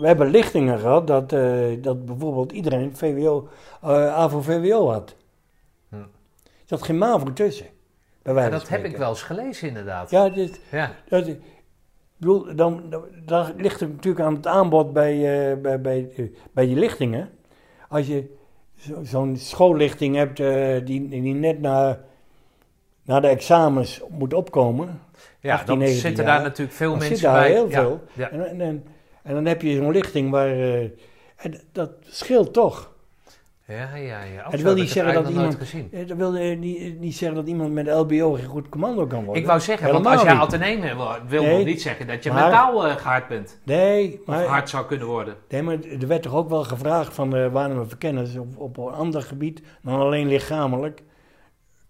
[0.00, 3.48] We hebben lichtingen gehad dat, eh, dat bijvoorbeeld iedereen VWO,
[3.82, 5.14] eh AVO-VWO had.
[5.88, 5.94] Hm.
[5.96, 6.06] Er
[6.64, 7.66] zat geen MAVO tussen.
[8.28, 10.10] Bij wijze Ja, van dat heb ik wel eens gelezen inderdaad.
[10.10, 10.94] Ja, dit, Ja.
[11.08, 11.40] dat, ik
[12.16, 15.12] bedoel, dan, dan, dan ligt het natuurlijk aan het aanbod bij,
[15.50, 17.30] eh, bij, bij, eh, bij die lichtingen.
[17.88, 18.34] Als je
[18.76, 22.00] zo- zo'n schoollichting hebt eh, die, die net na,
[23.02, 25.00] na de examens moet opkomen.
[25.40, 26.34] Ja, 18, dan 19 zitten jaar.
[26.34, 27.50] daar natuurlijk veel mensen zit daar bij.
[27.52, 28.00] heel Ja, veel.
[28.12, 28.30] Ja.
[28.30, 28.84] En, en, en,
[29.22, 30.48] en dan heb je zo'n lichting waar...
[31.36, 32.96] en dat scheelt toch.
[33.68, 34.50] Ja, ja, ja.
[34.50, 35.54] Het wil niet zeggen dat iemand...
[35.54, 35.88] gezien.
[35.92, 39.24] eh, Dat wil eh, niet, niet zeggen dat iemand met LBO geen goed commando kan
[39.24, 39.42] worden.
[39.42, 40.42] Ik wou zeggen, want als jij niet.
[40.42, 41.64] ateneem wil, wil Nee.
[41.64, 43.58] niet zeggen dat je Maar- mentaal eh, gehard bent.
[43.64, 45.34] Nee, Of maar, hard zou kunnen worden.
[45.48, 48.92] nee, maar er werd toch ook wel gevraagd van de waarnemende verkenners op, op een
[48.92, 51.02] ander gebied dan alleen lichamelijk.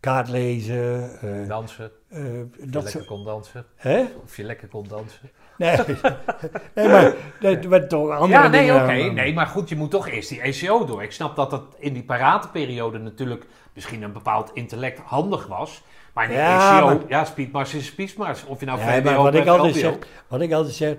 [0.00, 2.24] Kaart lezen, eh, Dansen, eh, of
[2.60, 3.64] je dat lekker kon dansen.
[3.76, 4.04] Hè?
[4.24, 5.30] Of je lekker kon dansen.
[5.58, 5.76] Nee,
[6.74, 8.92] nee maar er werd toch andere Ja, nee, oké.
[9.12, 11.02] Nee, maar goed, je moet toch eerst die ECO door.
[11.02, 15.82] Ik snap dat dat in die parateperiode natuurlijk misschien een bepaald intellect handig was.
[16.14, 18.44] Maar in de Ja, ECO, maar- ja, speedmars is speedmars.
[18.44, 19.98] Of je nou Ja, maar wat ik altijd zeg,
[20.28, 20.96] wat ik altijd zeg,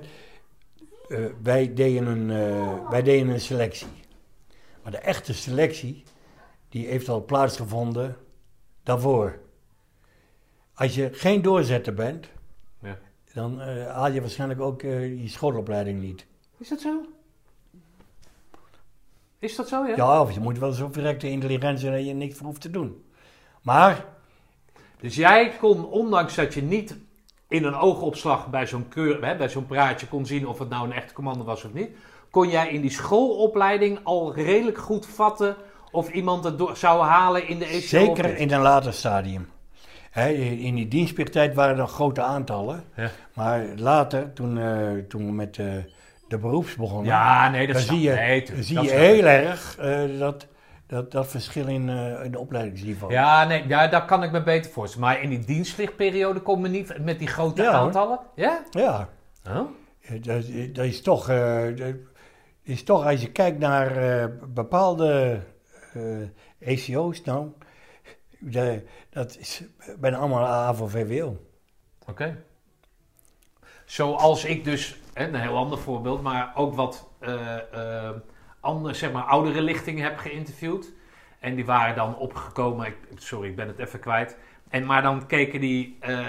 [1.08, 3.88] eh, wij, deden een, eh, wij deden een selectie.
[4.84, 6.04] Maar de echte selectie,
[6.70, 8.18] die heeft al plaatsgevonden
[8.84, 9.40] daarvoor.
[10.74, 12.30] Als je geen doorzetter bent.
[13.34, 16.26] Dan eh, haal je waarschijnlijk ook eh, je schoolopleiding niet.
[16.58, 17.02] Is dat zo?
[19.40, 19.96] Is dat zo, ja?
[19.96, 22.70] Ja, of je moet wel zo verrekte intelligent zijn dat je niks voor hoeft te
[22.70, 23.04] doen.
[23.62, 24.06] Maar,
[25.00, 26.98] Dus jij kon, ondanks dat je niet
[27.48, 30.86] in een oogopslag bij zo'n keur, hè, bij zo'n praatje kon zien of het nou
[30.86, 31.90] een echte commando was of niet,
[32.30, 35.56] kon jij in die schoolopleiding al redelijk goed vatten
[35.92, 39.50] of iemand het door, zou halen in de ECO zeker in een later stadium.
[40.16, 42.84] In die dienstplichttijd waren er grote aantallen.
[42.96, 43.10] Ja.
[43.34, 45.66] Maar later, toen, eh, toen we met eh,
[46.28, 49.78] de beroeps begonnen, Ja, nee, dat dan zie je, nee, zie dat je heel erg
[49.78, 50.48] eh, dat,
[50.88, 51.90] dat, dat verschil in,
[52.24, 53.14] in de opleidingsniveau.
[53.14, 55.08] Ja, nee, ja, daar kan ik me beter voorstellen.
[55.08, 58.20] Maar in die dienstplichtperiode kom je niet met die grote Ja, aantallen?
[58.36, 58.64] Ja?
[58.70, 59.10] Ja,
[60.22, 60.44] dat,
[60.74, 61.28] dat is toch,
[61.76, 61.96] dat
[62.64, 65.40] is toch, als je kijkt naar bepaalde
[66.60, 67.52] ECO's nou,
[68.40, 69.64] de- dat is
[70.00, 71.38] bijna allemaal AVO-VWO.
[72.08, 72.44] Oké.
[73.86, 77.56] Zoals ik dus, hè, een heel ander voorbeeld, maar ook wat eh,
[78.06, 78.16] eh,
[78.60, 80.92] andere, zeg maar, oudere lichtingen heb geïnterviewd.
[81.40, 84.38] En die waren dan opgekomen, ik, sorry, ik ben het even kwijt.
[84.70, 86.26] En, maar dan keken die eh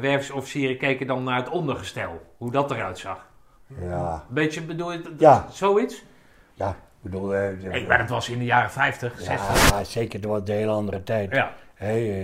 [0.00, 3.26] werfsofficieren keken dan naar het ondergestel, hoe dat eruit zag.
[3.80, 5.46] Ja, Beetje bedoel je, Ja.
[5.50, 6.04] zoiets?
[6.54, 6.76] ja,
[7.10, 7.26] bedoel...
[7.62, 9.70] Nee, maar dat was in de jaren 50, 60.
[9.70, 11.32] Ja, zeker, dat was een hele andere tijd.
[11.34, 11.52] Ja.
[11.74, 12.20] Hey,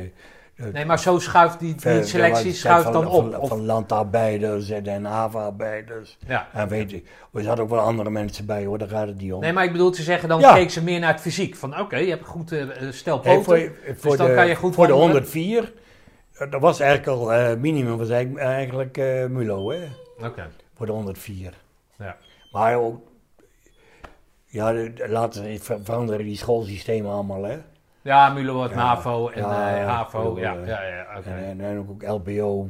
[0.56, 3.30] eh, Nee, maar zo schuift die, die eh, selectie de schuift van, dan op.
[3.32, 6.18] Van, Of- van landarbeiders en, en havenarbeiders.
[6.26, 6.48] ja.
[6.52, 7.02] En weet je,
[7.32, 9.40] er zaten ook wel andere mensen bij hoor, daar gaat het niet om.
[9.40, 10.54] Nee, maar ik bedoel te zeggen, dan Ja.
[10.54, 11.56] keek ze meer naar het fysiek.
[11.56, 13.44] Van oké, je hebt een goed eh, eh, stel Hey, poten.
[13.44, 15.14] voor voor, dan de, kan je goed voor de wandelen.
[15.22, 15.72] 104,
[16.32, 19.78] eh, dat was eigenlijk al eh, minimum, was eigenlijk, eigenlijk eh, Mulo hè,
[20.26, 20.48] Oké.
[20.76, 21.52] voor de 104.
[21.98, 22.16] Ja.
[22.52, 23.00] Maar ook,
[24.50, 24.74] ja,
[25.08, 27.58] later veranderen die schoolsystemen allemaal hè.
[28.02, 28.74] Ja, Mulo wordt.
[28.74, 30.36] MAVO en eh, HAVO.
[30.36, 31.30] ik Ja, ja, ja, oké.
[31.30, 32.68] En, ook LBO,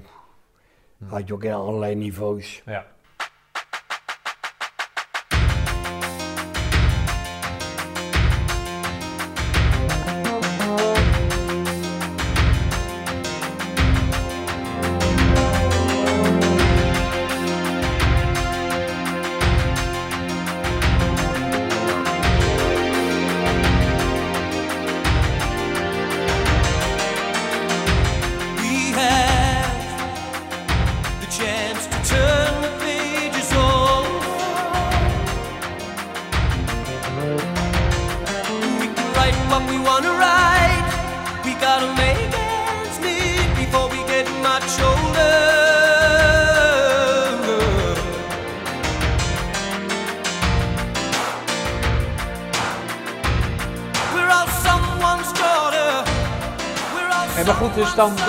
[1.07, 2.63] had je ook in allerlei niveaus.
[2.67, 2.85] Ja.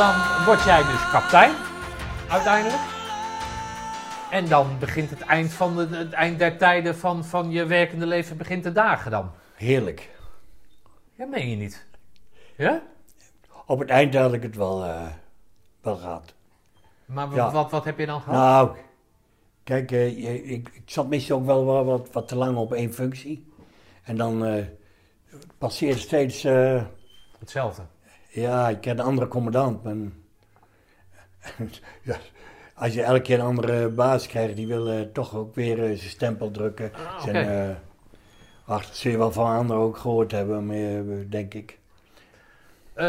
[0.02, 1.52] Dan, word jij dus kapitein,
[2.30, 2.82] uiteindelijk.
[4.32, 8.06] En dan begint het eind, van de, het eind der tijden van, van je werkende
[8.06, 9.32] leven begint te dagen dan.
[9.56, 10.10] Heerlijk.
[11.14, 11.86] Ja, meen je niet.
[12.58, 12.82] Ja?
[13.66, 15.08] Op het eind had ik het wel, eh,
[15.82, 16.34] wel gehad.
[17.06, 17.52] Maar Ja.
[17.52, 18.40] wat, wat heb je dan gehad?
[18.40, 18.78] Nou,
[19.64, 23.54] kijk, eh, ik, ik zat meestal ook wel wat, wat, te lang op één functie.
[24.04, 24.66] En dan eh
[25.58, 26.44] passeerde steeds,
[27.40, 27.82] Hetzelfde.
[28.32, 29.84] Ja, ik ken een andere commandant.
[29.84, 29.94] Maar,
[32.04, 32.18] ja,
[32.76, 35.86] als je elke keer een andere baas krijgt, die wil eh, toch ook weer eh,
[35.98, 36.92] zijn stempel drukken.
[36.94, 37.76] Ah, Zijn, eh,
[38.66, 41.80] ach, dat zul je wel van anderen ook gehoord hebben, maar, denk ik.
[42.94, 43.08] Eh,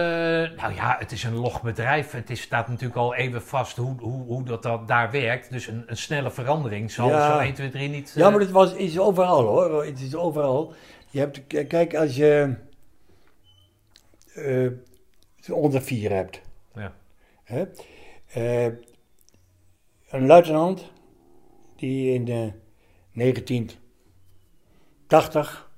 [0.57, 2.11] nou ja, het is een logbedrijf.
[2.11, 5.51] Het is, staat natuurlijk al even vast hoe, hoe, hoe dat, dat daar werkt.
[5.51, 7.32] Dus een, een snelle verandering zal Ja.
[7.32, 8.12] zo 1, 2, 3 niet...
[8.16, 9.85] Ja, maar het was, is overal hoor.
[9.85, 10.74] Het is overal.
[11.11, 12.55] Je hebt, kijk, als je
[14.35, 14.66] eh,
[15.51, 16.40] onder vier hebt.
[16.74, 16.94] Ja.
[17.44, 17.64] Hè?
[18.27, 18.73] Eh,
[20.09, 20.90] een luitenant
[21.77, 22.52] die in de
[23.12, 25.70] 1980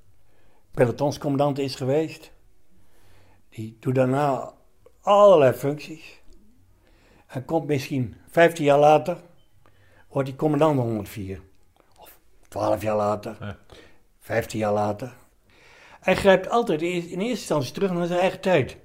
[0.71, 2.33] pelotonscommandant is geweest.
[3.49, 4.53] Die doet daarna
[5.01, 6.23] allerlei functies.
[7.27, 9.23] En komt misschien 15 jaar later,
[10.09, 11.41] wordt hij commandant 104.
[11.99, 12.19] Of
[12.49, 13.59] 12 jaar later, Ja.
[14.19, 15.17] 15 jaar later.
[16.01, 18.77] Hij grijpt altijd in in eerste instantie terug naar zijn eigen tijd.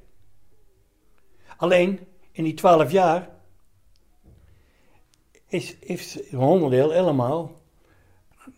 [1.59, 1.99] Alleen
[2.31, 3.29] in die 12 jaar
[5.47, 7.51] is, is een onderdeel helemaal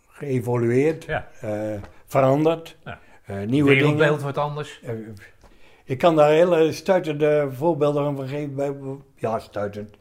[0.08, 1.28] geëvolueerd, Ja.
[1.42, 3.00] eh, veranderd, Ja.
[3.22, 3.84] Het nieuwe dingen.
[3.86, 4.80] wereldbeeld wordt anders.
[4.82, 4.94] Eh,
[5.84, 8.56] Ik kan daar hele stuitende voorbeelden van geven.
[8.56, 8.74] Bij,
[9.16, 9.96] ja, stuitend.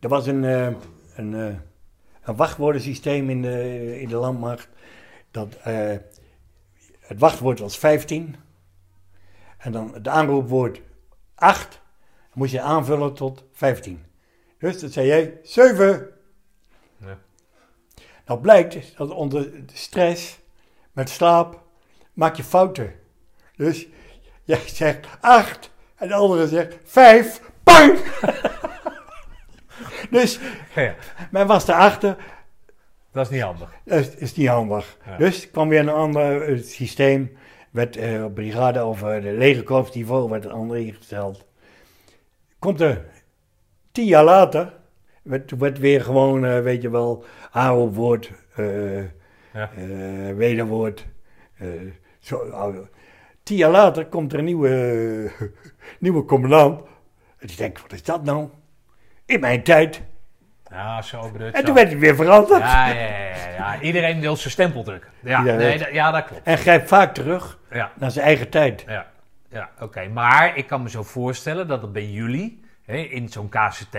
[0.00, 1.32] Er was een, een,
[2.22, 4.68] een wachtwoordensysteem in de, in de landmacht.
[5.30, 5.56] Dat,
[7.00, 8.36] het wachtwoord was 15.
[9.62, 10.80] En dan het aanroepwoord
[11.34, 11.80] 8.
[12.32, 14.04] Moest je aanvullen tot 15.
[14.58, 16.08] Dus dat zei jij 7.
[16.96, 17.18] Ja.
[18.26, 20.38] Nou blijkt dat onder de stress,
[20.92, 21.62] met slaap,
[22.12, 22.94] maak je fouten.
[23.56, 23.86] Dus
[24.44, 27.40] jij zegt 8 en de andere zegt 5.
[27.62, 27.98] Bang!
[30.10, 30.38] dus
[30.74, 30.94] Ja,
[31.30, 32.16] men was daarachter,
[33.12, 33.72] dat is niet handig.
[33.84, 34.96] dat is, is niet handig.
[35.06, 35.16] Ja.
[35.16, 37.36] Dus kwam weer een ander eh, systeem,
[37.72, 41.44] werd op brigade of eh, de legerkorpsniveau werd een ander ingesteld.
[42.58, 43.04] Komt er
[43.92, 44.74] tien jaar later,
[45.22, 49.02] werd, werd weer gewoon, eh, weet je wel, aanroepwoord, eh
[49.52, 49.70] Ja.
[50.36, 51.06] wederwoord.
[52.18, 52.88] zo, oude.
[53.42, 55.30] Tien jaar later komt er een nieuwe,
[55.98, 56.80] nieuwe commandant.
[57.38, 58.48] En die denkt, wat is dat nou?
[59.26, 60.02] In mijn tijd.
[60.72, 62.60] Ja, zo bedoel En toen werd het weer veranderd.
[62.60, 63.80] Ja, ja, ja, ja, ja.
[63.80, 65.10] Iedereen wil zijn stempel drukken.
[65.20, 66.42] Ja, nee, ja dat klopt.
[66.46, 67.58] En grijpt vaak terug
[67.94, 68.84] naar zijn eigen tijd.
[68.86, 69.06] ja,
[69.48, 70.08] ja oké.
[70.08, 73.98] Maar ik kan me zo voorstellen dat het bij jullie, hè, in zo'n KCT,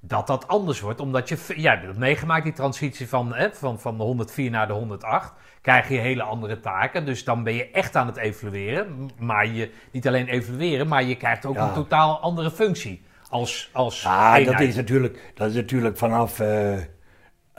[0.00, 1.00] dat dat anders wordt.
[1.00, 4.66] Omdat je, jij hebt dat meegemaakt, die transitie van, hè, van, van de 104 naar
[4.66, 5.32] de 108.
[5.60, 7.04] Krijg je hele andere taken.
[7.04, 9.10] Dus dan ben je echt aan het evalueren.
[9.18, 13.02] Maar je, niet alleen evalueren, maar je krijgt ook een totaal andere functie.
[13.30, 16.78] Als, als Ja, dat is natuurlijk, dat is natuurlijk vanaf eh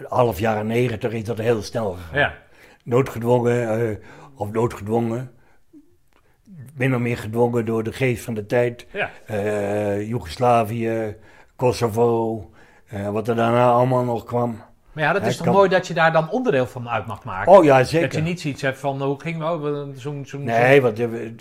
[0.08, 2.20] half jaren negentig is dat heel snel gegaan.
[2.20, 2.34] Ja,
[2.84, 3.98] Noodgedwongen eh,
[4.36, 5.32] of noodgedwongen.
[6.74, 8.88] Min of meer gedwongen door de geest van de tijd.
[8.92, 9.10] ja.
[9.26, 11.16] Eh, Joegoslavië,
[11.56, 12.50] Kosovo,
[13.12, 14.62] wat er daarna allemaal nog kwam.
[14.94, 17.24] Maar ja, dat is toch kan- mooi dat je daar dan onderdeel van uit mag
[17.24, 17.52] maken.
[17.52, 18.22] Oh ja, Dat je zeker.
[18.22, 20.24] niet zoiets hebt van, hoe ging we- zo'n...
[20.26, 21.36] zo'n Nee, want de,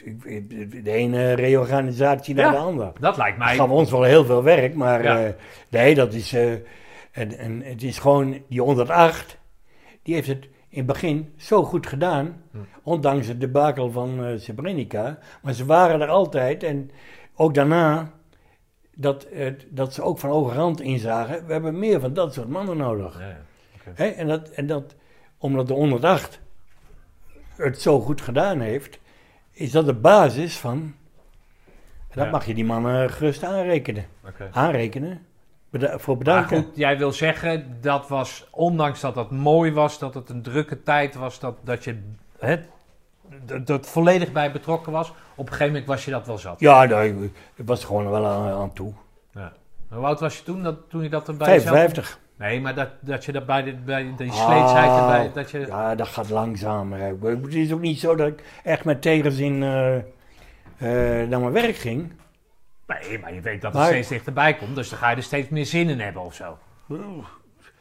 [0.83, 2.51] de, ene reorganisatie naar Ja.
[2.51, 2.93] de andere.
[3.01, 3.57] Dat lijkt Dat mij...
[3.57, 5.25] gaf ons wel heel veel werk, maar Ja.
[5.25, 5.33] eh,
[5.69, 6.33] nee, dat is.
[6.33, 6.53] eh,
[7.13, 9.39] en, en het is gewoon, die 108,
[10.03, 12.43] die heeft het in het begin zo goed gedaan.
[12.53, 12.59] Hm.
[12.83, 15.19] Ondanks het debakel van Srebrenica.
[15.43, 16.91] Maar ze waren er altijd en
[17.37, 18.11] ook daarna.
[18.95, 21.47] Dat, eh, dat ze ook van hoge rand inzagen.
[21.47, 23.21] We hebben meer van dat soort mannen nodig.
[23.21, 24.05] Ja?
[24.05, 24.95] En, dat, en dat,
[25.39, 26.41] omdat de 108
[27.57, 28.99] het zo goed gedaan heeft,
[29.53, 30.95] is dat de basis van.
[32.09, 32.31] En dat Ja.
[32.31, 34.07] mag je die mannen gerust aanrekenen.
[34.53, 35.27] Aanrekenen.
[35.71, 36.63] Beda- voor Maar bedanken.
[36.63, 40.83] goed, jij wil zeggen, dat was, ondanks dat het mooi was, dat het een drukke
[40.83, 42.03] tijd was, dat, dat je
[42.39, 42.57] hè,
[43.47, 46.61] dat, dat volledig bij betrokken was, op een gegeven moment was je dat wel zat.
[46.61, 48.93] Ja, daar ik was gewoon wel aan, aan toe.
[49.35, 49.53] Ja.
[49.89, 51.77] Hoe oud was je toen, dat, toen je dat erbij zelf...
[51.77, 52.19] 55.
[52.37, 55.59] Nee, maar dat, dat je dat bij de, bij de sleetsheid erbij, Ah, dat je...
[55.59, 56.93] Ja, dat gaat langzaam.
[56.93, 57.15] hè.
[57.23, 61.77] Het is ook niet zo dat ik echt met tegenzin eh, eh, naar mijn werk
[61.77, 62.13] ging.
[62.87, 65.23] Nee, maar je weet dat het Maar- steeds dichterbij komt, dus dan ga je er
[65.23, 66.59] steeds meer zin in hebben of zo.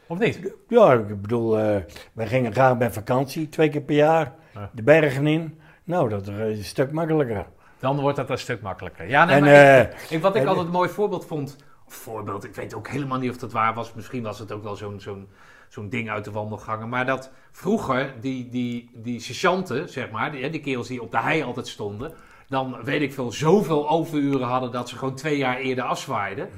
[0.07, 0.39] Of niet?
[0.67, 1.75] Ja, ik bedoel, eh,
[2.13, 4.69] wij gingen graag bij vakantie, twee keer per jaar, Ja.
[4.73, 5.59] de bergen in.
[5.83, 7.45] Nou, dat is een stuk makkelijker.
[7.79, 9.07] Dan wordt dat een stuk makkelijker.
[9.09, 11.55] Ja, nee, En, maar ik- eh, ik, wat ik en- altijd een mooi voorbeeld vond
[11.87, 13.93] voorbeeld, ik weet ook helemaal niet of dat waar was.
[13.93, 15.27] Misschien was het ook wel zo'n zo'n
[15.69, 16.89] zo'n ding uit de wandelgangen.
[16.89, 21.19] Maar dat vroeger die, die, die sergeanten, zeg maar, die, die kerels die op de
[21.19, 22.13] hei altijd stonden...
[22.47, 26.49] dan weet ik veel, zoveel overuren hadden dat ze gewoon twee jaar eerder afzwaaiden.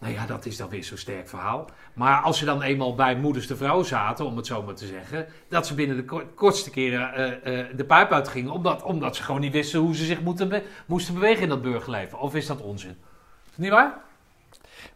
[0.00, 1.70] Nou ja, dat is dan weer zo'n sterk verhaal.
[1.92, 4.86] Maar als ze dan eenmaal bij moeders de vrouw zaten, om het zo maar te
[4.86, 9.16] zeggen, dat ze binnen de ko- kortste keren eh, eh, de pijp uitgingen, omdat, omdat
[9.16, 12.18] ze gewoon niet wisten hoe ze zich moeten be- moesten bewegen in dat burgerleven.
[12.18, 12.90] Of is dat onzin?
[12.90, 13.94] Is het niet waar?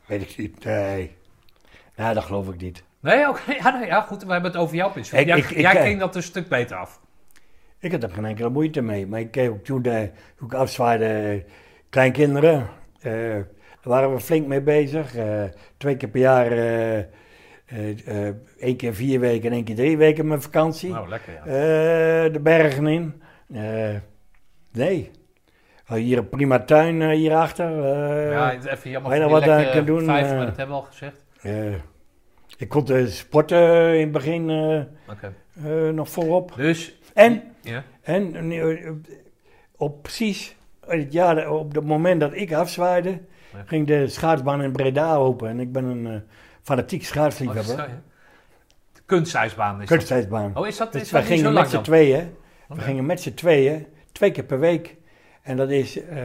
[0.06, 0.64] Weet ik niet.
[0.64, 1.16] Nee.
[1.96, 2.82] Nou, dat geloof ik niet.
[3.00, 3.40] Nee, oké.
[3.62, 4.24] Ja, nou ja, goed.
[4.24, 5.24] We hebben het over jouw pensioen.
[5.24, 7.00] Jij ik- ik- jij ging dat een stuk beter af.
[7.78, 9.06] Ik had er geen enkele moeite mee.
[9.06, 10.02] Maar ik keek ook toen, eh,
[10.36, 11.40] toen ik afzwaaide, eh,
[11.88, 12.68] kleinkinderen.
[13.82, 15.16] Daar waren we flink mee bezig.
[15.16, 15.44] Eh,
[15.76, 16.52] twee keer per jaar,
[17.72, 20.92] eh, eh, één keer vier weken en één keer drie weken mijn vakantie.
[20.92, 21.44] Nou, lekker ja.
[22.28, 23.22] De bergen in.
[24.72, 25.10] Nee.
[25.86, 27.70] Hier een prima tuin eh, hierachter.
[28.30, 30.82] ja, het is even jammer die wat ik kan doen, vijf, maar dat hebben we
[30.82, 31.24] al gezegd.
[32.56, 34.44] ik kon de sporten in het begin
[35.94, 36.52] nog volop.
[36.56, 37.84] Dus, En ja.
[38.02, 38.52] En
[39.76, 40.56] op precies
[40.86, 43.20] het jaar, op het moment dat ik afzwaaide.
[43.66, 45.48] Ging de schaatsbaan in Breda open.
[45.48, 46.20] En ik ben een eh,
[46.62, 47.76] fanatiek Oh, schaatsliefhebber.
[48.92, 49.88] De kunstijsbaan is.
[49.88, 50.56] Kunstijsbaan.
[50.56, 52.34] Oh, is dat, Dus is we dat gingen met z'n tweeën.
[52.68, 54.96] We gingen met z'n tweeën, twee keer per week.
[55.42, 56.16] En dat is, eh,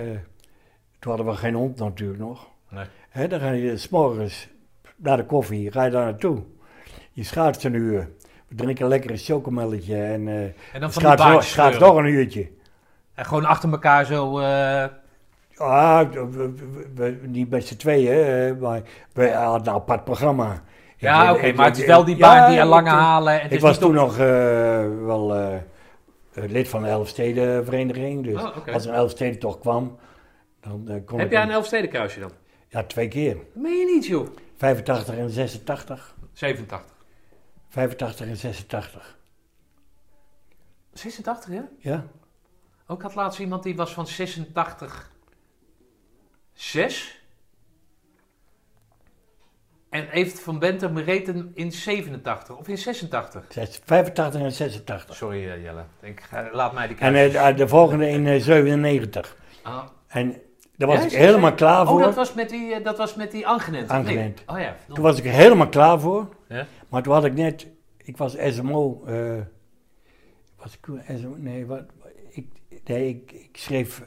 [1.00, 2.48] toen hadden we geen hond natuurlijk nog.
[2.70, 3.28] Nee.
[3.28, 4.48] Dan ga je s'morgens
[4.96, 6.44] naar de koffie, ga je daar naartoe.
[7.12, 8.10] Je schaatst een uur.
[8.48, 10.44] We drinken een lekkere chocomelletje en eh
[10.74, 12.50] En dan schaats, nog, schaats nog een uurtje.
[13.14, 14.40] En gewoon achter elkaar zo...
[15.58, 16.54] Ah, we,
[16.96, 18.82] we- niet met z'n tweeën, maar
[19.14, 20.64] we hadden een apart programma.
[20.98, 23.34] ja, oké, maar het is wel die ja, baan die er lange ik- halen.
[23.34, 24.26] het Ik is was niet toen op- nog eh,
[25.06, 25.62] wel eh, eh,
[26.34, 29.98] lid van de Elfstedenvereniging, dus Oh, als er een Elfstedentocht kwam,
[30.60, 32.32] dan eh, kon Heb jij een Elfstedenkruisje dan?
[32.68, 33.34] Ja, twee keer.
[33.36, 34.28] Dat meen je niet, joh.
[34.58, 36.16] 85 en 86.
[36.34, 36.96] 87.
[37.70, 39.18] 85 en 86.
[40.94, 41.68] 86, ja?
[41.78, 42.04] Ja?
[42.88, 45.12] Ook had laatst iemand die was van 86.
[46.58, 47.22] 6.
[49.90, 53.46] En Evert van Bentum reed hem in 87 of in 86.
[53.50, 55.16] Zes- 85 en 86.
[55.16, 57.42] Sorry eh, Jelle, ik, ga- laat mij die En kruisjes.
[57.42, 59.38] eh, de volgende in eh, 97.
[59.64, 59.84] Ah.
[60.08, 60.42] En
[60.76, 61.96] daar was Ja, ik helemaal klaar voor.
[62.00, 63.90] Oh, dat was met die, eh, dat was met die Angenent.
[63.90, 64.44] Angenent.
[64.48, 64.56] Nee.
[64.58, 64.76] Oh ja.
[64.94, 66.36] Toen was ik helemaal klaar voor.
[66.48, 66.66] Ja?
[66.90, 67.68] Maar toen had ik net,
[67.98, 69.42] ik was SMO, eh,
[70.58, 70.88] was ik
[71.20, 71.84] SMO, nee, wat,
[72.30, 72.48] ik,
[72.86, 74.04] nee ik, ik schreef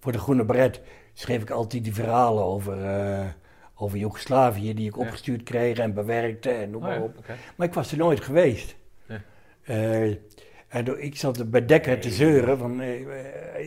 [0.00, 0.80] voor de Groene Beret,
[1.20, 3.26] schreef ik altijd die verhalen over, eh,
[3.74, 5.00] over Joegoslavië die ik Ja.
[5.00, 7.24] opgestuurd kreeg en bewerkte en noem Oh maar op.
[7.56, 8.76] Maar ik was er nooit geweest.
[9.06, 9.20] Ja.
[9.62, 10.02] Eh,
[10.68, 13.00] en ik zat bij Dekker te zeuren van, eh,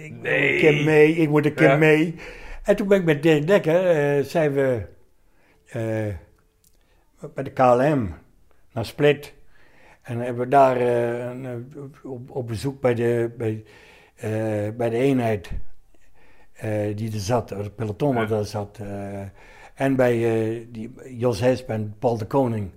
[0.06, 0.54] ik Nee.
[0.54, 1.76] een keer mee, ik moet een keer Ja.
[1.78, 2.16] mee.
[2.64, 4.82] En toen ben ik met Dirk Dekker, zijn we
[7.34, 8.14] bij de KLM
[8.74, 9.34] naar Split.
[10.02, 10.78] En hebben we daar
[12.04, 13.64] op, op bezoek bij de, bij,
[14.78, 15.52] bij de eenheid
[16.64, 18.80] eh, die er zat, het peloton wat daar zat.
[18.82, 19.20] eh,
[19.76, 22.70] en bij eh, die, Jos Hesp en Paul de Koning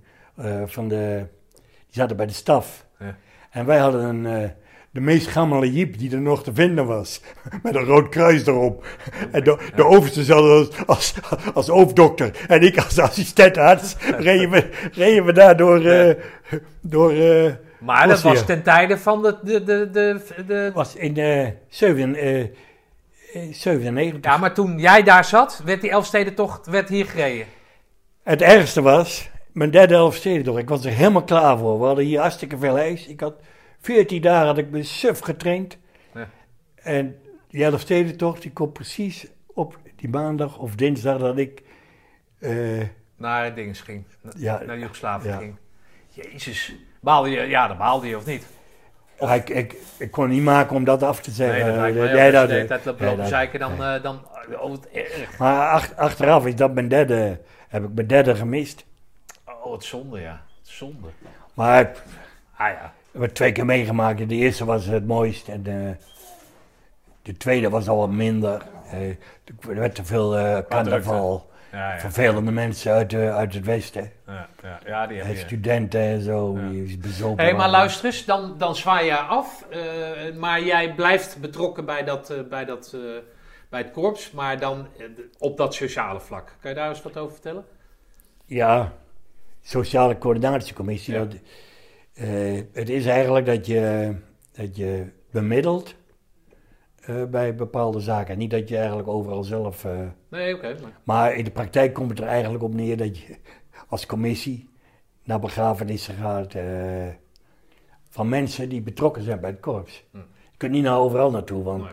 [0.65, 2.85] van de, die zaten bij de staf.
[2.99, 3.15] Ja.
[3.51, 4.51] En wij hadden een,
[4.91, 7.21] de meest gammele jeep die er nog te vinden was.
[7.63, 8.87] Met een rood kruis erop.
[9.31, 11.13] En de, de overste zat als, als,
[11.53, 12.45] als hoofddokter.
[12.47, 13.95] En ik als assistentarts.
[14.17, 15.81] Reden we, reden we daar door...
[16.81, 17.13] door
[17.79, 19.37] Maar dat was ten tijde van de...
[19.43, 21.47] de, de, de, de- was in eh,
[23.33, 24.17] 97.
[24.21, 27.45] Ja, maar toen jij daar zat, werd die Elfstedentocht werd hier gereden.
[28.23, 30.59] Het ergste was, mijn derde Elfstedentocht.
[30.59, 31.79] Ik was er helemaal klaar voor.
[31.79, 33.07] We hadden hier hartstikke veel ijs.
[33.07, 33.33] Ik had
[33.81, 35.77] 14 dagen had ik me suf getraind.
[36.13, 36.29] Ja.
[36.75, 41.61] En die Elfstedentocht, die komt precies op die maandag of dinsdag dat ik...
[42.39, 42.81] eh,
[43.17, 44.03] Naar dinges ging.
[44.37, 44.61] Ja.
[44.65, 45.37] Naar Joegoslavië Ja.
[45.37, 45.55] ging.
[46.09, 46.75] Jezus.
[47.01, 47.41] Baalde je?
[47.41, 48.45] Ja, dan baalde je of niet?
[49.19, 51.57] Ik, ik, ik kon niet maken om dat af te zeggen.
[51.57, 53.59] Nee, dat lijkt Eh, mij jij dat- de hele tijd loopt jij lopen dat- zeiken,
[53.59, 53.83] dan...
[53.83, 54.19] eh, dan
[54.59, 55.37] oh, wat erg.
[55.37, 58.85] Maar ach- achteraf is dat mijn derde, heb ik mijn derde gemist.
[59.45, 60.41] Oh, wat zonde, ja.
[60.61, 61.07] Wat Zonde.
[61.53, 62.01] Maar ik
[62.57, 62.93] Ah ja.
[63.11, 64.29] heb het twee keer meegemaakt.
[64.29, 65.95] De eerste was het mooist en de,
[67.21, 68.61] de tweede was al wat minder.
[68.91, 71.49] Eh, er werd te veel eh carnaval.
[71.71, 71.99] Ja.
[71.99, 74.11] Vervelende mensen uit, de, uit het westen.
[74.27, 76.57] Ja, ja, ja die studenten en zo.
[76.59, 76.69] Ja.
[76.69, 79.65] Die bezopen Hé, hey, maar luister eens, dan, dan zwaai je af.
[79.69, 82.99] eh, maar jij blijft betrokken bij, dat, eh, bij, dat, eh,
[83.69, 84.87] bij het korps, maar dan
[85.37, 86.55] op dat sociale vlak.
[86.59, 87.65] Kan je daar eens wat over vertellen?
[88.45, 88.93] Ja,
[89.61, 91.13] sociale coördinatiecommissie.
[91.13, 91.19] Ja.
[91.19, 91.35] Dat,
[92.13, 94.15] eh, het is eigenlijk dat je,
[94.51, 95.95] dat je bemiddelt
[97.07, 98.37] eh, bij bepaalde zaken.
[98.37, 99.85] Niet dat je eigenlijk overal zelf...
[99.85, 100.75] eh, Nee, oké.
[100.81, 103.37] maar- maar in de praktijk komt het er eigenlijk op neer dat je
[103.87, 104.69] als commissie
[105.23, 107.07] naar begrafenissen gaat eh,
[108.09, 110.03] van mensen die betrokken zijn bij het korps.
[110.11, 110.17] Hm.
[110.51, 111.85] Je kunt niet naar overal naartoe, want,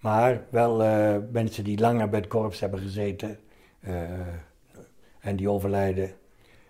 [0.00, 0.76] maar wel
[1.32, 3.38] mensen die langer bij het korps hebben gezeten
[5.20, 6.10] en die overlijden.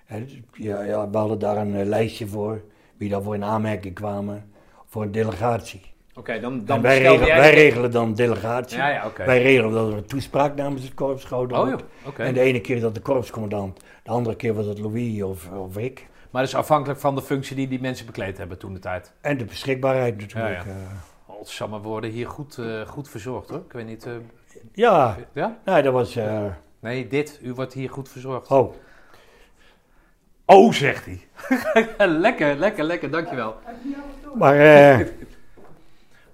[0.07, 2.63] En, ja, ja, we hadden daar een lijstje voor,
[2.97, 4.53] wie daarvoor in aanmerking kwamen,
[4.87, 5.81] voor een delegatie.
[6.21, 7.39] Oké, dan, dan wij, regelen, jij...
[7.39, 8.79] wij regelen dan delegatie.
[8.79, 9.25] Ja, ja, oké.
[9.25, 12.19] Wij regelen dat er een toespraak namens het korps gehouden Oh wordt.
[12.19, 15.77] En de ene keer dat de korpscommandant, de andere keer was het Louis of, of
[15.77, 16.07] ik.
[16.31, 19.13] Maar dat is afhankelijk van de functie die die mensen bekleed hebben toen de tijd.
[19.21, 20.65] En de beschikbaarheid natuurlijk.
[20.65, 20.73] Ja,
[21.59, 23.63] Ja, we worden hier goed, eh, goed verzorgd hoor.
[23.67, 24.07] Ik weet niet...
[24.07, 24.13] eh,
[24.73, 25.17] ja.
[25.33, 25.59] ja?
[25.65, 26.17] nou, dat was...
[26.17, 26.45] eh,
[26.81, 27.39] Nee, dit.
[27.43, 28.49] U wordt hier goed verzorgd.
[28.51, 28.75] oh,
[30.51, 31.21] Oh, zegt hij.
[32.07, 33.11] lekker, lekker, lekker.
[33.11, 33.57] Dankjewel.
[34.35, 35.07] maar eh,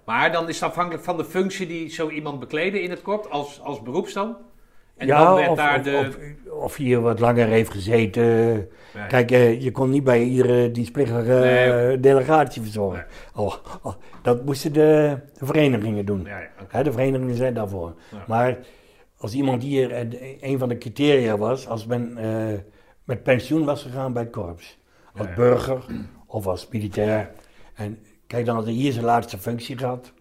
[0.07, 3.29] Maar dan is het afhankelijk van de functie die zo iemand bekleedde in het korps
[3.29, 4.37] als, als beroeps dan?
[4.97, 6.53] En ja, dan werd of, daar of, de...
[6.53, 8.25] of, wat langer heeft gezeten.
[8.95, 9.07] Nee.
[9.09, 11.93] Kijk, eh, je kon niet bij iedere dienstplichtige Nee.
[11.93, 13.07] eh, delegatie verzorgen.
[13.35, 16.29] Oh, oh, dat moesten de, de verenigingen doen.
[16.73, 17.95] Ja, de verenigingen zijn daarvoor.
[18.27, 18.59] Maar
[19.17, 20.07] als iemand hier, eh,
[20.41, 22.19] een van de criteria was, als men
[23.05, 24.79] met pensioen was gegaan bij het korps.
[25.17, 25.85] Als burger
[26.27, 27.31] of als militair.
[27.75, 30.13] En kijk, dan had hij hier zijn laatste functie gehad.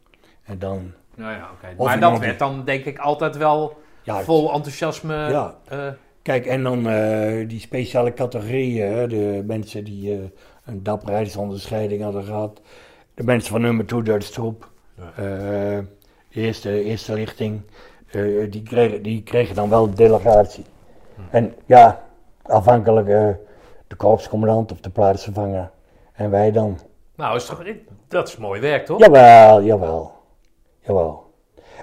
[0.43, 1.83] En dan, Ja, ja, oké.
[1.83, 5.15] Maar dat werd dan denk ik altijd wel ja, vol enthousiasme.
[5.15, 5.55] Ja.
[5.67, 5.87] eh,
[6.21, 10.19] Kijk, en dan eh, die speciale categorieën, de mensen die eh,
[10.65, 12.61] een dapperheidsonderscheiding hadden gehad.
[13.13, 14.69] De mensen van nummer 2 Duitstroep,
[15.15, 15.77] eh
[16.31, 17.61] eerste, eerste lichting,
[18.49, 20.63] die, kregen, die kregen dan wel een delegatie.
[21.29, 22.03] En ja,
[22.41, 23.07] afhankelijk
[23.87, 25.71] de korpscommandant of de plaatsvervanger.
[26.13, 26.79] En wij dan.
[27.15, 27.63] Nou, is toch,
[28.07, 28.99] dat is mooi werk, toch?
[28.99, 30.11] Jawel, jawel,
[30.79, 31.33] jawel.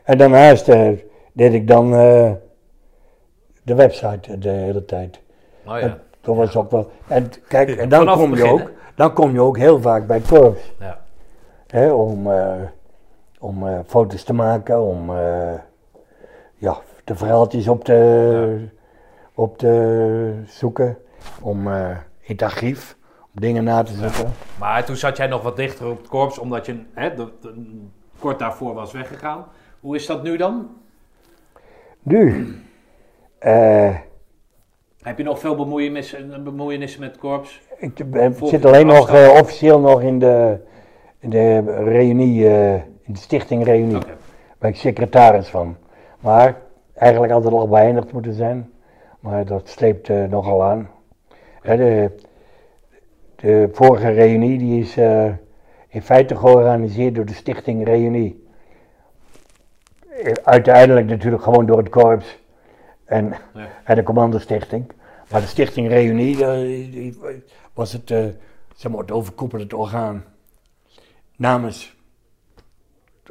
[0.04, 0.90] En daarnaast eh,
[1.32, 2.32] deed ik dan eh,
[3.62, 5.20] de website de hele tijd.
[5.66, 5.98] Oh ja.
[6.20, 6.90] Dat was ook wel.
[7.06, 10.20] En kijk, en dan Vanaf kom je ook, dan kom je ook heel vaak bij
[10.20, 10.72] korps.
[10.78, 11.00] ja.
[11.66, 12.62] Hè, om eh,
[13.42, 15.54] om eh, foto's te maken, om eh,
[16.56, 18.68] ja, de verhaaltjes op te,
[19.34, 20.98] op te zoeken,
[21.40, 21.90] om eh,
[22.20, 22.96] in het archief,
[23.32, 24.32] dingen na te zoeken.
[24.58, 27.80] Maar toen zat jij nog wat dichter op het korps, omdat je hè, de- de-
[28.18, 29.44] kort daarvoor was weggegaan.
[29.80, 30.68] Hoe is dat nu dan?
[32.02, 32.54] Nu,
[33.38, 33.96] eh,
[35.02, 37.60] Heb je nog veel bemoeienissen, bemoeienissen met het korps?
[37.78, 40.58] ik ben- Volg zit alleen nog eh, officieel nog in de,
[41.18, 43.98] in de reunie, eh, in de stichting reunie.
[44.58, 45.76] Ben ik secretaris van.
[46.20, 46.56] Maar
[46.94, 48.70] eigenlijk had het al beëindigd moeten zijn.
[49.20, 50.88] Maar dat sleept eh, nogal aan.
[51.62, 52.10] De,
[53.42, 55.32] de vorige reunie die is eh,
[55.88, 58.46] in feite georganiseerd door de stichting Reunie.
[60.08, 62.38] Eh, Uiteindelijk natuurlijk gewoon door het korps
[63.04, 63.68] en, Ja.
[63.84, 64.92] en de commandostichting.
[65.30, 67.18] Maar de stichting Reunie eh, die-
[67.72, 68.24] was het, eh,
[68.76, 70.24] zeg maar, het overkoepelend orgaan.
[71.36, 71.96] Namens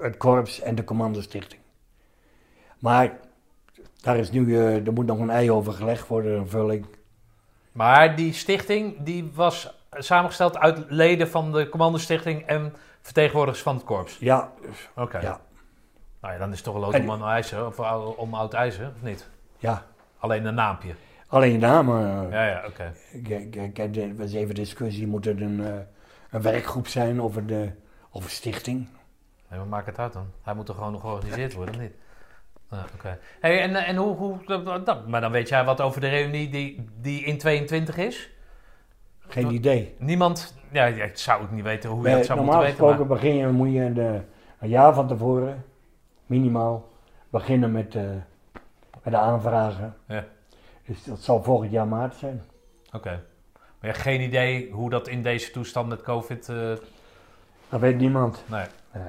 [0.01, 1.61] het korps en de commandostichting.
[2.79, 3.19] Maar
[4.01, 6.85] daar is nu, er moet nog een ei over gelegd worden, een vulling.
[7.71, 13.83] Maar die stichting die was samengesteld uit leden van de commandostichting en vertegenwoordigers van het
[13.83, 14.17] korps.
[14.19, 14.51] Ja,
[14.95, 15.19] Oké.
[15.19, 15.39] ja,
[16.21, 17.79] Nou ja, dan is het toch een lood om aan ijzer, of
[18.17, 19.29] om oud ijzer, of niet?
[19.57, 19.85] ja.
[20.19, 20.93] Alleen een naampje.
[21.27, 21.89] Alleen je naam.
[21.89, 22.93] eh, Ja, ja, oké.
[23.23, 25.73] Kijk, kijk, er was even discussie, moet het een, eh,
[26.29, 27.75] een werkgroep zijn of een,
[28.09, 28.87] of een stichting?
[29.49, 30.27] Nee, maar maak het uit dan.
[30.41, 31.93] Hij moet er gewoon nog georganiseerd worden, of niet?
[32.95, 33.19] Oké.
[33.39, 34.37] Hey, en, en hoe, hoe
[34.83, 38.29] dat- maar dan weet jij wat over de reunie die, die in 22 is?
[39.31, 39.95] Geen idee.
[39.99, 42.87] Niemand, ja, ik zou ook niet weten hoe je dat zou normaal moeten weten.
[42.95, 44.21] gesproken begin je, moet je de,
[44.59, 45.65] een jaar van tevoren,
[46.25, 46.89] minimaal,
[47.29, 48.03] beginnen met, eh,
[49.03, 49.95] met de aanvragen.
[50.07, 50.23] Ja.
[50.85, 52.41] Dus dat zal volgend jaar maart zijn.
[52.93, 53.09] Oké.
[53.53, 56.49] Maar je hebt geen idee hoe dat in deze toestand met COVID...
[56.49, 56.71] eh,
[57.69, 58.43] Dat weet niemand.
[58.45, 58.65] nee.
[58.93, 59.03] Nee,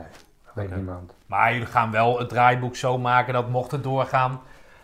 [0.44, 1.12] dat weet niemand.
[1.26, 4.40] Maar jullie gaan wel het draaiboek zo maken dat mocht het doorgaan,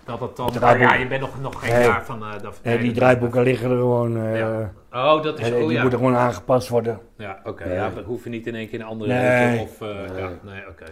[0.09, 0.51] dat het dan...
[0.51, 1.82] Draaiboek- ja, je bent nog, nog geen Nee.
[1.86, 2.22] jaar van...
[2.24, 4.16] eh, dat, Nee, die dat- draaiboeken liggen er gewoon.
[4.24, 4.72] eh, Ja.
[4.93, 5.47] Oh, dat is...
[5.47, 5.80] en Oh, die ja.
[5.80, 7.01] moeten gewoon aangepast worden.
[7.16, 7.64] Ja, oké.
[7.64, 7.74] Nee.
[7.74, 9.22] Ja, dat hoef je niet in één keer een andere Nee.
[9.22, 9.80] ruimte of...
[9.80, 10.22] eh, Nee.
[10.22, 10.85] Ja, nee, oké.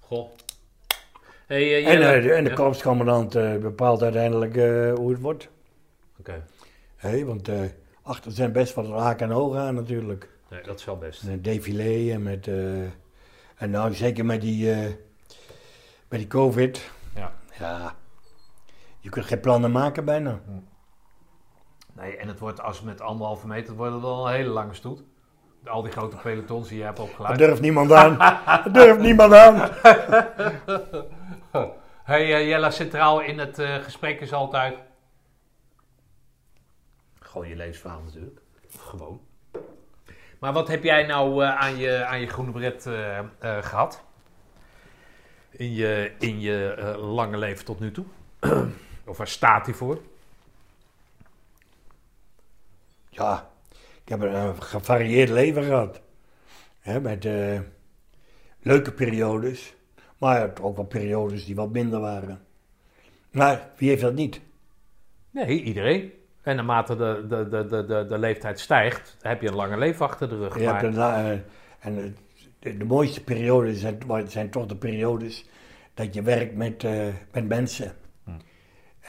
[0.00, 0.30] Goh.
[1.46, 2.56] Hey, eh, En, eh, de, en de Ja?
[2.56, 5.48] korpscommandant eh, bepaalt uiteindelijk eh, hoe het wordt.
[6.18, 6.44] Oké.
[6.96, 7.56] Hé, want eh,
[8.02, 10.28] achter zijn best wat haken en ogen aan natuurlijk.
[10.50, 11.22] Nee, dat is wel best.
[11.22, 12.48] En een défilé en met...
[12.48, 12.54] eh,
[13.56, 14.78] en nou zeker met die, eh,
[16.08, 16.90] met die covid.
[17.14, 17.32] Ja.
[17.58, 17.94] Ja.
[19.00, 20.40] Je kunt geen plannen maken bijna.
[21.92, 24.74] Nee, en het wordt als met anderhalve meter, het wordt het wel een hele lange
[24.74, 25.02] stoet.
[25.64, 27.38] Al die grote pelotons die je hebt Dat opgeleid.
[27.38, 28.18] durft niemand aan.
[28.64, 29.68] Dat durft niemand aan.
[32.04, 34.78] Hey, eh, Jella, centraal in het eh, gesprek is altijd...
[37.20, 38.40] Gewoon je levensverhaal natuurlijk.
[38.78, 39.20] Gewoon.
[40.38, 43.24] Maar wat heb jij nou eh, aan, je, aan je groene bret eh, eh,
[43.60, 44.02] gehad?
[45.50, 48.04] In je, in je eh, lange leven tot nu toe?
[49.10, 50.00] of waar staat hij voor?
[53.08, 53.50] Ja,
[54.02, 56.00] ik heb een gevarieerd leven gehad.
[57.02, 57.60] Met eh,
[58.60, 59.74] leuke periodes,
[60.18, 62.44] maar ook wel periodes die wat minder waren.
[63.30, 64.40] Maar wie heeft dat niet?
[65.30, 66.12] Nee, iedereen.
[66.42, 70.28] En naarmate de, de, de, de, de, leeftijd stijgt, heb je een lange leven achter
[70.28, 70.94] de rug.
[70.94, 71.38] La- eh,
[71.78, 72.12] en eh,
[72.58, 75.48] de, de mooiste periodes zijn, zijn toch de periodes
[75.94, 77.94] dat je werkt met, eh, met mensen.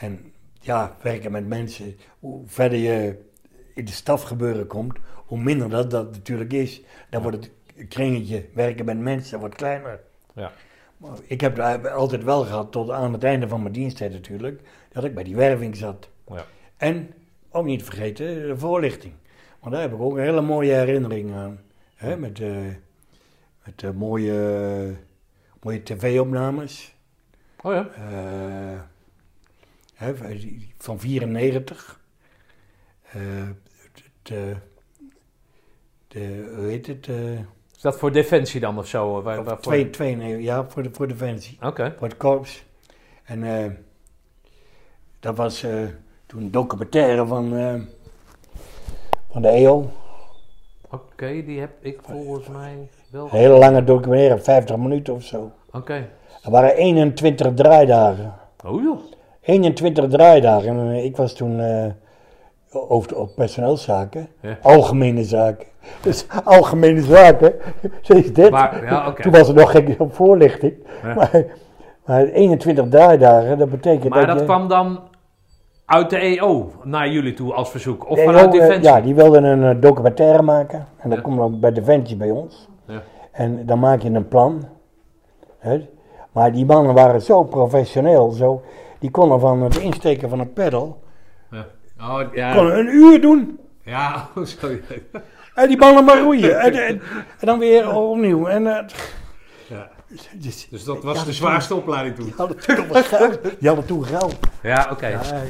[0.02, 3.18] En ja, werken met mensen, hoe verder je
[3.74, 6.82] in de stafgebeuren komt, hoe minder dat, dat natuurlijk is.
[7.10, 10.00] Dan wordt het kringetje werken met mensen wordt kleiner.
[10.34, 10.52] Ja.
[10.96, 14.60] Maar ik heb het altijd wel gehad, tot aan het einde van mijn diensttijd natuurlijk,
[14.92, 16.08] dat ik bij die werving zat.
[16.26, 16.44] Ja.
[16.76, 17.14] En,
[17.50, 19.12] ook niet te vergeten, de voorlichting.
[19.60, 21.60] Want daar heb ik ook een hele mooie herinnering aan.
[21.94, 22.50] Hè, met eh,
[23.64, 24.96] met eh, mooie,
[25.60, 26.94] mooie tv-opnames.
[27.60, 27.88] Oh ja.
[30.02, 30.12] Hè,
[30.78, 32.00] van 94.
[33.12, 33.20] Eh,
[34.22, 34.54] de,
[36.08, 37.08] de, hoe heet het?
[37.08, 37.32] eh,
[37.76, 39.18] Is dat voor defensie dan of zo?
[39.18, 41.58] eh, Waar, waarvoor- twee, twee, nee, ja, voor de, voor Defensie.
[41.62, 41.94] Oké.
[41.98, 42.64] Voor het korps.
[43.24, 43.78] En
[45.20, 45.60] dat was
[46.26, 47.48] toen een documentaire van,
[49.30, 49.90] van de EO.
[50.90, 53.24] Oké, die heb ik volgens mij wel.
[53.24, 55.52] Een hele lange documentaire, 50 minuten of zo.
[55.72, 56.08] Oké.
[56.42, 58.34] Er waren 21 draaidagen.
[58.64, 59.00] Oh joh.
[59.42, 60.68] 21 draaidagen.
[60.68, 61.86] En eh, ik was toen eh
[62.88, 64.58] over op personeelszaken, Ja.
[64.62, 65.66] algemene zaken.
[66.02, 67.54] Dus algemene zaken,
[68.02, 68.50] zo is dit.
[68.50, 69.12] Maar- ja.
[69.12, 70.74] Toen was er nog geen voorlichting.
[71.02, 71.14] Ja.
[71.14, 71.44] Maar,
[72.06, 74.44] maar 21 draaidagen, dat betekent Maar dat dat je...
[74.44, 75.00] kwam dan
[75.86, 78.08] uit de EO naar jullie toe als verzoek?
[78.10, 78.92] Of de vanuit EO, eh, Defensie?
[78.92, 80.86] Ja, die wilden een eh, documentaire maken.
[80.98, 82.68] En dat komt dan bij Defensie bij ons.
[82.86, 83.02] Ja.
[83.32, 84.64] En dan maak je een plan.
[86.32, 88.30] Maar die mannen waren zo professioneel.
[88.30, 88.62] Zo,
[89.02, 91.02] die konden van het insteken van een pedal
[91.50, 91.66] Ja.
[92.00, 92.54] Oh, ja.
[92.54, 93.58] konden een uur doen.
[93.84, 94.68] Ja, oh, zo.
[95.54, 96.60] En die mannen maar roeien.
[96.60, 97.00] en, en,
[97.40, 98.46] en dan weer opnieuw.
[98.46, 98.84] En, eh,
[99.68, 99.88] Ja.
[100.32, 102.24] dus, Dus dat was de zwaarste opleiding toen?
[102.24, 103.42] die hadden toen geld.
[103.58, 104.36] Die hadden toen geld.
[104.62, 105.06] Ja, oké.
[105.06, 105.42] Ja, eh,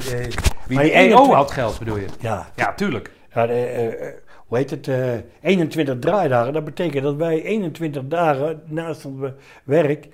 [0.67, 2.05] Wie maar die EO 21 had geld bedoel je?
[2.19, 3.11] ja, Ja, tuurlijk.
[3.33, 4.13] Ja, de, eh, eh,
[4.47, 4.87] hoe heet het?
[4.87, 6.53] eh 21 draaidagen.
[6.53, 9.31] Dat betekent dat wij 21 dagen naast ons
[9.63, 10.07] werk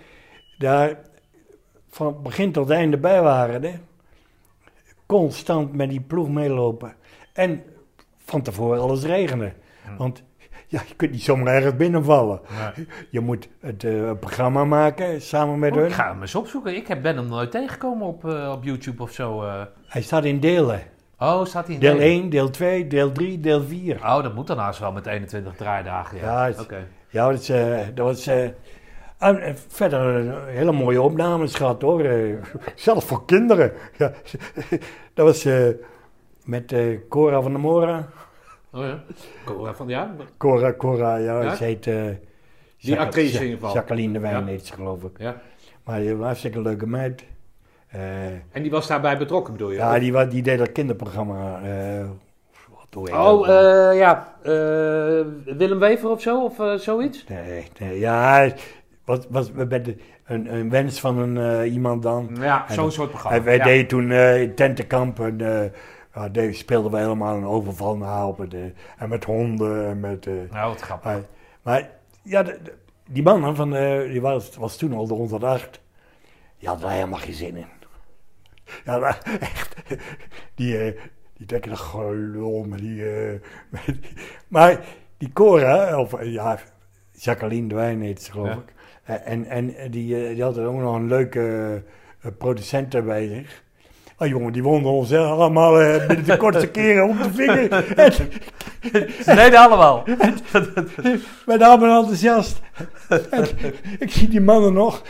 [0.57, 0.95] daar
[1.89, 3.63] van begin tot einde bij waren.
[3.63, 3.73] Hè?
[5.05, 6.93] Constant met die ploeg meelopen.
[7.33, 7.63] En
[8.17, 9.53] van tevoren alles regenen.
[9.97, 10.23] Want
[10.67, 12.41] ja, je kunt niet zomaar ergens binnenvallen.
[13.09, 15.87] Je moet het eh, programma maken samen met Oh, hun.
[15.87, 16.75] ik ga hem eens opzoeken.
[16.75, 19.43] Ik heb, ben hem nooit tegengekomen op, eh, op YouTube of zo.
[19.43, 19.61] eh.
[19.87, 20.81] Hij staat in delen.
[21.19, 22.07] Oh, staat hij in Deel delen?
[22.07, 23.95] 1, deel 2, deel 3, deel 4.
[23.95, 26.17] Oh, dat moet dan haast wel met 21 draaidagen.
[26.17, 26.87] Ja, Ja, het- oké.
[27.09, 27.47] Ja, dat, is,
[27.93, 28.29] dat was
[29.19, 32.03] en, verder eh, hele mooie opnames gehad hoor.
[32.05, 32.33] Eh,
[32.75, 33.71] zelfs voor kinderen.
[33.97, 34.11] Ja,
[35.13, 35.67] dat was eh,
[36.45, 36.75] met
[37.09, 38.05] Cora van der Moren.
[38.73, 39.03] Oh ja.
[39.45, 40.15] Cora van ja.
[40.37, 41.55] Cora, Cora, ja, Ja?
[41.55, 41.87] ze heet...
[41.87, 42.03] eh,
[42.81, 43.73] Die actrice in ieder geval.
[43.73, 44.45] Jacqueline de Wijn Ja.
[44.45, 45.17] heet ze geloof ik.
[45.17, 45.41] ja.
[45.83, 47.23] Maar die was een hartstikke leuke meid.
[48.51, 49.77] En die was daarbij betrokken bedoel je?
[49.77, 51.59] ja, die, die deed dat kinderprogramma.
[53.11, 54.33] Oh, eh, ja.
[54.43, 55.25] eh,
[55.57, 56.43] Willem Wever of zo?
[56.43, 57.25] Of zoiets?
[57.27, 58.51] Nee, nee, ja,
[59.17, 59.95] was, was de-
[60.25, 62.29] een, een wens van een, eh, iemand dan.
[62.39, 63.43] Ja, zo'n soort programma.
[63.43, 63.63] Wij, ja.
[63.63, 65.41] deden toen eh, in tentenkamp en
[66.11, 68.59] eh, de- speelden we helemaal een overval na op het, eh,
[68.97, 70.25] en met honden en met...
[70.51, 71.11] Nou, wat grappig.
[71.11, 71.21] maar,
[71.61, 71.89] maar
[72.23, 72.77] ja, de- de-
[73.09, 73.69] die man van,
[74.09, 75.81] die was, was toen al de 108,
[76.59, 77.67] die had daar helemaal geen zin in.
[78.85, 79.75] Ja, maar echt,
[80.55, 80.95] die,
[81.33, 83.03] die denken gelul met die,
[84.47, 84.79] Maar
[85.17, 86.59] die Cora, of ja,
[87.21, 88.53] Jacqueline de Wijn heet ze geloof Ja.
[88.53, 88.73] ik.
[89.03, 91.41] Eh, en en die, eh, die had ook nog een leuke
[92.21, 93.63] eh, producent bij zich.
[94.17, 95.73] Oh jongen, die wonden ons allemaal
[96.07, 97.97] binnen de kortste keren om de vinger.
[97.97, 98.11] En,
[99.23, 100.03] Ze deden allemaal.
[101.45, 102.61] wij namen enthousiast.
[103.29, 103.47] En
[103.99, 105.01] ik zie die mannen nog.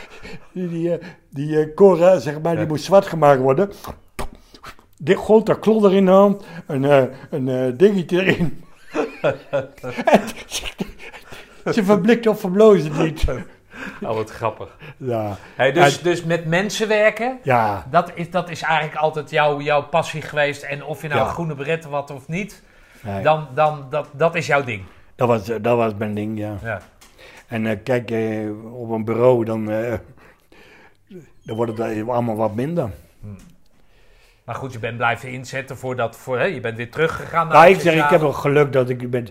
[0.52, 0.98] Die, die,
[1.30, 3.70] die Cora, zeg maar, die moest zwart gemaakt worden.
[4.98, 6.44] Dit groot dat klodder in de hand.
[6.66, 8.64] Een, een dingetje erin.
[10.04, 10.20] En
[11.72, 13.24] ze verblikt of verblozen niet.
[14.02, 14.76] Oh, wat grappig.
[14.96, 19.60] Ja, Hey, dus, dus met mensen werken, ja, dat is, dat is eigenlijk altijd jouw,
[19.60, 20.62] jouw passie geweest.
[20.62, 21.26] En of je nou Ja.
[21.28, 22.62] groene beret had of niet,
[23.02, 24.82] nee, dan, dan dat, dat is jouw ding.
[25.16, 26.58] Dat was, dat was mijn ding, ja.
[26.62, 26.80] Ja.
[27.46, 29.94] En eh, kijk, eh, op een bureau, dan, eh,
[31.44, 32.90] dan wordt het allemaal wat minder.
[34.44, 37.56] Maar goed, je bent blijven inzetten voor dat, voor, hè, je bent weer teruggegaan naar
[37.56, 39.28] Nou, ik zeg, ik heb wel geluk dat ik ben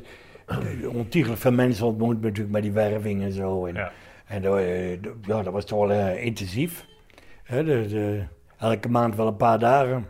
[0.93, 3.65] ontiegelijk veel mensen ontmoet, natuurlijk met die werving en zo.
[3.65, 3.91] En, Ja.
[4.25, 6.85] en eh, ja, dat was toch wel eh, intensief.
[7.47, 8.23] De, de-
[8.57, 10.07] elke maand wel een paar dagen.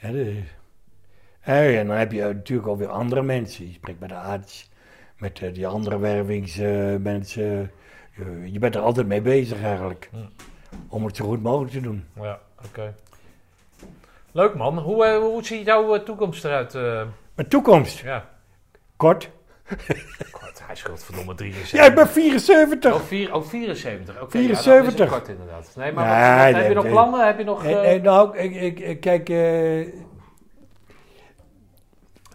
[0.00, 0.42] De-
[1.40, 3.66] hè, en dan heb je natuurlijk ook weer andere mensen.
[3.66, 4.70] Je spreekt met de arts,
[5.18, 7.70] met eh, die andere wervingsmensen.
[8.16, 10.10] je, je bent er altijd mee bezig eigenlijk.
[10.88, 12.04] Om het zo goed mogelijk te doen.
[12.20, 12.94] Ja, oké.
[14.32, 14.78] Leuk man.
[14.78, 16.74] Hoe, eh, hoe ziet jouw eh, toekomst eruit?
[16.74, 17.02] eh?
[17.34, 18.28] Mijn toekomst, ja.
[18.96, 19.30] Kort.
[20.32, 21.78] God, hij scheelt verdomme 73.
[21.80, 22.94] Ja, ik ben 74.
[22.94, 24.20] Oh, vier, oh 74.
[24.22, 25.10] Oké, 74.
[25.10, 25.72] Ja, kort inderdaad.
[25.76, 26.92] Nee, maar wat- Nee, wat- heb je nog nee.
[26.92, 27.26] plannen?
[27.26, 27.62] Heb je nog...
[27.62, 29.86] Nee, nee, nou, ik, ik, ik- kijk, eh,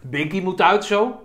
[0.02, 1.20] Binky moet uit zo?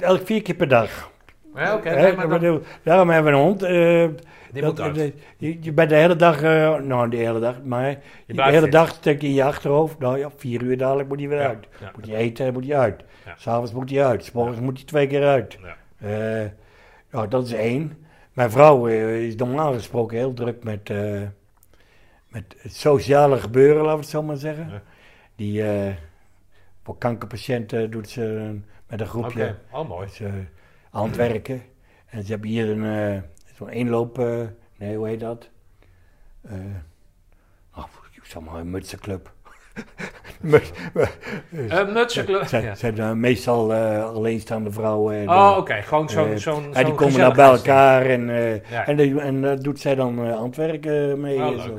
[0.00, 1.10] elk vier keer per dag.
[1.54, 1.90] Ja, oké.
[1.94, 3.62] Nee, dan- bedoel, daarom hebben we een hond.
[3.62, 5.14] eh, die dat- moet uit.
[5.38, 7.90] je, je bent de hele dag, eh, nou de hele dag, maar
[8.26, 8.72] de blijft hele fit.
[8.72, 9.98] dag steek je in je achterhoofd.
[9.98, 11.66] Nou ja, vier uur dadelijk moet hij weer Ja, uit.
[11.80, 11.90] ja.
[11.96, 13.02] Moet hij eten, moet hij uit.
[13.26, 13.34] Ja.
[13.36, 14.24] S'avonds moet hij uit.
[14.24, 15.58] S'morgens moet hij twee keer uit.
[15.98, 16.52] Ja.
[17.10, 18.06] Nou, dat is één.
[18.32, 21.22] Mijn vrouw eh, is normaal gesproken heel druk met, eh,
[22.28, 24.68] met het sociale gebeuren, laten we het zo maar zeggen.
[24.68, 24.82] Ja.
[25.36, 25.64] Die
[26.82, 30.08] voor kankerpatiënten doet ze met een groepje Oké, oh mooi.
[30.20, 30.32] eh,
[30.90, 31.62] aan het werken.
[32.06, 33.22] En ze hebben hier een,
[33.54, 34.40] zo'n eenloop, eh,
[34.76, 35.50] nee, hoe heet dat?
[36.42, 36.52] Eh
[37.74, 39.34] oh, ik zeg maar een mutsenclub.
[40.40, 40.72] Mut-
[41.52, 42.46] Uh, Mutsenclub.
[42.46, 42.74] zijn, Ja.
[42.74, 45.16] zijn eh, meestal eh, alleenstaande vrouwen.
[45.16, 45.74] En, Oh, eh, oké.
[45.82, 46.30] Gewoon zo'n...
[46.30, 48.86] eh, zo'n die komen daar bij elkaar en, eh, Ja.
[48.86, 51.36] en, en daar doet zij dan eh, aan het werken mee.
[51.36, 51.78] Oh, en zo.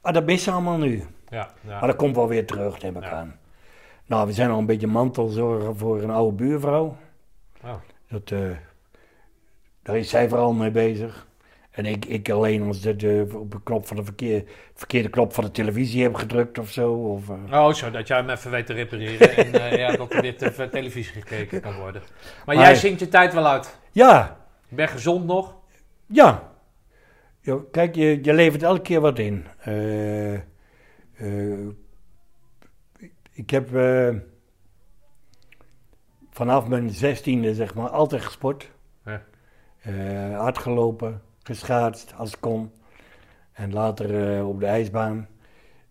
[0.00, 1.04] Ah, dat missen ze allemaal nu.
[1.28, 1.78] Ja, ja.
[1.78, 3.38] Maar dat komt wel weer terug, neem ik aan.
[4.06, 6.96] Nou, we zijn al een beetje mantelzorger voor een oude buurvrouw.
[7.64, 7.72] Oh.
[8.08, 8.40] Dat, eh,
[9.82, 11.26] daar is zij vooral mee bezig.
[11.76, 14.44] En ik, ik alleen als de, de, op de knop van de verkeer,
[14.74, 16.92] verkeerde knop van de televisie heb gedrukt of zo.
[16.92, 17.36] Of, eh.
[17.64, 20.36] Oh, zo, dat jij hem even weet te repareren en eh, ja, dat er weer
[20.36, 22.02] te- televisie gekeken kan worden.
[22.46, 23.78] Maar, Maar- jij zingt je tijd wel uit.
[23.92, 24.36] Ja,
[24.68, 25.54] Je bent gezond nog.
[26.06, 26.54] ja.
[27.40, 29.46] Ja, Kijk, je, je levert elke keer wat in.
[29.58, 30.32] Eh,
[33.32, 33.68] ik heb
[36.30, 38.70] vanaf mijn zestiende, zeg maar, altijd gesport.
[39.04, 39.22] Ja.
[40.36, 42.70] Hard gelopen, geschaatst als kon.
[43.52, 45.28] En later eh, op de ijsbaan.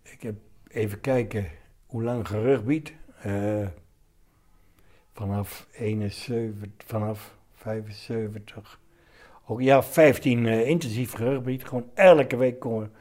[0.03, 0.35] Ik heb
[0.67, 1.47] even kijken
[1.85, 2.93] hoe lang gerugbied.
[3.21, 3.67] Eh
[5.13, 8.79] vanaf 71, vanaf 75.
[9.45, 11.65] Ook ja, 15 eh, intensief gerugbied.
[11.65, 12.91] Gewoon elke week komen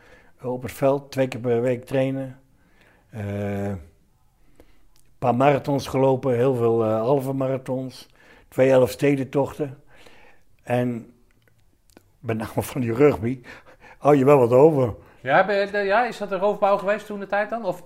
[0.42, 2.38] op het veld, twee keer per week trainen.
[3.10, 3.80] Een
[5.18, 8.08] paar marathons gelopen, heel veel halve marathons.
[8.48, 9.78] Twee elf stedentochten.
[10.62, 11.13] En
[12.24, 13.40] met name van die rugby
[13.98, 14.94] hou je wel wat over.
[15.20, 17.64] Ja, ben ja, is dat een roofbouw geweest toen de tijd dan?
[17.64, 17.82] Of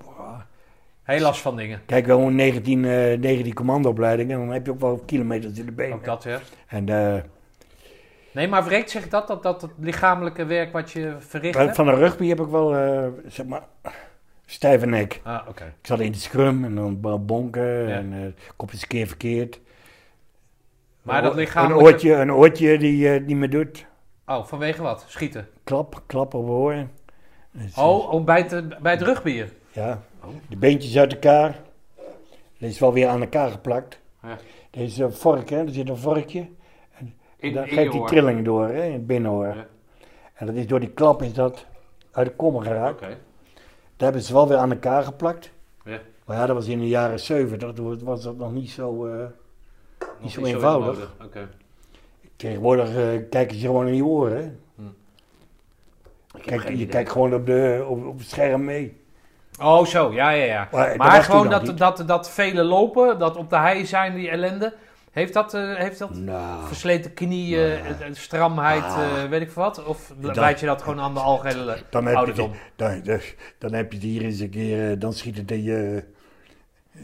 [1.02, 1.80] heel last van dingen?
[1.86, 5.66] Kijk, wel een 19, eh 19 commandoopleidingen en dan heb je ook wel kilometers in
[5.66, 5.96] de benen.
[5.96, 6.38] Ook dat, ja.
[6.66, 7.22] En eh,
[8.32, 11.74] Nee, maar wreekt zich dat, dat, dat het lichamelijke werk wat je verricht hebt?
[11.76, 13.62] van de rugby heb ik wel, eh, zeg maar,
[14.46, 15.20] stijve nek.
[15.24, 15.64] Ah, oké.
[15.64, 17.96] Ik zat in de scrum en dan bo- bonken Ja.
[17.96, 19.60] en kop eens een keer verkeerd.
[21.02, 21.84] Maar dat Een lichamelijke...
[21.84, 23.86] oortje, een oortje die niet meer doet.
[24.28, 25.04] Oh, vanwege wat?
[25.08, 25.48] Schieten?
[25.64, 26.82] Klap, klap op eh,
[27.76, 29.52] Oh, oh bij, het, bij het rugbier?
[29.72, 30.02] Ja,
[30.48, 31.60] de beentjes uit elkaar.
[32.58, 34.00] Dat is wel weer aan elkaar geplakt.
[34.22, 34.38] Ja.
[34.70, 35.58] Is een vork, hè?
[35.58, 36.48] Er zit een vorkje.
[36.98, 38.84] En In- in geeft die trilling door, hè?
[38.84, 39.46] In het binnenhoor.
[39.46, 39.66] Ja.
[40.34, 41.66] En dat is door die klap is dat
[42.10, 43.02] uit de kommer geraakt.
[43.02, 43.08] Oké.
[43.96, 45.50] Dat hebben ze wel weer aan elkaar geplakt.
[45.84, 45.98] Ja.
[46.24, 47.72] Maar ja, dat was in de jaren 70.
[47.72, 49.18] Toen was dat nog niet zo, eh,
[49.98, 51.14] Nog niet zo eenvoudig.
[52.38, 54.36] Tegenwoordig eh, kijken ze gewoon in je oren.
[54.36, 54.50] Hè?
[56.44, 59.00] Kijk, je kijkt gewoon op, de, op, op het scherm mee.
[59.60, 60.68] Oh, zo, ja, ja, ja.
[60.72, 64.74] Maar, was gewoon dat, dat, dat vele lopen, dat op de hei zijn, die ellende.
[65.10, 69.22] Heeft dat, eh, heeft dat Nou, versleten knieën, eh, eh, stramheid, Ah.
[69.22, 69.84] eh, weet ik veel wat?
[69.84, 72.52] Of leid je dat gewoon aan de algehele dan heb, je, dan,
[73.58, 76.04] dan, heb je het hier eens een keer, eh, dan schiet het in je,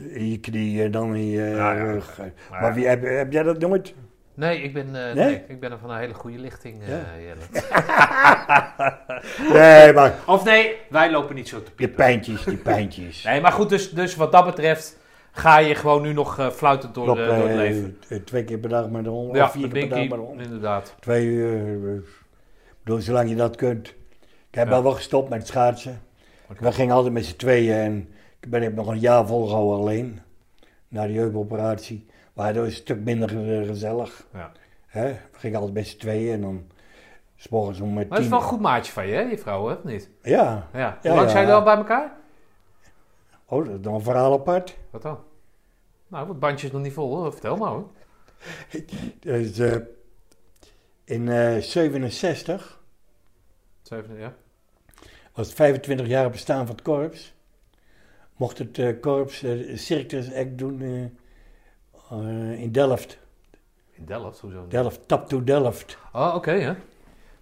[0.09, 1.73] in je knie en dan in je ja.
[1.73, 2.19] rug.
[2.51, 3.95] Maar- Maar wie, heb, heb jij dat nooit?
[4.35, 5.25] Nee, ik ben, eh, Nee?
[5.25, 5.43] nee?
[5.49, 7.05] ik ben er van een hele goede lichting, eh, Ja.
[7.21, 7.43] Jelle.
[9.53, 11.97] Nee, maar Of nee, wij lopen niet zo te die piepen.
[11.97, 13.23] pijntjes, die pijntjes.
[13.23, 14.99] Nee, maar goed, dus, dus wat dat betreft
[15.33, 17.99] ga je gewoon nu nog eh, fluitend door, door het leven.
[18.25, 20.17] twee keer per dag met de hond, Ja, of vier keer per dag met de
[20.17, 20.41] hond.
[20.41, 20.95] inderdaad.
[21.01, 21.55] Twee uur,
[21.87, 22.03] eh, ik
[22.85, 23.89] bedoel, zolang je dat kunt.
[24.51, 24.71] Ik heb Ja.
[24.71, 26.03] wel wel gestopt met schaatsen.
[26.59, 28.09] We gingen altijd met z'n tweeën en
[28.41, 30.21] ik ben heb nog een jaar volgehouden alleen.
[30.89, 32.07] Na die heupoperatie.
[32.35, 34.27] Maar dat is een stuk minder ge- gezellig.
[34.33, 34.53] Ja.
[34.87, 35.09] Hè?
[35.13, 36.67] We gingen altijd met z'n tweeën en dan...
[37.37, 39.39] S morgens om eh, Maar dat is wel een goed maatje van je, hè, die
[39.39, 39.75] vrouw, hè?
[39.75, 40.11] of niet?
[40.23, 40.69] Ja.
[40.73, 40.99] Ja.
[41.03, 41.29] Hoe Ja, lang ja.
[41.29, 42.13] zijn jullie al bij elkaar?
[43.45, 44.77] Oh, dat is dan een verhaal apart.
[44.91, 45.19] Wat dan?
[46.09, 47.33] Nou, het bandje is nog niet vol, hoor.
[47.33, 47.91] vertel maar hoor.
[49.21, 49.77] Dus, eh,
[51.05, 52.83] in eh 67
[53.83, 54.35] Zeven, ja.
[55.35, 57.35] was het 25 jaar bestaan van het korps.
[58.37, 60.83] Mocht het eh, korps eh, circus act doen
[62.11, 63.19] eh, in Delft.
[63.93, 64.67] In Delft, hoezo?
[64.69, 65.99] Delft, Tap to Delft.
[66.13, 66.73] Oh, oké, hè.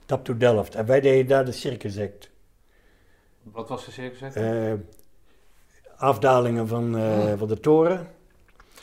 [0.07, 0.75] Tap to Delft.
[0.75, 2.31] En wij deden daar de circus act.
[3.43, 4.21] Wat was de circus?
[4.21, 4.71] hè?
[4.73, 4.79] Eh,
[5.97, 8.09] afdalingen van, eh, van de toren.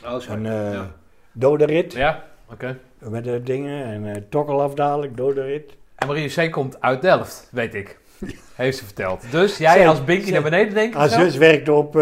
[0.04, 0.32] oh, zo.
[0.32, 1.88] Een eh ja.
[1.88, 2.78] ja, oké.
[2.98, 3.84] met de dingen.
[3.84, 5.76] En eh tokkelafdaling, dodenrit.
[5.94, 6.52] En Marie C.
[6.52, 7.98] komt uit Delft, weet ik.
[8.54, 9.30] Heeft ze verteld.
[9.30, 11.96] Dus jij als Binky naar beneden denkt Haar zus werkte op,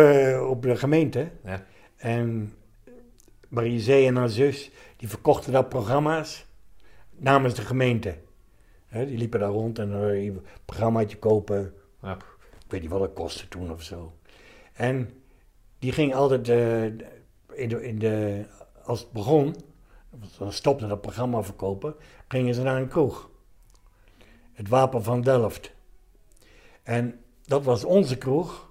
[0.48, 1.28] op de gemeente.
[1.44, 1.62] Ja.
[1.96, 2.52] En
[3.48, 6.46] Marie Zee en haar zus, die verkochten daar programma's
[7.10, 8.18] namens de gemeente.
[8.90, 11.74] Die liepen daar rond en een programmaatje kopen.
[12.02, 12.16] Ja.
[12.64, 14.12] Ik weet niet wat het kostte toen of zo.
[14.72, 15.10] En
[15.78, 18.44] die ging altijd, eh, in de, in de,
[18.84, 19.54] als het begon,
[20.38, 21.94] dan stopte dat programma verkopen,
[22.28, 23.30] gingen ze naar een kroeg.
[24.52, 25.72] Het Wapen van Delft.
[26.82, 28.70] En dat was onze kroeg.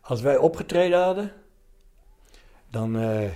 [0.00, 1.32] Als wij opgetreden hadden,
[2.70, 3.30] dan, eh,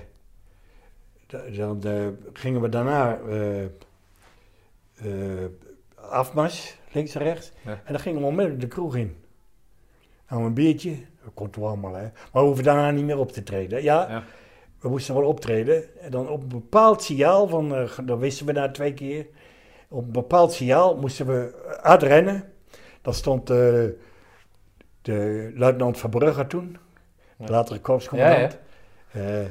[1.26, 3.70] da- dan eh, gingen we daarna eh, eh,
[5.94, 7.52] afmars, links en rechts.
[7.64, 7.70] Ja.
[7.70, 9.16] En dan gingen we onmiddellijk de kroeg in.
[10.28, 10.90] Nou, een biertje,
[11.22, 12.02] dat kon toch allemaal, hè.
[12.02, 13.82] Maar we hoeven daarna niet meer op te treden.
[13.82, 14.22] Ja, Ja.
[14.80, 16.00] we moesten wel optreden.
[16.00, 19.26] En dan op een bepaald signaal, van, eh, dan wisten we na twee keer.
[19.88, 22.44] Op een bepaald signaal moesten we uitrennen.
[23.02, 23.96] Dan stond de
[25.54, 26.76] luitenant van Brugge toen,
[27.38, 27.46] Ja.
[27.48, 28.58] latere korpscommandant.
[29.12, 29.42] Ja,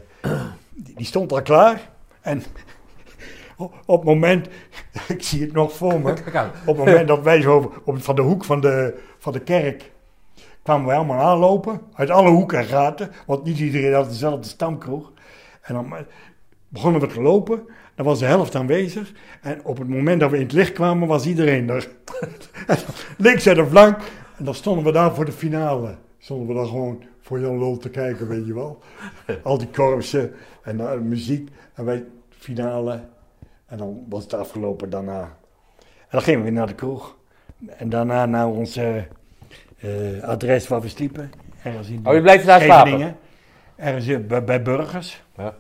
[0.76, 1.90] die, stond al klaar.
[2.22, 2.44] En
[3.86, 4.48] op het moment,
[5.08, 6.12] ik zie het nog voor me,
[6.66, 9.92] op het moment dat wij zo op, van de hoek van de, van de kerk
[10.64, 11.82] kwamen wij allemaal aanlopen.
[11.94, 13.12] Uit alle hoeken en gaten.
[13.26, 15.12] Want niet iedereen had dezelfde stamkroeg.
[15.62, 16.02] En dan eh,
[16.68, 17.68] begonnen we te lopen.
[17.96, 19.14] Dan was de helft aanwezig.
[19.42, 21.90] En op het moment dat we in het licht kwamen, was iedereen er.
[23.18, 23.98] Links en de flank.
[24.38, 25.96] En dan stonden we daar voor de finale.
[26.18, 28.80] Stonden we dan gewoon voor Jan Lul te kijken, weet je wel.
[29.44, 30.34] Al die korpsen
[30.64, 31.50] en de muziek.
[31.74, 33.04] En wij finale.
[33.66, 35.22] En dan was het afgelopen daarna.
[35.80, 37.18] En dan gingen we weer naar de kroeg.
[37.68, 41.32] En daarna naar ons eh, eh, adres waar we sliepen.
[41.64, 43.18] Ergens in Oh, je bleef daar slapen?
[43.76, 45.24] Ergens bij, bij Burgers.
[45.38, 45.56] Ja.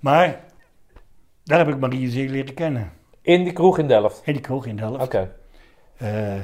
[0.00, 0.40] Maar
[1.44, 2.92] daar heb ik Marie zeer leren kennen.
[3.22, 4.22] In die kroeg in Delft.
[4.24, 5.04] In die kroeg in Delft.
[5.04, 5.32] Oké.
[5.96, 6.34] Eh,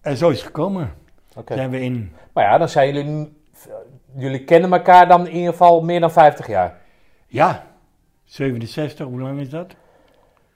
[0.00, 0.92] en zo is het gekomen.
[1.34, 1.54] oké.
[1.54, 3.36] Zijn we in, Maar ja, dan zijn jullie...
[3.66, 6.78] nu- Jullie kennen elkaar dan in ieder geval meer dan 50 jaar.
[7.26, 7.66] ja,
[8.24, 9.74] 67, hoe lang is dat?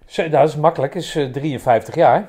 [0.06, 2.28] Zo, dat is makkelijk, is eh, 53 jaar.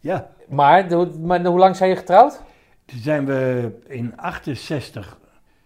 [0.00, 2.42] Ja, Maar, de- maar hoe lang zijn je getrouwd?
[2.84, 5.18] toen zijn we in 68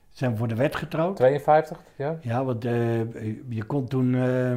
[0.09, 1.17] zijn we voor de wet getrouwd.
[1.17, 2.17] 52, ja.
[2.21, 2.73] Ja, want eh,
[3.49, 4.53] je kon toen, eh,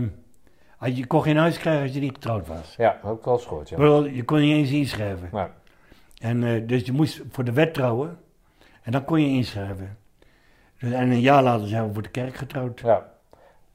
[0.78, 2.76] ah, je kon geen huis krijgen als je niet getrouwd was.
[2.78, 3.78] Ja, heb ik wel eens gehoord, ja.
[4.14, 5.30] Je kon niet eens inschrijven.
[5.32, 5.52] Ja.
[6.22, 8.18] En, eh, dus je moest voor de wet trouwen
[8.86, 9.98] en dan kon je inschrijven.
[10.80, 12.80] Dus, en een jaar later zijn we voor de kerk getrouwd.
[12.80, 13.14] ja.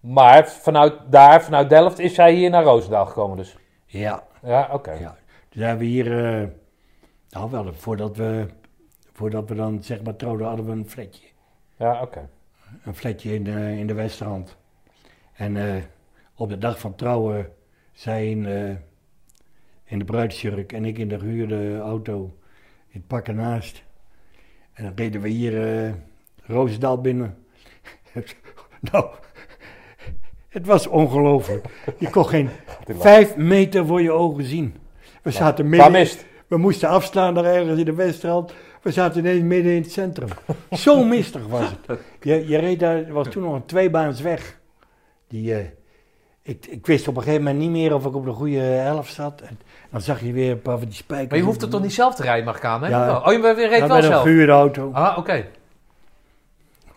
[0.00, 3.56] Maar vanuit daar, vanuit Delft, is zij hier naar Roosendaal gekomen dus?
[3.86, 4.92] Ja, Ja, oké.
[4.92, 5.16] ja.
[5.48, 6.48] Toen zijn we hier, eh,
[7.30, 8.46] nou wel, voordat we,
[9.12, 11.26] voordat we dan zeg maar trouwden, hadden we een flatje.
[11.76, 12.28] Ja, oké.
[12.84, 14.56] Een flatje in de, in de Westrand.
[15.32, 15.82] En eh,
[16.34, 17.52] op de dag van trouwen,
[17.92, 18.70] zij in, eh,
[19.84, 22.36] in de bruidsjurk en ik in de gehuurde auto,
[22.88, 23.82] in het pak ernaast.
[24.72, 25.92] En dan reden we hier eh
[26.50, 27.36] Roosendaal binnen.
[28.92, 29.06] nou,
[30.48, 31.66] het was ongelooflijk.
[31.98, 32.48] Je kon geen
[32.86, 34.74] vijf meter voor je ogen zien.
[35.22, 36.08] We zaten midden,
[36.46, 38.54] we moesten afslaan daar ergens in de Westrand.
[38.82, 40.28] We zaten ineens midden in het centrum.
[40.70, 42.00] Zo mistig was het.
[42.20, 44.58] Je, je reed daar, er was toen nog een tweebaans weg.
[45.28, 45.64] Die, eh,
[46.42, 49.14] ik, ik wist op een gegeven moment niet meer of ik op de goede helft
[49.14, 49.40] zat.
[49.40, 49.58] En
[49.90, 51.28] dan zag je weer een paar van die spijkers.
[51.30, 52.88] Maar je hoeft het toch niet zelf te rijden, mag ik aan, hè?
[52.88, 53.18] Ja.
[53.18, 54.22] Oh, je reed Ja, wel met een zelf?
[54.22, 54.90] gehuurde auto.
[54.92, 55.46] Ah, oké.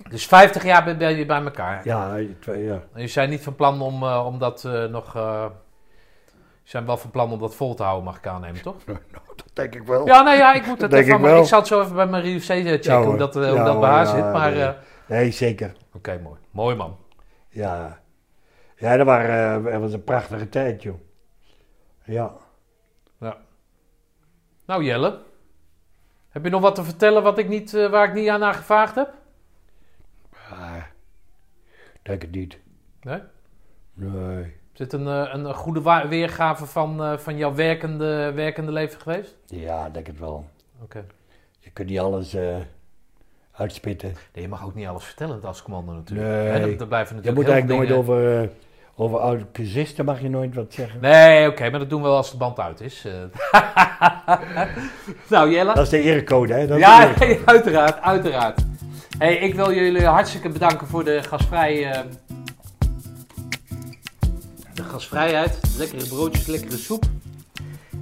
[0.10, 1.82] Dus 50 jaar ben je bij elkaar.
[1.84, 2.82] Ja, twee, ja.
[2.94, 5.16] En je zijn niet van plan om, eh, om dat eh, nog...
[5.16, 5.46] eh,
[6.64, 8.76] je zijn wel van plan om dat vol te houden, mag ik aannemen, toch?
[8.86, 9.00] Nou,
[9.36, 10.06] dat denk ik wel.
[10.08, 11.16] Ja, nou ja, ik moet Denk even...
[11.16, 11.40] ik wel.
[11.42, 13.80] ik zal het zo even bij Marie C checken Ja, hoe dat, hoe Ja, dat
[13.80, 14.32] bij haar zit.
[14.32, 14.72] Maar nee.
[15.08, 15.74] Nee, zeker.
[15.94, 16.40] oké, mooi.
[16.52, 16.98] Mooi man.
[17.50, 18.00] Ja.
[18.76, 20.96] Ja, dat, waren, dat was een prachtige tijd, joh.
[22.04, 22.32] Ja.
[24.66, 25.20] Nou Jelle,
[26.30, 28.54] heb je nog wat te vertellen wat ik niet, eh, waar ik niet aan naar
[28.54, 29.14] gevraagd heb?
[30.50, 30.84] Ah,
[32.02, 32.58] denk het niet.
[33.02, 33.20] Nee?
[33.94, 34.44] Nee.
[34.44, 39.36] Is dit een, eh, een goede weergave van, eh, van jouw werkende, werkende leven geweest?
[39.46, 40.46] Ja, denk het wel.
[40.82, 41.06] Oké.
[41.60, 42.38] Je kunt niet alles
[43.52, 44.14] uitspitten.
[44.34, 46.28] Nee, je mag ook niet alles vertellen als commando natuurlijk.
[46.28, 46.48] Nee.
[46.48, 48.50] Hè, dat, dat blijven Je natuurlijk moet heel veel eigenlijk nooit over,
[48.96, 51.00] over oude cursisten mag je nooit wat zeggen.
[51.02, 53.06] Nee, oké, maar dat doen we wel als de band uit is.
[53.06, 53.14] eh.
[55.30, 55.74] nou, Jelle.
[55.74, 56.68] Dat is de erecode, hè?
[56.68, 58.62] Dat Ja, de uiteraard, uiteraard.
[59.18, 62.02] Hey, ik wil jullie hartstikke bedanken voor de gasvrij, eh,
[64.74, 65.60] de gasvrijheid.
[65.78, 67.04] Lekkere broodjes, lekkere soep.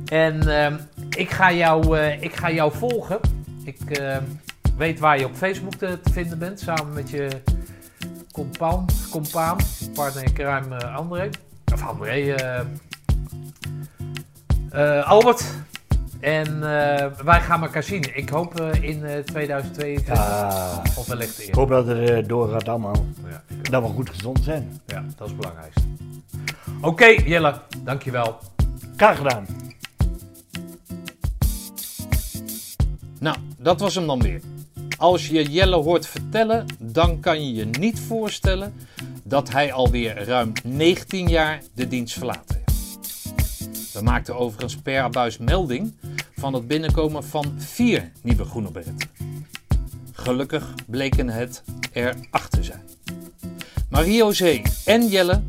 [0.05, 0.77] En ehm,
[1.09, 3.19] ik, ga jou, eh, ik ga jou volgen.
[3.63, 4.17] Ik eh,
[4.77, 7.27] weet waar je op Facebook te, te vinden bent, samen met je
[8.31, 9.57] compaan, compaan
[9.93, 11.29] partner in crime eh, André.
[11.73, 12.59] Of André, eh,
[14.99, 15.43] eh, Albert.
[16.19, 18.17] En eh, wij gaan elkaar zien.
[18.17, 20.15] Ik hoop in eh, 2022.
[20.15, 21.59] Ja, Of wellicht ik eerder.
[21.59, 23.05] hoop dat het eh, doorgaat allemaal.
[23.29, 24.81] Ja, Dat we goed gezond zijn.
[24.85, 25.81] ja, dat is het belangrijkste.
[26.81, 28.37] Oké, Jelle, dankjewel.
[28.95, 29.45] Graag gedaan.
[33.19, 34.41] Nou, dat was hem dan weer.
[35.01, 38.73] Als je Jelle hoort vertellen, dan kan je je niet voorstellen
[39.23, 43.93] dat hij alweer ruim 19 jaar de dienst verlaten heeft.
[43.93, 45.93] We maakten overigens per abuis melding
[46.35, 49.09] van het binnenkomen van vier nieuwe groene beretten.
[50.13, 52.81] Gelukkig bleken het er acht zijn.
[53.89, 55.41] Marie-José en Jelle,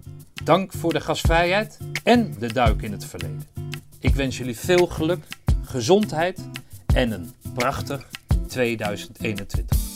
[0.45, 3.47] dank voor de gastvrijheid en de duik in het verleden.
[3.99, 5.24] Ik wens jullie veel geluk,
[5.65, 6.49] gezondheid
[6.95, 8.09] en een prachtig
[8.53, 9.91] 2021.